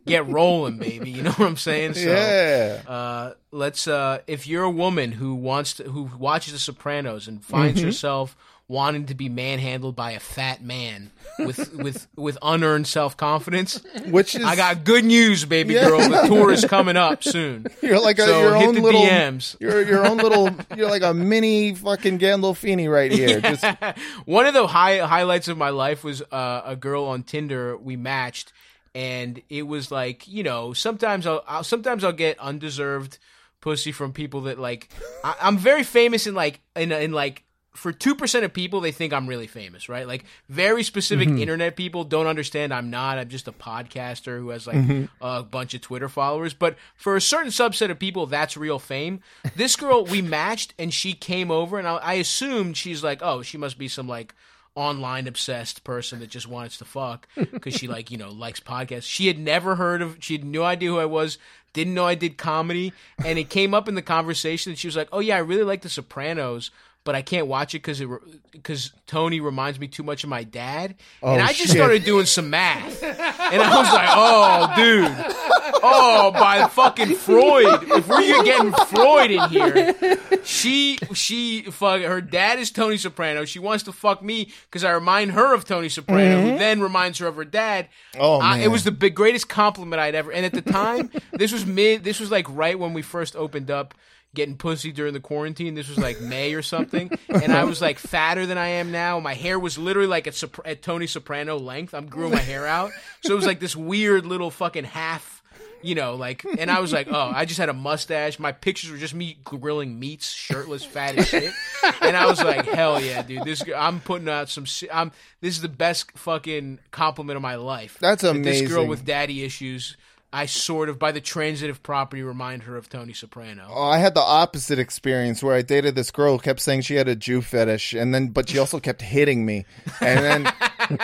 [0.04, 1.10] get rolling, baby.
[1.10, 1.94] You know what I'm saying?
[1.94, 2.82] So, Yeah.
[2.86, 3.88] Uh, let's.
[3.88, 7.84] Uh, if you're a woman who wants to, who watches The Sopranos and finds Mhm.
[7.84, 8.36] herself
[8.68, 14.34] wanting to be manhandled by a fat man with with with unearned self confidence, Which
[14.34, 15.88] is I got good news, baby Yeah.
[15.88, 15.98] girl.
[16.08, 17.66] The tour is coming up soon.
[17.82, 19.56] You're like a, So your hit own the little DMs.
[19.60, 20.50] You're your own little.
[20.76, 23.40] You're like a mini fucking Gandolfini right here.
[23.40, 23.64] Just
[24.24, 27.76] One of the high highlights of my life was uh, a girl on Tinder.
[27.76, 28.52] We matched,
[28.94, 33.18] and it was like you know sometimes I'll, I'll sometimes I'll get undeserved
[33.60, 34.88] pussy from people that like
[35.24, 37.44] I, I'm very famous in like in in like.
[37.74, 40.06] For two percent of people, they think I'm really famous, right?
[40.06, 41.38] Like very specific Mm-hmm.
[41.38, 41.40] Mhm.
[41.40, 43.16] internet people don't understand I'm not.
[43.16, 45.08] I'm just a podcaster who has like Mhm.
[45.22, 46.52] a bunch of Twitter followers.
[46.52, 49.20] But for a certain subset of people, that's real fame.
[49.56, 53.40] This girl, we matched, and she came over, and I, I assumed she's like, oh,
[53.42, 54.34] she must be some like
[54.74, 59.04] online obsessed person that just wants to fuck because she like you know likes podcasts.
[59.04, 60.16] She had never heard of.
[60.20, 61.38] She had no idea who I was.
[61.72, 62.92] Didn't know I did comedy,
[63.24, 64.72] and it came up in the conversation.
[64.72, 66.70] And she was like, "Oh yeah, I really like The Sopranos."
[67.04, 68.08] But I can't watch it because it
[68.52, 71.70] because Tony reminds me too much of my dad, Oh, and I just shit.
[71.70, 75.34] started doing some math, and I was like, "Oh, dude,
[75.82, 77.82] oh, by fucking Freud!
[77.90, 83.44] If we're getting Freud in here, she she fuck her dad is Tony Soprano.
[83.46, 86.58] She wants to fuck me because I remind her of Tony Soprano, who Mhm.
[86.58, 87.88] then reminds her of her dad.
[88.16, 90.30] Oh, I- it was the big, greatest compliment I'd ever.
[90.32, 92.04] And at the time, this was mid.
[92.04, 93.92] This was like right when we first opened up.
[94.34, 95.74] Getting pussy during the quarantine.
[95.74, 99.20] This was like May or something, and I was like fatter than I am now.
[99.20, 101.92] My hair was literally like at, at Tony Soprano length.
[101.92, 102.92] I'm growing my hair out,
[103.22, 105.42] so it was like this weird little fucking half
[105.82, 108.38] you know, like, and I was like, oh, I just had a mustache.
[108.38, 111.52] My pictures were just me grilling meats, shirtless, fat as shit.
[112.00, 115.60] And I was like, hell yeah, dude, this, I'm putting out some, I'm, this is
[115.60, 117.98] the best fucking compliment of my life.
[118.00, 119.96] That's That This girl with daddy issues,
[120.34, 123.66] I sort of, by the transitive property, remind her of Tony Soprano.
[123.68, 126.94] Oh, I had the opposite experience where I dated this girl who kept saying she
[126.94, 129.66] had a Jew fetish, and then but she also kept hitting me,
[130.00, 130.52] and then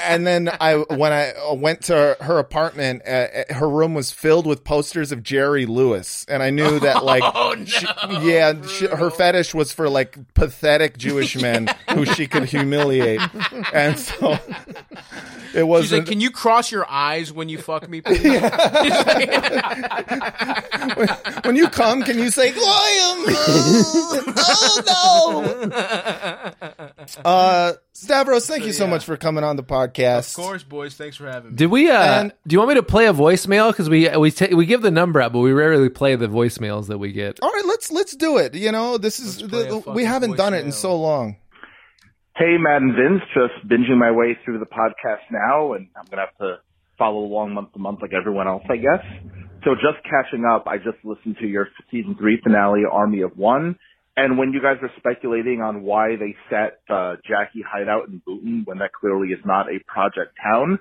[0.00, 4.64] and then I when I went to her apartment, uh, her room was filled with
[4.64, 7.86] posters of Jerry Lewis, and I knew that like Oh, she-
[8.28, 13.20] yeah, she, her fetish was for like pathetic Jewish men who she could humiliate,
[13.72, 14.38] and so
[15.54, 18.00] it was She's like, can you cross your eyes when you fuck me?
[18.00, 18.22] please?"
[21.44, 23.24] when you come, can you say Liam?
[24.38, 26.92] oh no!
[27.24, 30.30] Uh, Stavros, thank you so much for coming on the podcast.
[30.30, 30.94] Of course, boys.
[30.94, 31.56] Thanks for having me.
[31.56, 31.90] Did we?
[31.90, 33.70] Uh, And- do you want me to play a voicemail?
[33.70, 36.88] Because we we ta- we give the number out, but we rarely play the voicemails
[36.88, 37.38] that we get.
[37.42, 38.54] All right, let's let's do it.
[38.54, 41.36] You know, this is the, we haven't done it in so long.
[42.36, 46.22] Hey, Matt and Vince, just binging my way through the podcast now, and I'm gonna
[46.22, 46.56] have to
[47.02, 49.02] follow along month to month like everyone else, I guess.
[49.64, 53.76] So just catching up, I just listened to your season three finale, Army of One,
[54.16, 58.66] and when you guys were speculating on why they set uh, Jackie hideout in Boonton
[58.66, 60.78] when that clearly is not a project town,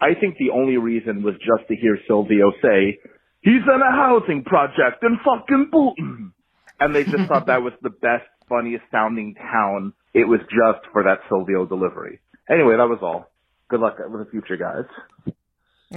[0.00, 2.98] I think the only reason was just to hear Silvio say,
[3.42, 6.32] "He's in a housing project in fucking Boonton."
[6.80, 9.92] and they just thought that was the best, funniest sounding town.
[10.14, 12.18] It was just for that Silvio delivery.
[12.48, 13.30] Anyway, that was all.
[13.68, 14.88] Good luck with the future, guys.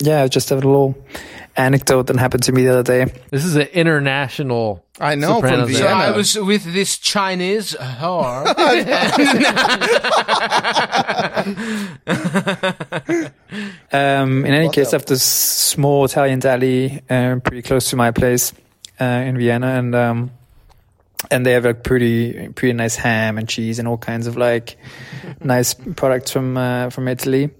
[0.00, 0.96] yeah, just a little
[1.56, 3.12] anecdote that happened to me the other day.
[3.30, 5.90] This is an international I know, from Sopranos Vienna.
[5.90, 8.44] I was with this Chinese whore.
[13.92, 18.10] Um, in any case, I have this small Italian deli uh, pretty close to my
[18.10, 18.52] place
[19.00, 20.30] uh, in Vienna, and um,
[21.30, 24.76] and they have like pretty pretty nice ham and cheese and all kinds of like
[25.40, 27.50] nice products from uh, from Italy.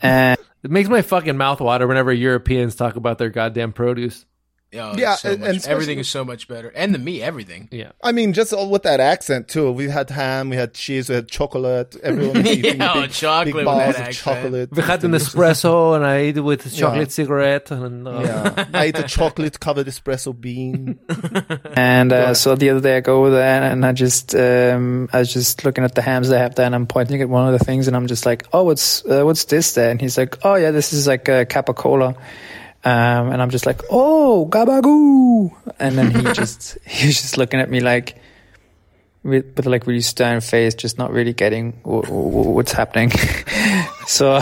[0.00, 4.24] And It makes my fucking mouth water whenever Europeans talk about their goddamn produce.
[4.76, 6.72] Oh, Yeah, so and- much- and everything is so much better.
[6.74, 7.68] And the meat, everything.
[7.70, 7.92] Yeah.
[8.02, 9.70] I mean, just all with that accent too.
[9.72, 11.96] We had ham, we had cheese, we had chocolate.
[12.02, 14.70] Everyone was eating Yeah, big, chocolate big with that of chocolate.
[14.72, 16.80] We had an espresso and I ate it with a Yeah.
[16.80, 20.98] chocolate cigarette and uh, Yeah, I ate a chocolate covered espresso bean.
[21.76, 25.18] And uh, so the other day I go over there and I just um, I
[25.20, 27.58] was just looking at the hams they have there and I'm pointing at one of
[27.58, 29.90] the things and I'm just like, oh, what's uh, what's this there?
[29.90, 32.16] And he's like, oh yeah, this is like a capicola.
[32.86, 35.50] Um, and I'm just like, oh, gabagoo.
[35.78, 38.20] And then he just he's just looking at me like,
[39.22, 43.10] with, with like really stern face, just not really getting w- w- what's happening.
[44.06, 44.38] so,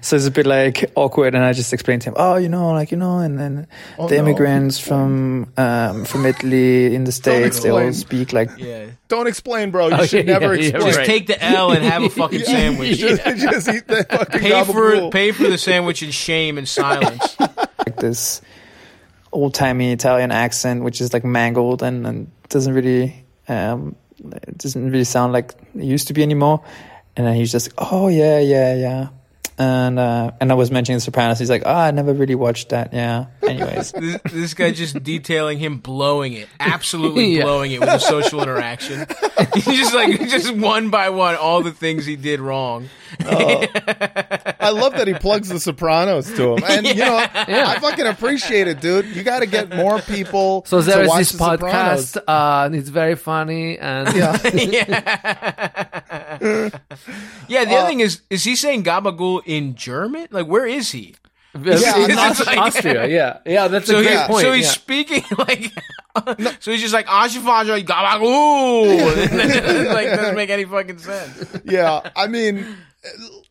[0.00, 1.34] so it's a bit like awkward.
[1.34, 3.66] And I just explained to him, oh, you know, like you know, and then
[3.98, 4.20] Oh, the no.
[4.22, 7.94] immigrants from um, from Italy in the states, they all explain.
[7.94, 8.86] speak like Yeah.
[9.08, 9.88] Don't explain, bro.
[9.88, 10.82] You Oh, should yeah, never yeah, explain.
[10.86, 11.06] Just Right.
[11.06, 12.98] take the L and have a fucking sandwich.
[12.98, 15.10] Just, just eat the fucking Pay for gabagool.
[15.10, 17.36] pay for the sandwich in shame and silence.
[17.86, 18.40] Like this
[19.32, 24.90] old timey Italian accent, which is like mangled and, and doesn't really um, it doesn't
[24.90, 26.62] really sound like it used to be anymore.
[27.16, 29.08] And then he's just, oh yeah, yeah, yeah.
[29.58, 31.38] And uh, and I was mentioning The Sopranos.
[31.38, 32.92] He's like, oh, I never really watched that.
[32.94, 33.26] Yeah.
[33.42, 37.42] Anyways, this, this guy just detailing him blowing it, absolutely Yeah.
[37.44, 39.06] blowing it with a social interaction.
[39.54, 42.88] He's just like just one by one all the things he did wrong.
[43.20, 48.68] I love that he plugs the Sopranos to him, and you know, I fucking appreciate
[48.68, 49.06] it, dude.
[49.06, 50.64] You got to get more people.
[50.66, 52.12] So there to is watch this the Sopranos.
[52.14, 54.38] podcast, uh, and it's very funny, and Yeah,
[57.48, 57.64] yeah.
[57.64, 60.28] the Uh, other thing is, is he saying gabagool in German?
[60.30, 61.14] Like, where is he?
[61.60, 63.06] Yeah, in Aus- like- Austria.
[63.08, 64.40] Yeah, yeah, that's so a great he- point.
[64.42, 64.70] So he's yeah.
[64.70, 65.70] speaking like,
[66.60, 68.88] so he's just like Ashifaja gabagool.
[69.30, 71.58] And then, like doesn't make any fucking sense.
[71.64, 72.64] yeah, I mean, you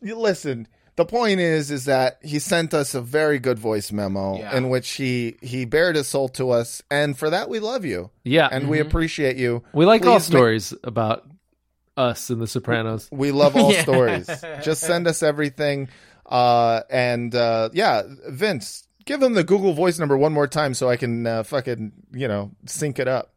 [0.00, 0.68] listen.
[0.96, 4.54] The point is, is that he sent us a very good voice memo Yeah.
[4.56, 8.10] in which he he bared his soul to us, and for that we love you.
[8.24, 8.48] Yeah.
[8.52, 8.88] and we Mm-hmm.
[8.88, 9.62] appreciate you.
[9.72, 11.26] We like all Please ma- stories about
[11.96, 13.08] us and The Sopranos.
[13.10, 13.82] We love all Yeah.
[13.82, 14.26] stories.
[14.62, 15.88] Just send us everything.
[16.26, 20.88] Uh, and uh, yeah, Vince, give him the Google Voice number one more time so
[20.90, 23.31] I can uh, fucking you know sync it up.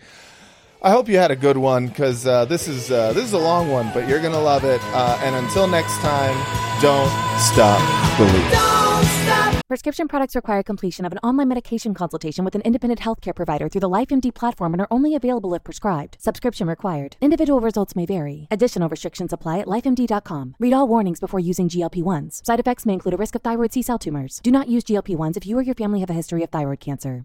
[0.84, 3.38] I hope you had a good one because uh, this is uh, this is a
[3.38, 4.82] long one, but you're gonna love it.
[4.92, 6.36] Uh, and until next time,
[6.82, 7.08] don't
[7.40, 7.80] stop
[8.18, 9.62] believing.
[9.66, 13.80] Prescription products require completion of an online medication consultation with an independent healthcare provider through
[13.80, 16.18] the LifeMD platform and are only available if prescribed.
[16.20, 17.16] Subscription required.
[17.22, 18.46] Individual results may vary.
[18.50, 20.54] Additional restrictions apply at lifemd.com.
[20.58, 22.44] Read all warnings before using GLP-1s.
[22.44, 24.38] Side effects may include a risk of thyroid C-cell tumors.
[24.44, 27.24] Do not use GLP-1s if you or your family have a history of thyroid cancer.